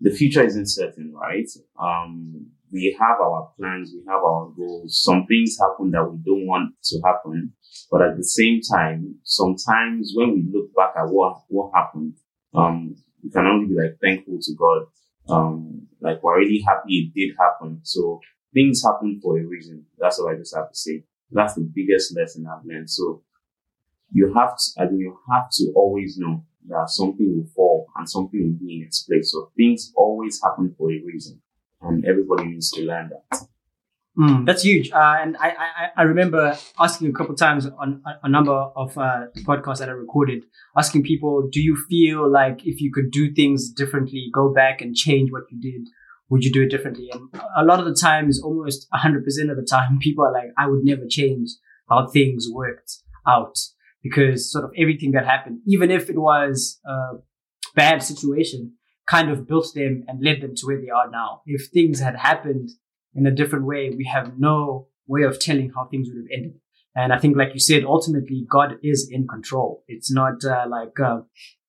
the 0.00 0.10
future 0.10 0.42
isn't 0.42 0.66
certain, 0.66 1.12
right? 1.14 1.48
Um, 1.80 2.46
we 2.72 2.96
have 3.00 3.20
our 3.20 3.50
plans, 3.58 3.92
we 3.94 4.02
have 4.06 4.22
our 4.22 4.50
goals. 4.56 5.02
Some 5.02 5.26
things 5.26 5.58
happen 5.60 5.90
that 5.92 6.04
we 6.04 6.18
don't 6.24 6.46
want 6.46 6.74
to 6.84 7.00
happen, 7.04 7.52
but 7.90 8.02
at 8.02 8.16
the 8.16 8.24
same 8.24 8.60
time, 8.60 9.16
sometimes 9.24 10.12
when 10.14 10.34
we 10.34 10.44
look 10.52 10.74
back 10.74 10.92
at 10.96 11.08
what 11.10 11.42
what 11.48 11.72
happened, 11.74 12.14
um, 12.54 12.96
we 13.22 13.30
can 13.30 13.46
only 13.46 13.66
be 13.66 13.80
like 13.80 13.98
thankful 14.00 14.38
to 14.40 14.54
God. 14.54 14.82
Um, 15.30 15.88
like 16.00 16.22
we're 16.22 16.38
really 16.38 16.62
happy 16.66 17.12
it 17.14 17.14
did 17.14 17.36
happen. 17.38 17.80
So 17.82 18.20
things 18.54 18.82
happen 18.82 19.20
for 19.22 19.38
a 19.38 19.44
reason. 19.44 19.84
That's 19.98 20.20
what 20.20 20.34
I 20.34 20.38
just 20.38 20.54
have 20.54 20.70
to 20.70 20.76
say. 20.76 21.04
That's 21.30 21.54
the 21.54 21.70
biggest 21.74 22.16
lesson 22.16 22.46
I've 22.46 22.64
learned. 22.64 22.90
So 22.90 23.22
you 24.10 24.32
have 24.34 24.56
to, 24.56 24.82
I 24.82 24.84
mean, 24.86 25.00
you 25.00 25.18
have 25.30 25.50
to 25.52 25.72
always 25.74 26.16
know 26.18 26.44
that 26.68 26.88
something 26.88 27.36
will 27.36 27.50
fall 27.54 27.86
and 27.96 28.08
something 28.08 28.40
will 28.42 28.66
be 28.66 28.76
in 28.80 28.86
its 28.86 29.02
place. 29.02 29.32
So 29.32 29.50
things 29.56 29.92
always 29.96 30.40
happen 30.42 30.74
for 30.76 30.90
a 30.90 31.00
reason, 31.04 31.40
and 31.80 32.04
everybody 32.04 32.44
needs 32.44 32.70
to 32.72 32.82
learn 32.82 33.10
that. 33.10 33.48
Mm, 34.18 34.46
that's 34.46 34.62
huge. 34.62 34.90
Uh, 34.90 35.16
and 35.20 35.36
I, 35.36 35.50
I, 35.50 35.88
I 35.98 36.02
remember 36.02 36.58
asking 36.78 37.08
a 37.08 37.12
couple 37.12 37.36
times 37.36 37.66
on 37.66 38.02
a, 38.24 38.28
number 38.28 38.52
of 38.52 38.98
uh, 38.98 39.26
podcasts 39.46 39.78
that 39.78 39.88
I 39.88 39.92
recorded, 39.92 40.44
asking 40.76 41.04
people, 41.04 41.48
do 41.52 41.60
you 41.60 41.76
feel 41.88 42.28
like 42.28 42.66
if 42.66 42.80
you 42.80 42.90
could 42.92 43.12
do 43.12 43.32
things 43.32 43.70
differently, 43.70 44.28
go 44.34 44.52
back 44.52 44.80
and 44.80 44.96
change 44.96 45.30
what 45.30 45.44
you 45.52 45.60
did, 45.60 45.88
would 46.30 46.44
you 46.44 46.52
do 46.52 46.62
it 46.62 46.68
differently? 46.68 47.10
And 47.12 47.30
a 47.56 47.64
lot 47.64 47.78
of 47.78 47.86
the 47.86 47.94
times, 47.94 48.42
almost 48.42 48.88
100% 48.92 49.18
of 49.50 49.56
the 49.56 49.66
time, 49.68 49.98
people 50.00 50.24
are 50.24 50.32
like, 50.32 50.50
I 50.58 50.66
would 50.66 50.84
never 50.84 51.06
change 51.08 51.50
how 51.88 52.08
things 52.08 52.48
worked 52.50 52.96
out 53.26 53.56
because 54.02 54.50
sort 54.50 54.64
of 54.64 54.72
everything 54.76 55.12
that 55.12 55.26
happened, 55.26 55.60
even 55.64 55.92
if 55.92 56.10
it 56.10 56.18
was 56.18 56.80
a 56.84 57.18
bad 57.76 58.02
situation, 58.02 58.72
kind 59.08 59.30
of 59.30 59.46
built 59.46 59.72
them 59.74 60.04
and 60.06 60.22
led 60.22 60.40
them 60.40 60.54
to 60.54 60.66
where 60.66 60.80
they 60.80 60.90
are 60.90 61.10
now. 61.10 61.42
If 61.46 61.68
things 61.72 62.00
had 62.00 62.16
happened 62.16 62.70
in 63.14 63.26
a 63.26 63.30
different 63.30 63.64
way, 63.64 63.90
we 63.90 64.04
have 64.04 64.38
no 64.38 64.88
way 65.06 65.22
of 65.22 65.40
telling 65.40 65.72
how 65.74 65.86
things 65.86 66.08
would 66.08 66.22
have 66.22 66.38
ended. 66.38 66.60
And 66.94 67.12
I 67.12 67.18
think, 67.18 67.36
like 67.36 67.54
you 67.54 67.60
said, 67.60 67.84
ultimately 67.84 68.44
God 68.50 68.76
is 68.82 69.08
in 69.10 69.26
control. 69.26 69.84
It's 69.86 70.12
not 70.12 70.44
uh, 70.44 70.66
like 70.68 70.98
uh, 70.98 71.20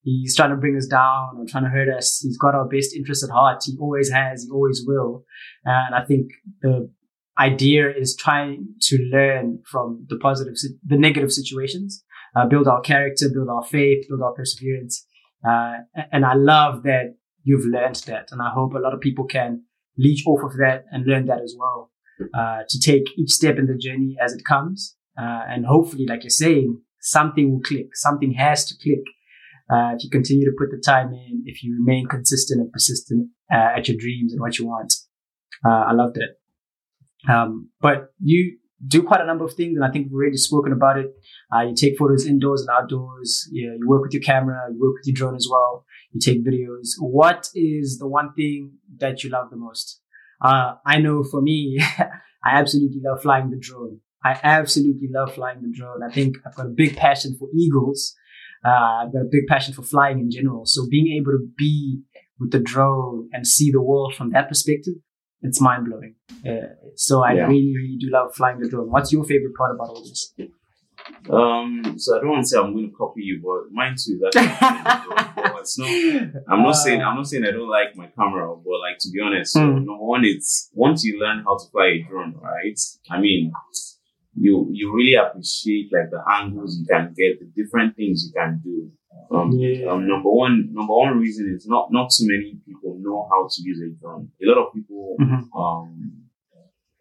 He's 0.02 0.36
trying 0.36 0.52
to 0.52 0.56
bring 0.56 0.78
us 0.78 0.88
down 0.88 1.38
or 1.38 1.45
trying 1.45 1.65
to 1.65 1.69
hurt 1.69 1.89
us. 1.89 2.19
He's 2.23 2.38
got 2.38 2.56
our 2.56 2.67
best 2.67 2.95
interest 2.95 3.23
at 3.23 3.30
heart. 3.30 3.62
He 3.65 3.78
always 3.80 4.10
has. 4.12 4.43
He 4.43 4.49
always 4.49 4.84
will. 4.86 5.25
And 5.65 5.93
I 5.93 6.06
think 6.06 6.32
the 6.62 6.89
idea 7.38 7.89
is 7.89 8.15
trying 8.15 8.67
to 8.82 8.97
learn 9.12 9.62
from 9.69 10.06
the 10.10 10.17
positive, 10.17 10.54
the 10.86 10.97
negative 10.97 11.32
situations 11.32 12.04
uh, 12.36 12.45
build 12.45 12.67
our 12.67 12.82
character, 12.82 13.28
build 13.34 13.49
our 13.49 13.63
faith, 13.63 14.06
build 14.08 14.21
our 14.21 14.34
perseverance. 14.34 15.06
Uh, 15.47 15.80
and 16.12 16.25
I 16.25 16.34
love 16.34 16.84
that 16.84 17.15
you've 17.49 17.65
learned 17.65 18.01
that. 18.12 18.25
And 18.31 18.41
I 18.41 18.49
hope 18.57 18.73
a 18.73 18.83
lot 18.85 18.93
of 18.93 19.01
people 19.07 19.25
can 19.25 19.63
leech 19.97 20.23
off 20.27 20.43
of 20.43 20.57
that 20.57 20.85
and 20.91 21.07
learn 21.12 21.25
that 21.25 21.41
as 21.41 21.55
well. 21.57 21.91
Uh, 22.39 22.62
to 22.67 22.77
take 22.79 23.05
each 23.17 23.31
step 23.31 23.57
in 23.57 23.65
the 23.65 23.77
journey 23.77 24.17
as 24.23 24.33
it 24.33 24.43
comes. 24.43 24.97
Uh, 25.17 25.41
and 25.51 25.65
hopefully, 25.65 26.05
like 26.05 26.23
you're 26.23 26.29
saying, 26.45 26.69
something 26.99 27.49
will 27.49 27.62
click. 27.62 27.88
Something 27.93 28.33
has 28.33 28.65
to 28.65 28.75
click. 28.83 29.05
Uh, 29.71 29.95
if 29.95 30.03
you 30.03 30.09
continue 30.09 30.45
to 30.45 30.55
put 30.59 30.69
the 30.69 30.81
time 30.93 31.13
in, 31.13 31.43
if 31.45 31.63
you 31.63 31.69
remain 31.79 32.07
consistent 32.07 32.59
and 32.59 32.71
persistent 32.73 33.29
uh, 33.53 33.77
at 33.77 33.88
your 33.88 33.97
dreams 33.97 34.33
and 34.33 34.41
what 34.41 34.59
you 34.59 34.67
want. 34.67 34.93
I 35.65 35.93
love 35.93 36.13
that. 36.15 37.33
Um, 37.33 37.69
but 37.79 38.13
you 38.19 38.57
do 38.85 39.03
quite 39.03 39.21
a 39.21 39.25
number 39.25 39.45
of 39.45 39.53
things, 39.53 39.75
and 39.77 39.85
I 39.85 39.91
think 39.91 40.07
we've 40.07 40.21
already 40.21 40.38
spoken 40.38 40.73
about 40.73 40.97
it. 40.97 41.07
Uh, 41.53 41.62
you 41.69 41.75
take 41.75 41.97
photos 41.97 42.25
indoors 42.25 42.62
and 42.62 42.69
outdoors. 42.69 43.47
You, 43.51 43.77
you 43.79 43.88
work 43.88 44.03
with 44.03 44.13
your 44.13 44.21
camera. 44.21 44.59
You 44.71 44.79
work 44.79 44.95
with 44.99 45.07
your 45.07 45.15
drone 45.15 45.35
as 45.35 45.47
well. 45.49 45.85
You 46.11 46.19
take 46.19 46.45
videos. 46.45 46.89
What 46.99 47.49
is 47.53 47.97
the 47.99 48.07
one 48.07 48.33
thing 48.33 48.73
that 48.97 49.23
you 49.23 49.29
love 49.29 49.49
the 49.49 49.57
most? 49.57 50.01
Uh, 50.41 50.75
I 50.85 50.99
know 50.99 51.23
for 51.23 51.41
me, 51.41 51.79
I 52.43 52.57
absolutely 52.59 53.01
love 53.03 53.21
flying 53.21 53.49
the 53.49 53.59
drone. 53.59 53.99
I 54.23 54.39
absolutely 54.43 55.07
love 55.11 55.33
flying 55.35 55.61
the 55.61 55.71
drone. 55.71 56.01
I 56.03 56.11
think 56.11 56.37
I've 56.45 56.55
got 56.55 56.65
a 56.65 56.69
big 56.69 56.95
passion 56.97 57.35
for 57.39 57.47
eagles. 57.55 58.15
Uh, 58.65 59.03
I've 59.05 59.13
got 59.13 59.21
a 59.21 59.29
big 59.31 59.47
passion 59.47 59.73
for 59.73 59.83
flying 59.83 60.19
in 60.19 60.29
general. 60.29 60.65
So 60.65 60.87
being 60.89 61.15
able 61.17 61.31
to 61.31 61.47
be 61.57 62.01
with 62.39 62.51
the 62.51 62.59
drone 62.59 63.29
and 63.31 63.47
see 63.47 63.71
the 63.71 63.81
world 63.81 64.15
from 64.15 64.31
that 64.31 64.49
perspective, 64.49 64.95
it's 65.41 65.61
mind 65.61 65.85
blowing. 65.85 66.15
Uh, 66.45 66.73
so 66.95 67.23
I 67.23 67.33
yeah. 67.33 67.47
really, 67.47 67.73
really 67.75 67.97
do 67.99 68.09
love 68.11 68.35
flying 68.35 68.59
the 68.59 68.67
drone. 68.67 68.89
What's 68.91 69.13
your 69.13 69.23
favorite 69.23 69.55
part 69.55 69.75
about 69.75 69.89
all 69.89 70.01
this? 70.01 70.33
Um, 71.29 71.95
so 71.97 72.17
I 72.17 72.21
don't 72.21 72.29
want 72.29 72.43
to 72.43 72.49
say 72.49 72.57
I'm 72.57 72.73
going 72.73 72.89
to 72.89 72.95
copy 72.95 73.21
you, 73.21 73.41
but 73.43 73.71
mine 73.71 73.95
too. 74.03 74.19
That's 74.21 74.35
it's 75.59 75.77
not. 75.77 75.89
I'm 76.47 76.63
not 76.63 76.69
uh, 76.69 76.73
saying 76.73 77.01
I'm 77.01 77.15
not 77.15 77.27
saying 77.27 77.45
I 77.45 77.51
don't 77.51 77.69
like 77.69 77.95
my 77.95 78.07
camera, 78.07 78.55
but 78.55 78.79
like 78.79 78.97
to 79.01 79.09
be 79.11 79.19
honest, 79.21 79.55
mm. 79.55 79.59
so 79.59 79.65
hmm. 79.65 79.85
number 79.85 80.05
one, 80.05 80.25
it's 80.25 80.69
once 80.73 81.03
you 81.03 81.19
learn 81.19 81.43
how 81.43 81.57
to 81.57 81.65
fly 81.71 81.85
a 81.85 82.07
drone, 82.09 82.35
right? 82.41 82.79
I 83.09 83.19
mean, 83.19 83.51
you 84.35 84.69
you 84.71 84.95
really 84.95 85.15
appreciate 85.15 85.91
like 85.91 86.09
the 86.09 86.23
angles 86.27 86.77
you 86.79 86.85
can 86.85 87.13
get, 87.15 87.39
the 87.39 87.45
different 87.55 87.95
things 87.95 88.25
you 88.25 88.33
can 88.33 88.61
do. 88.63 88.91
Um, 89.31 89.51
yeah. 89.51 89.91
um, 89.91 90.07
number 90.07 90.29
one, 90.29 90.69
number 90.71 90.93
one 90.93 91.19
reason 91.19 91.53
is 91.55 91.67
not 91.67 91.91
not 91.91 92.09
too 92.09 92.25
many 92.27 92.57
people 92.65 92.97
know 92.99 93.27
how 93.29 93.47
to 93.51 93.61
use 93.61 93.79
a 93.81 93.89
drone. 94.01 94.29
A 94.41 94.45
lot 94.45 94.65
of 94.65 94.73
people 94.73 95.15
mm-hmm. 95.19 95.59
um 95.59 96.28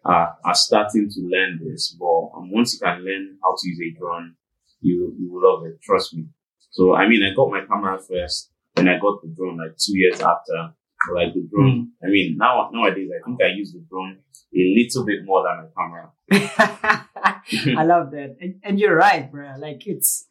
are, 0.04 0.36
are 0.44 0.54
starting 0.54 1.08
to 1.10 1.20
learn 1.20 1.60
this, 1.62 1.96
but 1.98 2.30
um, 2.36 2.50
once 2.52 2.74
you 2.74 2.80
can 2.80 3.04
learn 3.04 3.38
how 3.42 3.54
to 3.58 3.68
use 3.68 3.80
a 3.80 3.98
drone, 3.98 4.34
you 4.80 5.14
you 5.18 5.32
will 5.32 5.42
love 5.42 5.66
it. 5.66 5.80
Trust 5.82 6.14
me. 6.14 6.26
So 6.70 6.94
I 6.94 7.08
mean, 7.08 7.22
I 7.22 7.34
got 7.34 7.50
my 7.50 7.64
camera 7.66 7.98
first, 7.98 8.50
and 8.76 8.88
I 8.88 8.98
got 8.98 9.22
the 9.22 9.28
drone 9.28 9.58
like 9.58 9.76
two 9.76 9.96
years 9.96 10.20
after. 10.20 10.74
Like 11.14 11.32
the 11.32 11.48
drone, 11.48 11.92
mm. 12.02 12.06
I 12.06 12.10
mean, 12.10 12.36
now 12.36 12.68
nowadays 12.72 13.08
I 13.08 13.24
think 13.24 13.40
I 13.40 13.54
use 13.54 13.72
the 13.72 13.84
drone 13.88 14.18
a 14.52 14.74
little 14.74 15.06
bit 15.06 15.24
more 15.24 15.44
than 15.44 15.62
my 15.62 15.70
camera. 15.76 16.10
I 17.80 17.84
love 17.84 18.10
that, 18.10 18.36
and, 18.40 18.56
and 18.64 18.80
you're 18.80 18.96
right, 18.96 19.30
bro. 19.30 19.54
Like 19.58 19.86
it's 19.86 20.26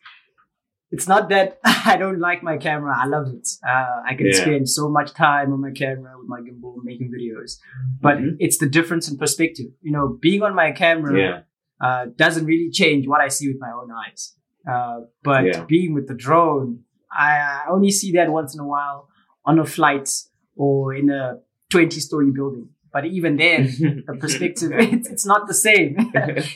it's 0.92 1.08
not 1.08 1.30
that 1.30 1.60
I 1.64 1.98
don't 1.98 2.20
like 2.20 2.44
my 2.44 2.58
camera. 2.58 2.96
I 2.98 3.08
love 3.08 3.28
it. 3.28 3.48
Uh, 3.68 4.02
I 4.06 4.16
can 4.16 4.28
yeah. 4.28 4.42
spend 4.42 4.70
so 4.70 4.90
much 4.90 5.14
time 5.14 5.52
on 5.52 5.62
my 5.62 5.72
camera 5.72 6.14
with 6.18 6.28
my 6.28 6.40
gimbal 6.40 6.76
making 6.84 7.12
videos, 7.12 7.58
but 8.02 8.18
mm-hmm. 8.18 8.36
it's 8.40 8.58
the 8.58 8.70
difference 8.70 9.10
in 9.10 9.18
perspective. 9.18 9.68
You 9.82 9.92
know, 9.92 10.18
being 10.22 10.44
on 10.44 10.56
my 10.56 10.72
camera 10.72 11.20
yeah. 11.20 11.40
uh, 11.86 12.06
doesn't 12.16 12.46
really 12.46 12.70
change 12.72 13.08
what 13.08 13.22
I 13.22 13.28
see 13.28 13.48
with 13.48 13.58
my 13.60 13.72
own 13.72 13.90
eyes. 13.92 14.34
Uh, 14.70 15.02
but 15.24 15.46
yeah. 15.46 15.64
being 15.66 15.94
with 15.94 16.08
the 16.08 16.14
drone, 16.14 16.84
I 17.12 17.64
only 17.70 17.92
see 17.92 18.12
that 18.14 18.30
once 18.30 18.54
in 18.54 18.60
a 18.60 18.68
while 18.68 19.10
on 19.46 19.60
a 19.60 19.66
flight 19.66 20.10
or 20.56 20.94
in 20.94 21.10
a 21.10 21.40
20 21.70 22.00
story 22.00 22.32
building. 22.32 22.70
But 22.92 23.06
even 23.06 23.38
then, 23.38 23.66
the 24.08 24.18
perspective, 24.20 24.72
it's, 24.76 25.10
it's 25.10 25.26
not 25.26 25.48
the 25.48 25.54
same. 25.54 26.12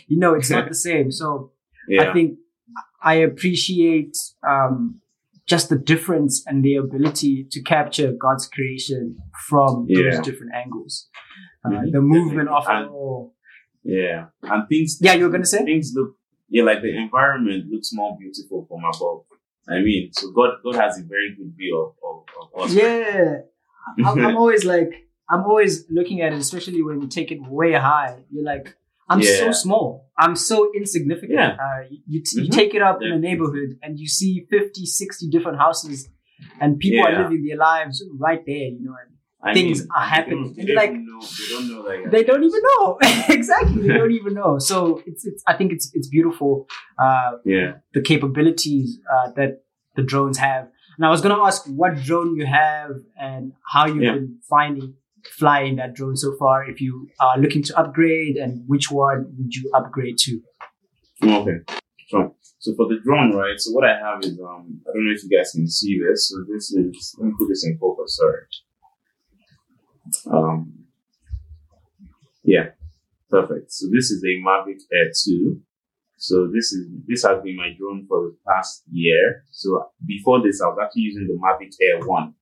you 0.07 0.17
know, 0.19 0.33
it's 0.33 0.49
not 0.49 0.69
the 0.69 0.75
same. 0.75 1.11
So. 1.11 1.51
I 1.99 2.13
think 2.13 2.37
I 3.03 3.15
appreciate 3.15 4.15
um, 4.47 5.01
just 5.47 5.69
the 5.69 5.77
difference 5.77 6.43
and 6.47 6.63
the 6.63 6.75
ability 6.75 7.47
to 7.51 7.61
capture 7.61 8.11
God's 8.13 8.47
creation 8.47 9.17
from 9.47 9.85
Yeah. 9.89 10.03
those 10.11 10.19
different 10.21 10.53
angles. 10.53 11.09
Uh, 11.65 11.69
Mhm, 11.69 11.91
the 11.91 12.01
movement 12.01 12.49
of 12.49 12.63
it 12.67 12.87
all. 12.89 13.35
yeah. 13.83 14.27
And 14.43 14.67
things 14.69 14.97
Yeah, 15.01 15.13
you 15.13 15.25
were 15.25 15.29
gonna 15.31 15.45
say? 15.45 15.63
things 15.65 15.91
look 15.95 16.15
yeah, 16.49 16.63
like 16.63 16.81
the 16.81 16.95
environment 16.97 17.69
looks 17.71 17.91
more 17.93 18.17
beautiful 18.19 18.65
from 18.67 18.81
above. 18.83 19.23
I 19.69 19.79
mean, 19.79 20.11
so 20.11 20.31
God 20.31 20.51
God 20.63 20.75
has 20.75 20.99
a 20.99 21.03
very 21.03 21.33
good 21.37 21.53
view 21.55 21.75
of, 21.83 21.89
of, 22.07 22.15
of 22.41 22.63
us. 22.63 22.73
Yeah, 22.75 23.37
I'm, 24.05 24.19
I'm 24.25 24.37
always 24.41 24.65
like, 24.65 24.91
I'm 25.29 25.43
always 25.45 25.85
looking 25.89 26.21
at 26.21 26.33
it, 26.33 26.39
especially 26.39 26.81
when 26.83 27.01
you 27.01 27.07
take 27.07 27.31
it 27.31 27.39
way 27.41 27.73
high. 27.73 28.23
You're 28.31 28.43
like, 28.43 28.75
I'm 29.11 29.21
so 29.23 29.51
small. 29.51 30.09
I'm 30.17 30.35
so 30.35 30.71
insignificant. 30.75 31.33
Yeah. 31.39 31.57
Uh, 31.65 31.81
you, 32.07 32.21
t- 32.23 32.41
you 32.43 32.49
Mhm. 32.49 32.55
take 32.59 32.73
it 32.75 32.81
up 32.81 32.97
in 33.01 33.11
a 33.11 33.19
neighborhood 33.19 33.69
and 33.83 33.99
you 33.99 34.07
see 34.07 34.45
50, 34.49 34.85
60 34.85 35.29
different 35.29 35.57
houses 35.57 36.09
and 36.59 36.77
people 36.79 36.99
Yeah. 36.99 37.07
are 37.19 37.23
living 37.23 37.43
their 37.47 37.57
lives 37.57 37.95
right 38.19 38.41
there, 38.45 38.55
you 38.77 38.83
know, 38.85 38.95
and 39.01 39.09
I 39.43 39.53
things 39.53 39.79
mean, 39.79 39.87
are 39.95 40.03
they 40.05 40.09
happening. 40.15 40.43
don't- 40.43 40.55
They, 40.57 40.65
don't 40.65 40.75
like- 40.75 40.93
know, 40.93 41.21
they 41.39 41.47
don't 41.53 41.67
know 41.71 41.81
that. 42.03 42.11
they 42.11 42.23
don't 42.23 42.43
even 42.49 42.61
know. 42.69 42.97
exactly. 43.39 43.81
They 43.87 43.93
don't 44.01 44.11
even 44.21 44.33
know. 44.35 44.59
So 44.59 45.01
it's, 45.07 45.25
it's, 45.25 45.43
I 45.47 45.53
think 45.57 45.71
it's, 45.73 45.89
it's 45.95 46.07
beautiful. 46.07 46.67
Uh, 46.99 47.31
Yeah. 47.45 47.69
the 47.93 48.01
capabilities 48.01 48.99
uh, 49.13 49.31
that 49.37 49.51
the 49.95 50.03
drones 50.03 50.37
have. 50.37 50.67
And 50.97 51.05
I 51.05 51.09
was 51.09 51.21
going 51.21 51.35
to 51.35 51.41
ask 51.41 51.65
what 51.67 51.95
drone 52.03 52.35
you 52.35 52.45
have 52.45 52.91
and 53.19 53.53
how 53.73 53.87
you've 53.87 54.03
Yeah. 54.03 54.13
been 54.13 54.37
finding 54.49 54.93
flying 55.37 55.75
that 55.77 55.93
drone 55.93 56.15
so 56.15 56.35
far. 56.37 56.69
If 56.69 56.81
you 56.81 57.09
are 57.19 57.37
looking 57.37 57.63
to 57.63 57.79
upgrade, 57.79 58.37
and 58.37 58.63
which 58.67 58.91
one 58.91 59.33
would 59.37 59.53
you 59.53 59.69
upgrade 59.73 60.17
to? 60.19 60.41
Okay. 61.23 61.59
So, 62.09 62.35
so 62.59 62.75
for 62.75 62.87
the 62.87 62.99
drone, 63.03 63.35
right? 63.35 63.57
So 63.57 63.71
what 63.71 63.85
I 63.85 63.97
have 63.97 64.19
is 64.23 64.39
um 64.39 64.81
I 64.87 64.93
don't 64.93 65.05
know 65.05 65.13
if 65.13 65.23
you 65.23 65.37
guys 65.37 65.51
can 65.51 65.67
see 65.67 65.99
this. 65.99 66.29
So 66.29 66.43
this 66.51 66.71
is 66.71 67.15
let 67.19 67.27
me 67.27 67.33
put 67.37 67.47
this 67.47 67.65
in 67.65 67.77
focus. 67.77 68.17
Sorry. 68.17 68.41
Um. 70.31 70.73
Yeah. 72.43 72.69
Perfect. 73.29 73.71
So 73.71 73.87
this 73.91 74.11
is 74.11 74.21
a 74.23 74.43
Mavic 74.45 74.81
Air 74.93 75.09
2. 75.25 75.61
So 76.17 76.47
this 76.53 76.73
is 76.73 76.85
this 77.07 77.23
has 77.23 77.41
been 77.41 77.55
my 77.55 77.69
drone 77.79 78.05
for 78.07 78.21
the 78.23 78.35
past 78.47 78.83
year. 78.91 79.45
So 79.51 79.85
before 80.05 80.43
this, 80.43 80.61
I 80.61 80.67
was 80.67 80.77
actually 80.83 81.03
using 81.03 81.27
the 81.27 81.39
Mavic 81.39 81.73
Air 81.81 82.05
1. 82.05 82.33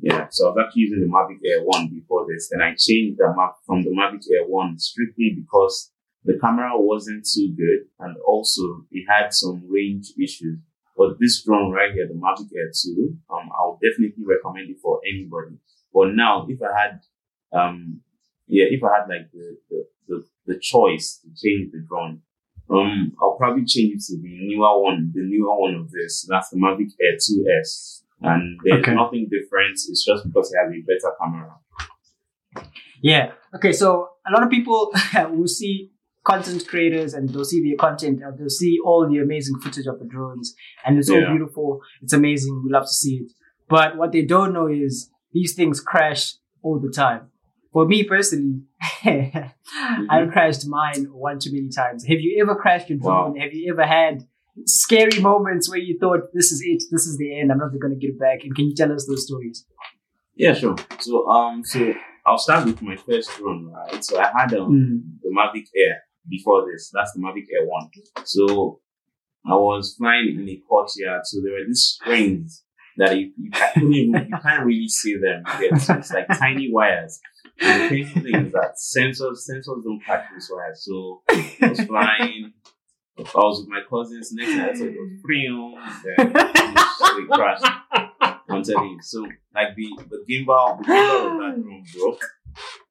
Yeah. 0.00 0.26
So 0.30 0.46
I 0.46 0.50
was 0.50 0.64
actually 0.66 0.82
using 0.82 1.00
the 1.00 1.06
Mavic 1.06 1.38
Air 1.44 1.62
1 1.62 1.88
before 1.88 2.26
this. 2.28 2.50
and 2.52 2.62
I 2.62 2.74
changed 2.78 3.18
the 3.18 3.32
map 3.36 3.56
from 3.66 3.82
the 3.82 3.90
Mavic 3.90 4.24
Air 4.34 4.46
1 4.46 4.78
strictly 4.78 5.36
because 5.36 5.92
the 6.24 6.38
camera 6.40 6.72
wasn't 6.74 7.26
too 7.26 7.54
good 7.56 7.86
and 8.00 8.16
also 8.26 8.86
it 8.90 9.04
had 9.08 9.32
some 9.32 9.62
range 9.68 10.12
issues. 10.20 10.58
But 10.96 11.18
this 11.20 11.42
drone 11.42 11.72
right 11.72 11.92
here, 11.92 12.06
the 12.06 12.14
Mavic 12.14 12.50
Air 12.56 12.70
2, 12.72 13.16
um, 13.30 13.50
I'll 13.58 13.78
definitely 13.82 14.24
recommend 14.24 14.70
it 14.70 14.78
for 14.80 15.00
anybody. 15.08 15.56
But 15.92 16.14
now, 16.14 16.46
if 16.48 16.60
I 16.62 16.80
had, 16.80 17.00
um, 17.52 18.00
yeah, 18.46 18.66
if 18.70 18.82
I 18.82 18.98
had 18.98 19.08
like 19.08 19.30
the, 19.32 19.56
the, 19.70 19.86
the, 20.06 20.24
the 20.46 20.58
choice 20.60 21.20
to 21.22 21.28
change 21.28 21.72
the 21.72 21.84
drone, 21.88 22.22
um, 22.70 23.12
I'll 23.20 23.36
probably 23.36 23.64
change 23.64 23.94
it 23.94 24.02
to 24.06 24.20
the 24.20 24.28
newer 24.28 24.82
one, 24.82 25.12
the 25.14 25.22
newer 25.22 25.60
one 25.60 25.74
of 25.74 25.90
this. 25.90 26.26
That's 26.28 26.50
the 26.50 26.56
Mavic 26.56 26.92
Air 27.00 27.16
2S. 27.16 28.03
And 28.24 28.58
there's 28.64 28.80
Okay. 28.80 28.94
nothing 28.94 29.28
different. 29.30 29.72
It's 29.72 30.04
just 30.04 30.24
because 30.26 30.52
it 30.52 30.56
has 30.58 30.72
a 30.72 30.80
better 30.86 31.14
camera. 31.20 31.54
Yeah. 33.02 33.32
Okay. 33.54 33.72
So 33.72 34.08
a 34.26 34.32
lot 34.32 34.42
of 34.42 34.50
people 34.50 34.92
will 35.30 35.48
see 35.48 35.90
content 36.24 36.66
creators 36.66 37.12
and 37.12 37.28
they'll 37.28 37.44
see 37.44 37.62
their 37.62 37.76
content 37.76 38.22
and 38.22 38.38
they'll 38.38 38.48
see 38.48 38.78
all 38.84 39.06
the 39.08 39.18
amazing 39.18 39.58
footage 39.60 39.86
of 39.86 39.98
the 39.98 40.06
drones 40.06 40.54
and 40.84 40.98
it's 40.98 41.10
all 41.10 41.20
Yeah. 41.20 41.30
beautiful. 41.30 41.80
It's 42.02 42.14
amazing. 42.14 42.62
We 42.64 42.70
love 42.72 42.84
to 42.84 42.88
see 42.88 43.16
it. 43.16 43.32
But 43.68 43.96
what 43.96 44.12
they 44.12 44.22
don't 44.22 44.52
know 44.54 44.66
is 44.68 45.10
these 45.32 45.54
things 45.54 45.80
crash 45.80 46.34
all 46.62 46.78
the 46.80 46.90
time. 46.90 47.30
For 47.72 47.86
me 47.86 48.04
personally, 48.04 48.62
I've 49.04 49.12
mm-hmm. 49.12 50.30
crashed 50.30 50.66
mine 50.66 51.06
one 51.12 51.40
too 51.40 51.52
many 51.52 51.68
times. 51.70 52.06
Have 52.06 52.20
you 52.20 52.38
ever 52.40 52.54
crashed 52.54 52.88
your 52.88 52.98
drone? 52.98 53.36
Have 53.36 53.52
you 53.52 53.72
ever 53.72 53.84
had 53.84 54.22
scary 54.66 55.20
moments 55.20 55.68
where 55.68 55.78
you 55.78 55.98
thought 55.98 56.20
this 56.32 56.52
is 56.52 56.62
it, 56.64 56.82
this 56.90 57.06
is 57.06 57.16
the 57.18 57.38
end, 57.38 57.50
I'm 57.52 57.58
never 57.58 57.78
gonna 57.80 57.96
get 57.96 58.10
it 58.10 58.18
back? 58.20 58.44
And 58.44 58.54
can 58.54 58.66
you 58.66 58.74
tell 58.74 58.92
us 58.92 59.06
those 59.06 59.24
stories? 59.26 59.66
Yeah, 60.36 60.54
sure. 60.54 60.76
So, 61.00 61.26
um, 61.28 61.64
so 61.64 61.94
I'll 62.26 62.38
start 62.38 62.66
with 62.66 62.82
my 62.82 62.96
first 62.96 63.30
drone, 63.36 63.66
right? 63.72 64.04
So 64.04 64.18
I 64.18 64.30
had 64.36 64.52
um, 64.54 64.72
Mm. 64.72 65.22
the 65.22 65.30
Mavic 65.30 65.66
Air 65.76 66.02
before 66.28 66.66
this. 66.70 66.90
That's 66.92 67.12
the 67.12 67.20
Mavic 67.20 67.46
Air 67.56 67.66
One. 67.66 67.88
So 68.24 68.80
I 69.46 69.54
was 69.54 69.94
flying 69.98 70.40
in 70.40 70.48
a 70.48 70.56
courtyard. 70.68 71.22
So 71.24 71.40
there 71.42 71.52
were 71.52 71.66
these 71.66 71.98
strings 72.00 72.62
that 72.96 73.16
you, 73.18 73.32
you, 73.36 73.50
even, 73.76 74.26
you 74.28 74.36
can't 74.42 74.64
really 74.64 74.88
see 74.88 75.16
them. 75.16 75.42
You 75.60 75.70
get, 75.70 75.80
so 75.80 75.94
it's 75.94 76.12
like 76.12 76.26
tiny 76.38 76.72
wires. 76.72 77.20
And 77.60 77.82
the 77.84 77.88
painful 77.88 78.22
thing 78.22 78.46
is 78.46 78.52
that 78.52 78.74
sensors, 78.76 79.38
sensors 79.48 79.84
don't 79.84 80.00
catch 80.04 80.24
these 80.32 80.50
wires. 80.52 80.84
So 80.84 81.22
I 81.28 81.68
was 81.68 81.80
flying. 81.80 82.52
I 83.18 83.22
was 83.38 83.60
with 83.60 83.68
my 83.68 83.80
cousins 83.88 84.32
next. 84.32 84.78
So 84.78 84.84
it 84.86 84.94
was. 84.94 85.20
Then 86.04 86.32
it 87.24 87.28
crashed. 87.30 87.64
I'm 88.48 88.62
telling 88.62 88.90
you. 88.90 88.98
So 89.02 89.22
like 89.54 89.74
the 89.76 89.88
the 90.08 90.24
gimbal, 90.28 90.78
the 90.78 90.84
gimbal 90.84 91.32
of 91.32 91.38
that 91.38 91.62
drone 91.62 91.84
broke. 91.96 92.20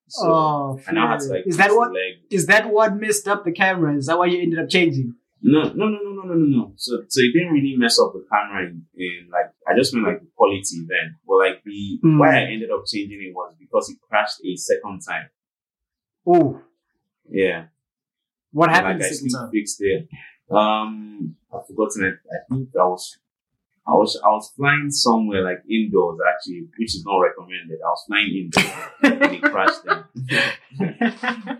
So 0.08 0.28
oh, 0.32 0.80
I 0.88 0.92
now 0.92 1.08
had 1.08 1.20
to 1.22 1.26
like 1.28 1.44
is 1.48 1.58
that 1.58 1.72
what 1.72 1.92
leg. 1.92 2.14
is 2.30 2.46
that 2.48 2.70
what 2.70 2.96
messed 2.96 3.28
up 3.28 3.44
the 3.46 3.52
camera? 3.52 3.96
Is 3.96 4.06
that 4.08 4.18
why 4.18 4.28
you 4.28 4.42
ended 4.42 4.60
up 4.60 4.70
changing? 4.70 5.16
No, 5.42 5.64
no, 5.64 5.88
no, 5.90 5.98
no, 6.04 6.12
no, 6.12 6.22
no, 6.24 6.34
no, 6.34 6.46
no. 6.58 6.74
So 6.78 7.02
so 7.10 7.20
it 7.22 7.34
didn't 7.34 7.52
really 7.54 7.76
mess 7.78 8.00
up 8.00 8.14
the 8.14 8.26
camera 8.32 8.66
in, 8.68 8.86
in 8.96 9.28
like 9.32 9.52
I 9.68 9.76
just 9.76 9.94
meant 9.94 10.08
like 10.08 10.22
the 10.22 10.28
quality 10.36 10.86
then. 10.88 11.16
But 11.28 11.36
like 11.38 11.64
the 11.66 12.00
Mm. 12.04 12.20
why 12.20 12.38
I 12.40 12.44
ended 12.54 12.70
up 12.72 12.84
changing 12.88 13.20
it 13.22 13.34
was 13.36 13.56
because 13.60 13.90
it 13.90 13.98
crashed 14.08 14.40
a 14.46 14.56
second 14.56 15.02
time. 15.08 15.30
Oh, 16.26 16.62
Yeah. 17.30 17.66
What 18.54 18.70
happened 18.70 19.00
like 19.02 19.12
I 19.12 19.13
still 19.13 19.39
time? 19.42 19.52
fixed 19.52 19.78
it. 19.82 20.08
Um 20.50 21.36
I've 21.54 21.66
forgotten 21.68 22.06
it. 22.06 22.16
I 22.32 22.38
think 22.56 22.70
I 22.80 22.86
was 22.86 23.18
I 23.86 23.92
was 23.96 24.12
I 24.24 24.30
was 24.30 24.50
flying 24.56 24.89
somewhere 24.89 25.44
like 25.44 25.60
indoors 25.70 26.20
actually, 26.32 26.68
which 26.80 26.96
is 26.96 27.04
not 27.06 27.18
recommended. 27.20 27.80
I 27.86 27.89
was 27.89 28.04
flying 28.08 28.32
indoors 28.42 28.72
and 29.04 29.36
it 29.36 29.42
crashed 29.44 29.84
then. 29.86 31.60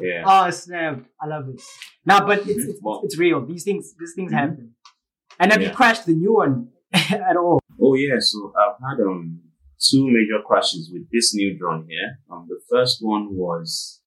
Yeah. 0.00 0.22
Oh 0.26 0.50
snap! 0.50 1.04
I 1.20 1.26
love 1.26 1.48
it. 1.50 1.60
Now, 2.06 2.24
but 2.26 2.38
it's 2.48 2.64
it's, 2.70 2.78
Well- 2.82 3.02
it's 3.04 3.18
real. 3.18 3.44
These 3.44 3.64
things 3.64 3.94
these 3.98 4.14
things 4.16 4.32
Mhm. 4.32 4.36
happen. 4.36 4.74
And 5.38 5.52
have 5.52 5.60
you 5.62 5.70
crashed 5.70 6.06
the 6.06 6.14
new 6.14 6.34
one 6.34 6.68
at 6.94 7.36
all? 7.36 7.60
Oh 7.80 7.94
yeah, 7.94 8.16
so 8.18 8.52
I've 8.56 8.78
had 8.80 9.04
um 9.04 9.40
two 9.78 10.06
major 10.08 10.40
crashes 10.46 10.90
with 10.92 11.10
this 11.12 11.34
new 11.34 11.58
drone 11.58 11.86
here. 11.88 12.18
Um, 12.30 12.46
the 12.48 12.60
first 12.70 12.98
one 13.02 13.34
was 13.36 13.99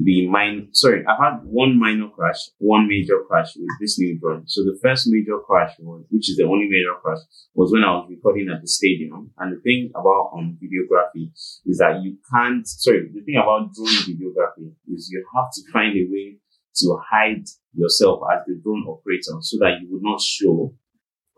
the 0.00 0.28
mine. 0.28 0.68
Sorry, 0.72 1.04
I've 1.06 1.18
had 1.18 1.40
one 1.44 1.78
minor 1.78 2.08
crash, 2.08 2.50
one 2.58 2.88
major 2.88 3.18
crash 3.26 3.56
with 3.56 3.68
this 3.80 3.98
new 3.98 4.18
drone. 4.18 4.44
So 4.46 4.62
the 4.62 4.78
first 4.82 5.08
major 5.08 5.38
crash 5.38 5.74
was, 5.80 6.04
which 6.10 6.30
is 6.30 6.36
the 6.36 6.44
only 6.44 6.68
major 6.68 6.94
crash, 7.02 7.18
was 7.54 7.72
when 7.72 7.82
I 7.82 7.90
was 7.90 8.06
recording 8.08 8.48
at 8.54 8.60
the 8.60 8.68
stadium. 8.68 9.32
And 9.38 9.56
the 9.56 9.60
thing 9.60 9.90
about 9.90 10.30
um 10.34 10.58
videography 10.62 11.30
is 11.34 11.78
that 11.78 12.00
you 12.02 12.18
can't. 12.32 12.66
Sorry, 12.66 13.08
the 13.12 13.22
thing 13.22 13.36
about 13.36 13.74
drone 13.74 13.88
videography 14.06 14.72
is 14.92 15.10
you 15.10 15.24
have 15.34 15.50
to 15.54 15.72
find 15.72 15.96
a 15.96 16.06
way 16.10 16.38
to 16.76 16.98
hide 17.10 17.44
yourself 17.74 18.20
as 18.32 18.46
the 18.46 18.60
drone 18.62 18.84
operator 18.86 19.36
so 19.40 19.58
that 19.58 19.80
you 19.80 19.88
would 19.90 20.02
not 20.02 20.20
show 20.20 20.72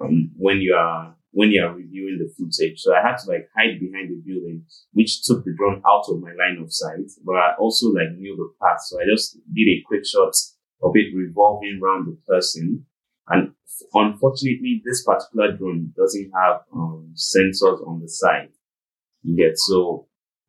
um, 0.02 0.30
when 0.36 0.58
you 0.58 0.74
are 0.74 1.16
when 1.32 1.50
you 1.50 1.62
are 1.62 1.74
reviewing 1.74 2.18
the 2.18 2.32
footage. 2.36 2.80
So 2.80 2.94
I 2.94 3.00
had 3.02 3.16
to 3.18 3.30
like 3.30 3.48
hide 3.56 3.78
behind 3.78 4.10
the 4.10 4.20
building, 4.24 4.64
which 4.92 5.22
took 5.22 5.44
the 5.44 5.54
drone 5.56 5.82
out 5.86 6.04
of 6.08 6.20
my 6.20 6.32
line 6.32 6.62
of 6.62 6.72
sight. 6.72 7.10
But 7.24 7.36
I 7.36 7.54
also 7.58 7.88
like 7.88 8.12
knew 8.16 8.36
the 8.36 8.52
path, 8.64 8.80
so 8.82 9.00
I 9.00 9.04
just 9.10 9.38
did 9.52 9.68
a 9.68 9.82
quick 9.86 10.04
shot 10.06 10.34
of 10.82 10.92
it 10.94 11.14
revolving 11.14 11.80
around 11.82 12.06
the 12.06 12.18
person. 12.26 12.86
And 13.28 13.52
unfortunately, 13.94 14.82
this 14.84 15.04
particular 15.04 15.56
drone 15.56 15.92
doesn't 15.96 16.32
have 16.34 16.62
um, 16.74 17.14
sensors 17.14 17.86
on 17.86 18.00
the 18.00 18.08
side. 18.08 18.50
Yet, 19.22 19.52
so 19.56 20.08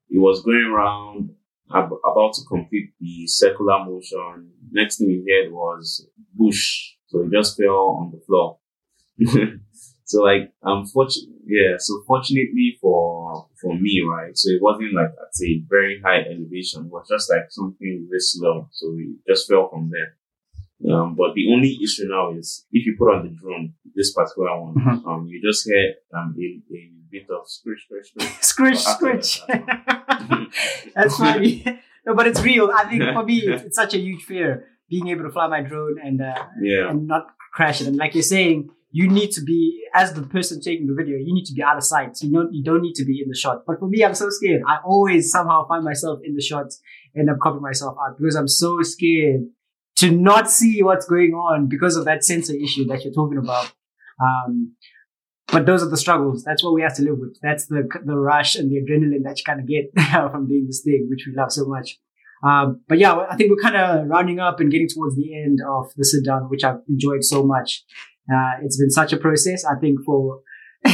it 0.09 0.17
was 0.17 0.41
going 0.43 0.71
around 0.73 1.31
ab- 1.73 1.91
about 2.03 2.33
to 2.35 2.41
complete 2.47 2.93
the 2.99 3.27
circular 3.27 3.85
motion. 3.85 4.51
Next 4.71 4.97
thing 4.97 5.07
we 5.07 5.31
heard 5.31 5.51
was 5.51 6.07
bush, 6.33 6.93
so 7.07 7.21
it 7.21 7.31
just 7.31 7.57
fell 7.57 7.97
on 7.99 8.11
the 8.11 8.21
floor. 8.25 8.57
so 10.11 10.23
like, 10.23 10.51
unfortunately, 10.61 11.35
yeah. 11.45 11.75
So 11.77 12.03
fortunately 12.07 12.77
for 12.81 13.47
for 13.61 13.73
me, 13.85 14.01
right? 14.09 14.35
So 14.37 14.47
it 14.55 14.61
wasn't 14.61 14.93
like 14.93 15.11
at 15.25 15.33
a 15.47 15.63
very 15.69 16.01
high 16.05 16.21
elevation. 16.31 16.85
It 16.85 16.91
was 16.91 17.07
just 17.09 17.29
like 17.31 17.45
something 17.49 18.07
very 18.09 18.19
slow. 18.19 18.67
So 18.71 18.91
we 18.95 19.15
just 19.27 19.47
fell 19.49 19.69
from 19.69 19.89
there. 19.95 20.11
Um, 20.93 21.13
but 21.15 21.35
the 21.35 21.45
only 21.53 21.77
issue 21.83 22.07
now 22.09 22.33
is 22.33 22.65
if 22.71 22.85
you 22.87 22.95
put 22.97 23.13
on 23.13 23.23
the 23.23 23.29
drone, 23.39 23.73
this 23.95 24.13
particular 24.13 24.59
one, 24.59 24.73
Mhm. 24.75 25.05
um, 25.07 25.27
you 25.27 25.39
just 25.49 25.61
hear 25.69 25.93
um 26.17 26.33
a, 26.39 26.45
a 26.75 26.91
bit 27.11 27.27
of 27.29 27.47
scratch, 27.47 27.85
scratch. 27.87 28.41
Scritch, 28.41 28.83
Well, 28.85 28.95
scritch. 28.95 29.31
after 30.09 30.47
That's 30.95 31.17
funny. 31.17 31.63
no, 32.05 32.15
but 32.15 32.25
it's 32.27 32.41
real. 32.41 32.71
I 32.73 32.85
think 32.89 33.03
for 33.13 33.23
me, 33.23 33.37
it's, 33.41 33.63
it's 33.63 33.75
such 33.75 33.93
a 33.93 33.99
huge 33.99 34.23
fear 34.23 34.65
being 34.89 35.07
able 35.09 35.23
to 35.23 35.29
fly 35.31 35.47
my 35.47 35.61
drone 35.61 35.97
and 36.03 36.21
uh, 36.21 36.45
Yeah. 36.61 36.89
and 36.89 37.07
not 37.07 37.27
crash 37.53 37.81
it. 37.81 37.87
And 37.87 37.97
like 37.97 38.13
you're 38.15 38.23
saying, 38.23 38.69
you 38.91 39.09
need 39.09 39.31
to 39.31 39.41
be 39.41 39.85
as 39.93 40.13
the 40.13 40.21
person 40.21 40.61
taking 40.61 40.87
the 40.87 40.93
video. 40.93 41.17
You 41.17 41.33
need 41.33 41.45
to 41.45 41.53
be 41.53 41.63
out 41.63 41.77
of 41.77 41.83
sight. 41.83 42.17
You 42.21 42.31
don't 42.31 42.53
you 42.53 42.63
don't 42.63 42.81
need 42.81 42.95
to 42.95 43.05
be 43.05 43.21
in 43.21 43.29
the 43.29 43.35
shot. 43.35 43.63
But 43.65 43.79
for 43.79 43.87
me, 43.87 44.03
I'm 44.03 44.15
so 44.15 44.29
scared. 44.29 44.61
I 44.67 44.77
always 44.83 45.31
somehow 45.31 45.67
find 45.67 45.83
myself 45.83 46.19
in 46.23 46.35
the 46.35 46.41
shots 46.41 46.81
and 47.15 47.29
I'm 47.29 47.39
copying 47.41 47.61
myself 47.61 47.97
out 48.01 48.17
because 48.17 48.35
I'm 48.35 48.47
so 48.47 48.81
scared 48.81 49.41
to 49.97 50.11
not 50.11 50.49
see 50.49 50.83
what's 50.83 51.05
going 51.05 51.33
on 51.33 51.67
because 51.67 51.95
of 51.95 52.05
that 52.05 52.23
sensor 52.23 52.53
issue 52.53 52.85
that 52.85 53.03
you're 53.03 53.13
talking 53.13 53.37
about. 53.37 53.71
Um, 54.21 54.75
but 55.47 55.65
those 55.65 55.83
are 55.83 55.89
the 55.89 55.97
struggles. 55.97 56.43
That's 56.43 56.63
what 56.63 56.73
we 56.73 56.81
have 56.81 56.95
to 56.95 57.03
live 57.03 57.19
with. 57.19 57.37
That's 57.41 57.67
the 57.67 57.87
the 58.05 58.17
rush 58.17 58.55
and 58.55 58.69
the 58.69 58.77
adrenaline 58.77 59.23
that 59.23 59.37
you 59.37 59.43
kind 59.45 59.59
of 59.59 59.67
get 59.67 59.91
from 60.11 60.47
doing 60.47 60.65
this 60.67 60.81
thing, 60.83 61.07
which 61.09 61.25
we 61.27 61.33
love 61.35 61.51
so 61.51 61.65
much. 61.65 61.97
Um, 62.43 62.81
but 62.87 62.97
yeah, 62.97 63.25
I 63.29 63.35
think 63.35 63.51
we're 63.51 63.61
kind 63.61 63.75
of 63.75 64.07
rounding 64.07 64.39
up 64.39 64.59
and 64.59 64.71
getting 64.71 64.87
towards 64.87 65.15
the 65.15 65.35
end 65.35 65.59
of 65.67 65.91
the 65.95 66.03
sit 66.03 66.25
down, 66.25 66.43
which 66.49 66.63
I've 66.63 66.81
enjoyed 66.89 67.23
so 67.23 67.43
much. 67.43 67.83
Uh, 68.29 68.59
it's 68.63 68.77
been 68.77 68.89
such 68.91 69.13
a 69.13 69.17
process. 69.17 69.63
I 69.65 69.79
think 69.79 69.99
for 70.05 70.41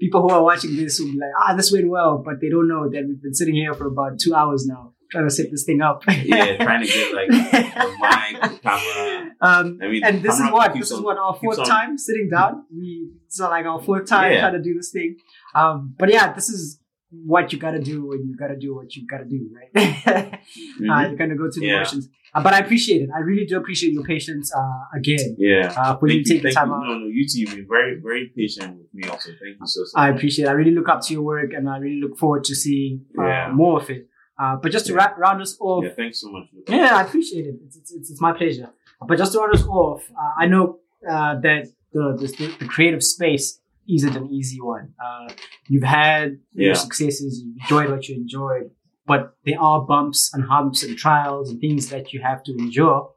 people 0.00 0.22
who 0.22 0.30
are 0.30 0.42
watching 0.42 0.76
this 0.76 0.98
will 1.00 1.06
be 1.12 1.18
like, 1.18 1.30
ah, 1.38 1.54
this 1.54 1.72
went 1.72 1.88
well, 1.88 2.22
but 2.24 2.40
they 2.40 2.48
don't 2.48 2.68
know 2.68 2.88
that 2.88 3.04
we've 3.06 3.22
been 3.22 3.34
sitting 3.34 3.54
here 3.54 3.74
for 3.74 3.86
about 3.86 4.18
two 4.20 4.34
hours 4.34 4.66
now 4.66 4.92
trying 5.10 5.24
to 5.26 5.30
set 5.34 5.50
this 5.50 5.64
thing 5.64 5.80
up. 5.80 6.02
Yeah, 6.06 6.56
trying 6.62 6.86
to 6.86 6.86
get 6.86 7.14
like 7.14 7.28
the 7.30 7.96
mic, 7.98 8.42
the 8.42 8.58
camera. 8.58 9.30
Um, 9.40 9.78
I 9.82 9.88
mean, 9.88 10.04
and 10.04 10.22
this 10.22 10.38
is 10.38 10.50
what 10.52 10.74
this 10.74 10.90
is 10.90 10.98
on- 10.98 11.02
what 11.04 11.16
our 11.16 11.34
fourth 11.34 11.58
on- 11.60 11.64
time 11.66 11.96
sitting 11.98 12.28
down. 12.30 12.64
We 12.70 13.10
it's 13.26 13.40
like 13.40 13.64
our 13.64 13.80
fourth 13.80 14.06
time 14.06 14.32
Yeah. 14.32 14.40
trying 14.40 14.52
to 14.54 14.62
do 14.62 14.74
this 14.74 14.90
thing. 14.92 15.16
Um, 15.54 15.94
but 15.98 16.10
yeah, 16.12 16.32
this 16.34 16.50
is 16.50 16.78
what 17.10 17.52
you 17.52 17.58
gotta 17.58 17.78
do 17.80 18.12
and 18.12 18.28
you 18.28 18.36
gotta 18.36 18.56
do 18.56 18.74
what 18.74 18.94
you 18.94 19.06
gotta 19.06 19.24
do, 19.24 19.48
right? 19.54 20.40
Uh, 20.90 21.08
you 21.10 21.16
kind 21.16 21.32
of 21.32 21.38
go 21.38 21.50
through 21.50 21.60
the 21.62 21.66
Yeah. 21.68 21.78
motions. 21.78 22.08
Uh, 22.34 22.42
but 22.42 22.52
I 22.54 22.58
appreciate 22.60 23.02
it. 23.02 23.08
I 23.14 23.20
really 23.20 23.46
do 23.46 23.56
appreciate 23.56 23.92
your 23.92 24.04
patience 24.04 24.52
uh, 24.54 24.84
again. 24.98 25.36
yeah. 25.38 25.72
Uh, 25.76 25.96
for 25.98 26.06
you 26.08 26.16
Thank 26.24 26.26
you, 26.28 26.34
take 26.34 26.42
the 26.42 26.52
time 26.52 26.68
you. 26.68 26.74
out. 26.74 26.80
No, 26.86 26.98
no, 26.98 27.06
you 27.06 27.26
two, 27.26 27.40
you've 27.40 27.50
been 27.54 27.66
very, 27.68 27.98
very 28.00 28.32
patient 28.36 28.76
with 28.78 28.86
me 28.92 29.08
also. 29.08 29.30
Thank 29.30 29.56
you 29.60 29.66
so, 29.66 29.80
so 29.84 29.98
I 29.98 30.10
much. 30.10 30.16
appreciate 30.18 30.44
it. 30.46 30.48
I 30.48 30.52
really 30.52 30.70
look 30.72 30.88
up 30.88 31.00
to 31.06 31.12
your 31.14 31.22
work 31.22 31.52
and 31.54 31.68
I 31.68 31.78
really 31.78 32.00
look 32.00 32.16
forward 32.18 32.44
to 32.44 32.54
seeing 32.54 33.04
uh, 33.18 33.24
Yeah. 33.24 33.52
more 33.52 33.80
of 33.80 33.88
it. 33.90 34.08
Uh, 34.38 34.56
but 34.62 34.70
just 34.72 34.86
to 34.86 34.92
Yeah. 34.92 34.98
wrap, 34.98 35.18
round 35.18 35.40
us 35.42 35.56
off, 35.60 35.84
Yeah, 35.84 35.90
thanks 35.96 36.20
so 36.20 36.30
much. 36.30 36.44
Yeah, 36.68 36.96
I 36.96 37.02
appreciate 37.02 37.46
it. 37.46 37.56
It's, 37.66 37.76
it's, 37.76 37.92
it's, 37.92 38.10
it's 38.10 38.20
my 38.20 38.32
pleasure. 38.32 38.70
But 39.06 39.16
just 39.18 39.32
to 39.32 39.38
round 39.38 39.54
us 39.54 39.64
off, 39.66 40.02
uh, 40.10 40.32
I 40.42 40.46
know 40.46 40.78
uh, 41.08 41.40
that 41.40 41.66
the, 41.92 42.16
the 42.20 42.56
the 42.60 42.66
creative 42.66 43.02
space 43.02 43.60
isn't 43.88 44.16
an 44.16 44.28
easy 44.30 44.60
one. 44.60 44.94
Uh, 45.04 45.28
you've 45.68 45.82
had 45.82 46.38
your 46.52 46.68
Yeah. 46.68 46.74
successes, 46.74 47.42
you 47.42 47.54
enjoyed 47.60 47.90
what 47.90 48.08
you 48.08 48.16
enjoyed, 48.16 48.70
but 49.06 49.34
there 49.44 49.60
are 49.60 49.80
bumps 49.84 50.30
and 50.34 50.44
humps 50.44 50.82
and 50.82 50.96
trials 50.96 51.50
and 51.50 51.60
things 51.60 51.88
that 51.90 52.12
you 52.12 52.20
have 52.20 52.42
to 52.44 52.52
endure. 52.52 53.10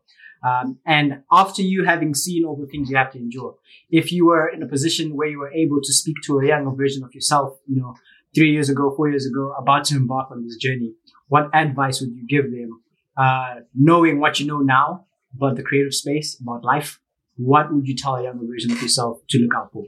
Um, 0.44 0.80
and 0.86 1.22
after 1.32 1.62
you 1.62 1.84
having 1.84 2.16
seen 2.16 2.46
all 2.46 2.56
the 2.56 2.66
things 2.66 2.90
you 2.90 2.98
have 2.98 3.12
to 3.12 3.20
endure, 3.20 3.56
if 3.92 4.12
you 4.12 4.26
were 4.26 4.48
in 4.48 4.64
a 4.64 4.68
position 4.68 5.16
where 5.16 5.28
you 5.28 5.40
were 5.40 5.54
able 5.54 5.80
to 5.82 5.94
speak 5.94 6.16
to 6.24 6.40
a 6.40 6.48
younger 6.48 6.72
version 6.72 7.04
of 7.04 7.14
yourself, 7.14 7.60
you 7.68 7.76
know, 7.80 7.94
three 8.34 8.52
years 8.52 8.70
ago, 8.70 8.92
four 8.96 9.10
years 9.10 9.26
ago, 9.28 9.54
about 9.58 9.84
to 9.86 9.96
embark 9.96 10.32
on 10.32 10.44
this 10.44 10.56
journey, 10.56 10.94
what 11.28 11.50
advice 11.54 12.02
would 12.02 12.14
you 12.16 12.26
give 12.28 12.50
them? 12.52 12.82
Uh, 13.18 13.56
knowing 13.76 14.20
what 14.20 14.40
you 14.40 14.48
know 14.48 14.60
now 14.60 15.06
about 15.36 15.58
the 15.58 15.64
creative 15.64 15.94
space, 15.94 16.40
about 16.40 16.64
life, 16.64 17.00
what 17.36 17.72
would 17.74 17.88
you 17.88 17.96
tell 17.96 18.16
a 18.16 18.24
younger 18.24 18.46
version 18.46 18.72
of 18.72 18.82
yourself 18.82 19.20
to 19.30 19.38
look 19.38 19.54
out 19.56 19.72
for? 19.72 19.84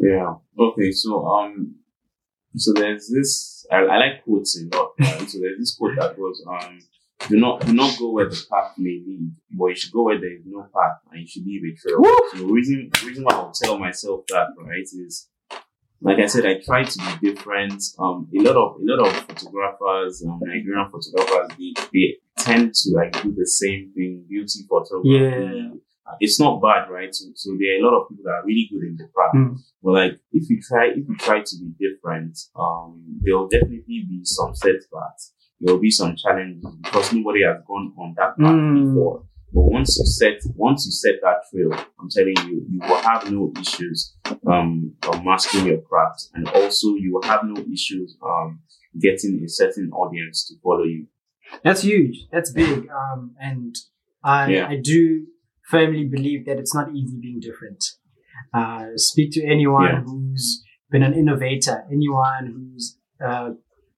Yeah. 0.00 0.34
Okay. 0.58 0.92
So 0.92 1.24
um, 1.26 1.76
so 2.56 2.72
there's 2.72 3.08
this. 3.08 3.66
I, 3.70 3.76
I 3.78 3.98
like 3.98 4.24
quotes 4.24 4.60
a 4.60 4.76
lot. 4.76 4.92
Right? 4.98 5.28
so 5.28 5.38
there's 5.40 5.58
this 5.58 5.76
quote 5.76 5.96
that 5.96 6.16
goes 6.16 6.42
um, 6.48 6.80
do 7.28 7.36
not 7.36 7.64
do 7.66 7.72
not 7.72 7.98
go 7.98 8.10
where 8.10 8.28
the 8.28 8.44
path 8.50 8.72
may 8.78 9.02
lead, 9.06 9.30
but 9.52 9.66
you 9.66 9.76
should 9.76 9.92
go 9.92 10.04
where 10.04 10.18
there 10.18 10.32
is 10.32 10.42
no 10.44 10.62
path, 10.62 10.98
and 11.12 11.20
you 11.20 11.26
should 11.26 11.46
leave 11.46 11.62
a 11.64 11.76
trail. 11.76 12.00
Woo! 12.00 12.16
So 12.32 12.38
the 12.38 12.52
reason 12.52 12.90
the 12.92 13.06
reason 13.06 13.24
why 13.24 13.34
I'll 13.34 13.52
tell 13.52 13.78
myself 13.78 14.24
that 14.28 14.48
right 14.58 14.82
is. 14.82 15.28
Like 16.02 16.18
I 16.18 16.24
said, 16.24 16.46
I 16.46 16.54
try 16.64 16.82
to 16.82 16.98
be 17.20 17.30
different. 17.30 17.82
Um, 17.98 18.26
a 18.34 18.40
lot 18.40 18.56
of 18.56 18.80
a 18.80 18.84
lot 18.84 19.06
of 19.06 19.14
photographers, 19.26 20.24
um, 20.26 20.40
Nigerian 20.42 20.90
photographers, 20.90 21.50
they, 21.58 21.74
they 21.92 22.16
tend 22.38 22.72
to 22.72 22.90
like 22.94 23.22
do 23.22 23.34
the 23.36 23.46
same 23.46 23.92
thing, 23.94 24.24
beauty 24.26 24.60
photography. 24.66 25.10
Yeah. 25.10 25.72
It's 26.20 26.40
not 26.40 26.60
bad, 26.60 26.90
right? 26.90 27.14
So, 27.14 27.26
so 27.34 27.50
there 27.58 27.76
are 27.76 27.80
a 27.80 27.82
lot 27.84 28.00
of 28.00 28.08
people 28.08 28.24
that 28.24 28.30
are 28.32 28.44
really 28.44 28.68
good 28.72 28.82
in 28.88 28.96
the 28.96 29.08
craft. 29.14 29.34
Mm. 29.36 29.56
But 29.82 29.90
like, 29.92 30.12
if 30.32 30.50
you 30.50 30.60
try, 30.60 30.88
if 30.88 31.08
you 31.08 31.16
try 31.18 31.40
to 31.40 31.56
be 31.60 31.70
different, 31.78 32.38
um, 32.56 33.02
there 33.22 33.36
will 33.36 33.48
definitely 33.48 34.04
be 34.08 34.20
some 34.24 34.54
setbacks. 34.54 35.32
There 35.60 35.74
will 35.74 35.80
be 35.80 35.90
some 35.90 36.16
challenges 36.16 36.64
because 36.82 37.12
nobody 37.12 37.42
has 37.44 37.58
gone 37.66 37.92
on 37.98 38.14
that 38.16 38.36
path 38.38 38.54
Mm. 38.54 38.88
before. 38.94 39.24
But 39.52 39.62
once 39.62 39.98
you 39.98 40.06
set, 40.06 40.38
once 40.54 40.86
you 40.86 40.92
set 40.92 41.20
that 41.22 41.38
trail, 41.50 41.72
I'm 42.00 42.08
telling 42.08 42.36
you, 42.48 42.64
you 42.70 42.78
will 42.80 43.02
have 43.02 43.30
no 43.32 43.52
issues, 43.60 44.14
um, 44.46 44.94
of 45.08 45.24
mastering 45.24 45.66
your 45.66 45.80
craft. 45.80 46.28
And 46.34 46.46
also 46.48 46.94
you 46.94 47.12
will 47.12 47.22
have 47.22 47.40
no 47.44 47.60
issues, 47.72 48.16
um, 48.22 48.60
getting 49.00 49.42
a 49.44 49.48
certain 49.48 49.90
audience 49.92 50.46
to 50.48 50.54
follow 50.62 50.84
you. 50.84 51.06
That's 51.64 51.82
huge. 51.82 52.26
That's 52.30 52.52
big. 52.52 52.88
Um, 52.90 53.34
and 53.40 53.74
I, 54.22 54.52
Yeah. 54.52 54.68
I 54.68 54.76
do 54.76 55.26
firmly 55.70 56.04
believe 56.04 56.46
that 56.46 56.58
it's 56.58 56.74
not 56.74 56.92
easy 56.94 57.18
being 57.20 57.40
different. 57.40 57.82
Uh, 58.54 58.86
speak 58.96 59.30
to 59.32 59.44
anyone 59.44 59.84
Yeah. 59.84 60.00
who's 60.02 60.62
been 60.90 61.02
an 61.02 61.14
innovator, 61.14 61.84
anyone 61.90 62.44
who's 62.54 62.98
uh, 63.24 63.50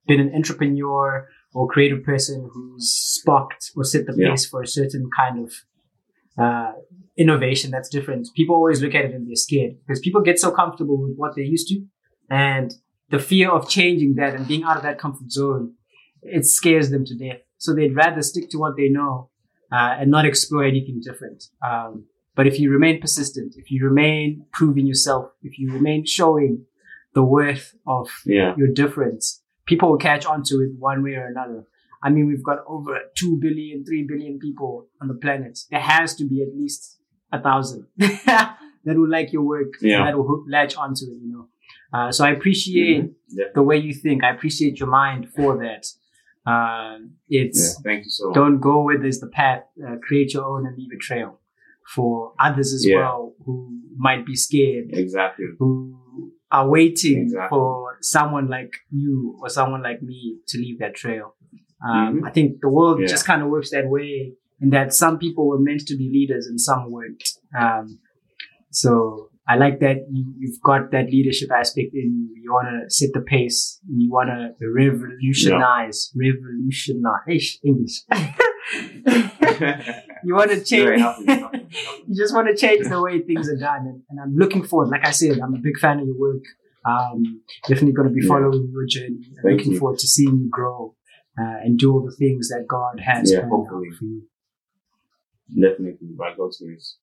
been 0.07 0.21
an 0.21 0.35
entrepreneur 0.35 1.29
or 1.55 1.69
creative 1.69 2.03
person 2.05 2.49
who's 2.53 2.91
sparked 2.93 3.71
or 3.77 3.85
set 3.85 4.07
the 4.07 4.15
Yeah. 4.17 4.31
pace 4.31 4.45
for 4.47 4.63
a 4.63 4.67
certain 4.67 5.09
kind 5.17 5.37
of 5.45 5.53
uh, 6.39 6.73
innovation 7.17 7.71
that's 7.71 7.91
different. 7.91 8.27
People 8.35 8.55
always 8.57 8.81
look 8.83 8.95
at 8.95 9.05
it 9.05 9.13
and 9.15 9.27
they're 9.29 9.35
scared 9.37 9.73
because 9.87 10.01
people 10.01 10.23
get 10.23 10.39
so 10.39 10.51
comfortable 10.51 10.97
with 11.03 11.15
what 11.17 11.35
they're 11.35 11.45
used 11.57 11.69
to, 11.69 11.85
and 12.31 12.73
the 13.11 13.19
fear 13.19 13.51
of 13.51 13.69
changing 13.69 14.15
that 14.15 14.35
and 14.35 14.49
being 14.49 14.63
out 14.65 14.79
of 14.79 14.83
that 14.83 14.99
comfort 14.99 15.31
zone, 15.31 15.75
it 16.23 16.45
scares 16.47 16.89
them 16.91 17.05
to 17.05 17.15
death. 17.15 17.41
So 17.59 17.75
they'd 17.75 17.95
rather 17.95 18.23
stick 18.23 18.49
to 18.51 18.59
what 18.59 18.77
they 18.79 18.89
know 18.89 19.29
uh, 19.73 19.97
and 19.99 20.11
not 20.11 20.25
explore 20.27 20.65
anything 20.65 21.01
different. 21.03 21.45
Um, 21.65 22.05
but 22.35 22.47
if 22.47 22.59
you 22.61 22.71
remain 22.71 23.01
persistent, 23.01 23.55
if 23.57 23.71
you 23.71 23.85
remain 23.85 24.47
proving 24.53 24.87
yourself, 24.87 25.31
if 25.43 25.59
you 25.59 25.73
remain 25.73 26.05
showing 26.07 26.65
the 27.15 27.23
worth 27.23 27.75
of 27.87 28.09
Yeah. 28.25 28.55
your 28.57 28.69
difference, 28.69 29.43
people 29.67 29.91
will 29.91 29.99
catch 29.99 30.25
on 30.27 30.43
to 30.45 30.55
it 30.65 30.71
one 30.79 31.03
way 31.03 31.15
or 31.15 31.27
another. 31.27 31.65
I 32.03 32.11
mean, 32.11 32.27
we've 32.27 32.43
got 32.43 32.59
over 32.67 32.99
2 33.17 33.39
billion, 33.41 33.85
3 33.85 34.05
billion 34.09 34.39
people 34.39 34.89
on 35.01 35.09
the 35.09 35.15
planet. 35.15 35.59
There 35.71 35.79
has 35.81 36.15
to 36.17 36.25
be 36.27 36.43
at 36.43 36.55
least 36.57 36.99
a 37.31 37.41
thousand 37.41 37.87
that 37.97 38.57
will 38.87 39.09
like 39.09 39.33
your 39.33 39.43
work, 39.43 39.75
Yeah. 39.81 40.05
that 40.05 40.17
will 40.17 40.27
hook, 40.27 40.45
latch 40.49 40.77
onto 40.77 41.05
it, 41.05 41.19
you 41.23 41.31
know. 41.33 41.49
Uh, 41.93 42.11
so 42.11 42.25
I 42.25 42.31
appreciate 42.31 43.13
Yeah. 43.29 43.45
the 43.55 43.63
way 43.63 43.77
you 43.77 43.95
think. 43.95 44.25
I 44.25 44.31
appreciate 44.31 44.81
your 44.81 44.89
mind 44.89 45.29
for 45.37 45.59
that. 45.59 45.87
Uh, 46.47 46.99
Yeah. 47.29 47.43
it's 47.43 47.81
Thank 47.83 48.05
you 48.05 48.11
so 48.11 48.29
much. 48.29 48.35
don't 48.35 48.61
go 48.61 48.83
where 48.83 48.99
there's 48.99 49.21
the 49.21 49.29
path. 49.29 49.63
Uh, 49.87 49.97
create 50.07 50.35
your 50.35 50.45
own 50.45 50.67
and 50.67 50.77
leave 50.77 50.91
a 50.95 50.99
trail 50.99 51.39
for 51.95 52.33
others 52.41 52.73
as 52.73 52.85
Yeah. 52.87 52.97
well 52.99 53.35
who 53.45 53.81
might 53.97 54.25
be 54.27 54.35
scared, 54.35 54.87
Exactly. 54.93 55.47
who 55.59 55.97
are 56.51 56.69
waiting 56.69 57.23
Exactly. 57.23 57.49
for 57.57 57.97
someone 58.01 58.49
like 58.49 58.73
you 58.91 59.39
or 59.41 59.49
someone 59.49 59.83
like 59.83 60.03
me 60.03 60.39
to 60.49 60.59
leave 60.59 60.79
that 60.81 60.95
trail. 60.95 61.35
Um, 61.85 62.21
Mhm. 62.21 62.27
I 62.29 62.31
think 62.31 62.61
the 62.61 62.69
world 62.69 63.01
Yeah. 63.01 63.07
just 63.07 63.25
kind 63.27 63.43
of 63.43 63.49
works 63.49 63.71
that 63.71 63.89
way, 63.89 64.35
in 64.61 64.71
that 64.71 64.93
some 64.95 65.19
people 65.19 65.47
were 65.49 65.59
meant 65.59 65.87
to 65.87 65.97
be 65.97 66.09
leaders 66.09 66.47
and 66.47 66.61
some 66.61 66.91
weren't. 66.91 67.23
Um, 67.59 67.99
so 68.71 69.31
I 69.49 69.57
like 69.57 69.81
that 69.81 70.07
you, 70.11 70.35
you've 70.39 70.61
got 70.63 70.91
that 70.93 71.07
leadership 71.11 71.51
aspect 71.51 71.95
in 71.95 72.29
you. 72.31 72.43
You 72.43 72.53
want 72.53 72.69
to 72.69 72.91
set 72.95 73.11
the 73.13 73.21
pace. 73.21 73.81
You 73.89 74.11
want 74.11 74.29
to 74.31 74.55
revolutionize, 74.69 76.13
revolutionize 76.15 77.59
English. 77.65 78.03
you 80.25 80.35
want 80.35 80.51
to 80.51 80.63
change. 80.65 81.01
you 82.07 82.15
just 82.17 82.35
want 82.35 82.49
to 82.49 82.57
change 82.57 82.87
the 82.89 83.01
way 83.03 83.21
things 83.23 83.49
are 83.49 83.57
done, 83.57 83.87
and, 83.87 84.03
and 84.11 84.21
I'm 84.21 84.35
looking 84.37 84.65
forward. 84.65 84.91
Like 84.91 85.05
I 85.07 85.11
said, 85.11 85.39
I'm 85.41 85.55
a 85.55 85.59
big 85.59 85.79
fan 85.79 85.99
of 86.01 86.07
your 86.07 86.19
work. 86.19 86.43
Um, 86.85 87.43
definitely 87.69 87.93
going 87.93 88.09
to 88.09 88.15
be 88.15 88.23
Yeah. 88.23 88.29
following 88.29 88.69
your 88.73 88.87
journey. 88.87 89.21
and 89.37 89.43
Thank 89.45 89.59
looking 89.59 89.73
you. 89.73 89.79
forward 89.79 89.99
to 90.01 90.07
seeing 90.07 90.39
you 90.39 90.49
grow 90.51 90.95
uh, 91.39 91.59
and 91.65 91.79
do 91.79 91.93
all 91.93 92.05
the 92.05 92.15
things 92.17 92.49
that 92.49 92.65
God 92.69 93.01
has 93.01 93.31
Yeah, 93.33 93.41
planned 93.41 93.69
for 93.69 93.85
you. 94.05 94.23
Definitely 95.61 96.09
by 96.19 96.35
God's 96.37 96.59
grace. 96.61 96.97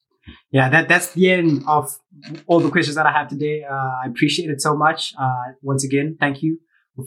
Yeah, 0.52 0.70
that 0.70 0.88
that's 0.88 1.14
the 1.14 1.32
end 1.32 1.64
of 1.68 1.90
all 2.48 2.60
the 2.60 2.70
questions 2.72 2.96
that 2.96 3.06
I 3.06 3.12
have 3.12 3.28
today. 3.30 3.64
Uh, 3.64 3.74
I 3.74 4.08
appreciate 4.08 4.50
it 4.50 4.62
so 4.62 4.76
much. 4.76 5.14
Uh, 5.20 5.54
once 5.62 5.84
again, 5.84 6.18
thank 6.20 6.42
you 6.44 6.60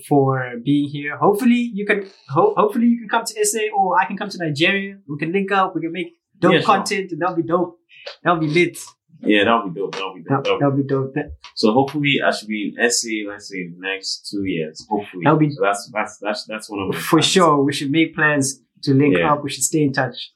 for 0.09 0.53
being 0.65 0.89
here. 0.89 1.17
Hopefully, 1.17 1.71
you 1.75 1.85
can 1.87 2.09
ho- 2.29 2.55
hopefully 2.57 2.87
you 2.87 2.99
can 3.01 3.09
come 3.09 3.25
to 3.25 3.45
SA 3.45 3.61
or 3.77 3.99
I 4.01 4.07
can 4.07 4.17
come 4.17 4.29
to 4.31 4.39
Nigeria. 4.39 4.97
We 5.09 5.19
can 5.19 5.33
link 5.33 5.53
up. 5.53 5.75
We 5.75 5.81
can 5.83 5.93
make 5.93 6.15
dope 6.39 6.53
Yeah, 6.55 6.63
content, 6.63 7.13
and 7.13 7.21
that'll 7.21 7.37
be 7.37 7.43
dope. 7.43 7.79
That'll 8.23 8.41
be 8.41 8.49
lit. 8.49 8.79
Yeah, 9.25 9.45
that'll 9.45 9.69
be 9.71 9.79
dope. 9.79 9.93
That'll 9.93 10.15
be 10.15 10.23
dope. 10.23 10.45
That'll 10.45 10.59
be 10.77 10.83
that'll 10.89 11.13
be 11.13 11.21
dope. 11.23 11.33
So 11.55 11.73
hopefully 11.73 12.17
I 12.27 12.31
should 12.33 12.49
be 12.49 12.73
in 12.77 12.91
SA, 12.91 13.09
let's 13.29 13.49
say 13.51 13.59
in 13.59 13.77
the 13.79 13.87
next 13.87 14.29
two 14.31 14.45
years. 14.45 14.85
Hopefully. 14.89 15.23
That'll 15.25 15.39
be- 15.39 15.51
so 15.51 15.61
that's 15.63 15.91
that's 15.93 16.19
that's 16.19 16.45
that's 16.47 16.71
one 16.71 16.81
of 16.81 16.93
the 16.95 16.99
for 17.01 17.19
plans. 17.19 17.27
sure, 17.27 17.63
we 17.63 17.73
should 17.73 17.91
make 17.91 18.15
plans 18.15 18.61
to 18.85 18.95
link 18.95 19.17
Yeah. 19.19 19.33
up. 19.35 19.45
We 19.45 19.51
should 19.51 19.63
stay 19.63 19.83
in 19.83 19.93
touch, 19.93 20.33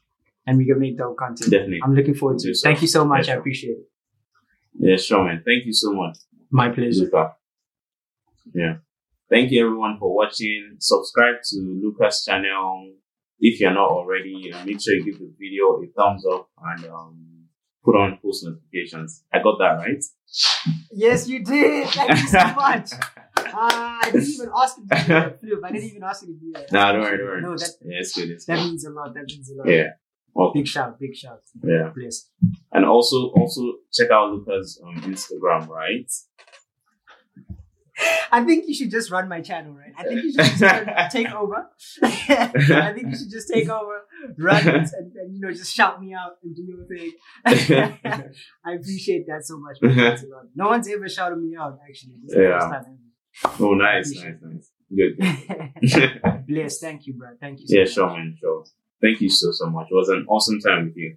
and 0.46 0.58
we 0.58 0.66
can 0.66 0.78
make 0.78 0.96
dope 0.98 1.16
content. 1.16 1.50
Definitely. 1.50 1.80
I'm 1.82 1.94
looking 1.94 2.14
forward 2.14 2.38
to 2.40 2.50
it. 2.50 2.54
so. 2.56 2.68
Thank 2.68 2.82
you 2.82 2.88
so 2.88 3.04
much. 3.04 3.28
Yeah, 3.28 3.34
I 3.34 3.36
appreciate 3.38 3.70
it. 3.78 3.86
Yeah, 4.78 4.96
sure, 4.96 5.24
man. 5.24 5.42
Thank 5.44 5.64
you 5.66 5.72
so 5.72 5.92
much. 5.92 6.18
My 6.50 6.68
pleasure. 6.68 7.04
Luca. 7.04 7.34
Yeah. 8.54 8.74
Thank 9.28 9.50
you 9.50 9.66
everyone 9.66 9.96
for 9.98 10.14
watching. 10.14 10.76
Subscribe 10.78 11.36
to 11.50 11.56
Lucas 11.82 12.24
channel 12.24 12.92
if 13.40 13.60
you're 13.60 13.72
not 13.74 13.90
already. 13.90 14.52
Uh, 14.52 14.64
make 14.64 14.80
sure 14.80 14.94
you 14.94 15.04
give 15.04 15.18
the 15.18 15.32
video 15.38 15.82
a 15.82 15.86
thumbs 15.96 16.24
up 16.32 16.48
and 16.62 16.84
um, 16.86 17.46
put 17.84 17.96
on 17.96 18.18
post 18.22 18.44
notifications. 18.46 19.24
I 19.32 19.42
got 19.42 19.58
that 19.58 19.78
right. 19.78 20.02
Yes, 20.92 21.28
you 21.28 21.42
did. 21.44 21.88
Thank 21.88 22.10
you 22.20 22.28
so 22.28 22.38
much. 22.56 22.90
Ah, 23.38 24.00
I 24.02 24.10
didn't 24.10 24.28
even 24.28 24.50
ask 24.56 24.76
you 24.78 24.84
to 24.86 24.96
do 24.96 25.08
that, 25.08 25.40
Flip. 25.40 25.58
I 25.64 25.72
didn't 25.72 25.88
even 25.90 26.02
ask 26.04 26.22
you 26.22 26.28
to 26.28 26.38
do 26.38 26.52
that. 26.54 26.72
Nah, 26.72 26.92
don't 26.92 27.00
worry, 27.02 27.18
don't 27.18 27.26
worry. 27.26 27.42
No, 27.42 27.56
that 27.56 27.70
yeah, 27.84 27.98
it's 28.00 28.14
good. 28.14 28.30
It's 28.30 28.46
that 28.46 28.56
good. 28.56 28.64
means 28.66 28.84
a 28.86 28.90
lot. 28.90 29.14
That 29.14 29.24
means 29.26 29.50
a 29.50 29.54
lot. 29.56 29.68
Yeah. 29.68 29.88
Well, 30.36 30.52
Big 30.52 30.66
shout, 30.68 30.98
big 31.00 31.14
shout. 31.16 31.40
yeah. 31.64 31.90
Please. 31.94 32.30
And 32.72 32.84
also, 32.84 33.16
also 33.30 33.62
check 33.92 34.10
out 34.10 34.32
Lucas 34.32 34.78
um, 34.84 34.96
Instagram, 35.12 35.66
right? 35.68 36.10
I 38.30 38.44
think 38.44 38.68
you 38.68 38.74
should 38.74 38.90
just 38.90 39.10
run 39.10 39.26
my 39.26 39.40
channel, 39.40 39.72
right? 39.72 39.94
I 39.96 40.02
think 40.04 40.22
you 40.24 40.30
should 40.32 40.58
just 40.58 41.10
take 41.12 41.32
over. 41.32 41.70
I 42.02 42.92
think 42.94 43.06
you 43.12 43.16
should 43.16 43.30
just 43.30 43.48
take 43.50 43.70
over, 43.70 44.02
run 44.36 44.68
it, 44.68 44.90
and, 44.98 45.12
and 45.16 45.34
you 45.34 45.40
know 45.40 45.50
just 45.50 45.72
shout 45.74 46.02
me 46.02 46.12
out 46.12 46.32
and 46.42 46.54
do 46.54 46.62
your 46.62 46.84
thing. 46.86 47.12
I 48.66 48.72
appreciate 48.74 49.26
that 49.28 49.46
so 49.46 49.58
much. 49.58 49.78
man. 49.80 49.94
Thanks 49.96 50.22
a 50.24 50.26
lot. 50.26 50.44
No 50.54 50.66
one's 50.68 50.86
ever 50.92 51.08
shouted 51.08 51.36
me 51.36 51.56
out 51.58 51.78
actually. 51.88 52.12
This 52.22 52.32
is 52.32 52.36
the 52.36 52.42
Yeah. 52.42 52.82
Oh, 53.60 53.72
nice, 53.72 54.12
nice, 54.14 54.34
nice. 54.42 54.70
Good. 54.94 56.46
Bless. 56.46 56.78
Thank 56.78 57.06
you, 57.06 57.14
bro. 57.14 57.30
Thank 57.40 57.60
you. 57.60 57.66
So 57.66 57.74
yeah, 57.76 57.82
much. 57.84 57.92
sure, 57.94 58.08
man. 58.08 58.36
Sure. 58.38 58.64
Thank 59.00 59.20
you 59.20 59.28
so 59.30 59.50
so 59.52 59.66
much. 59.70 59.88
It 59.90 59.94
was 59.94 60.08
an 60.08 60.24
awesome 60.28 60.58
time 60.60 60.86
with 60.86 60.96
you. 60.96 61.16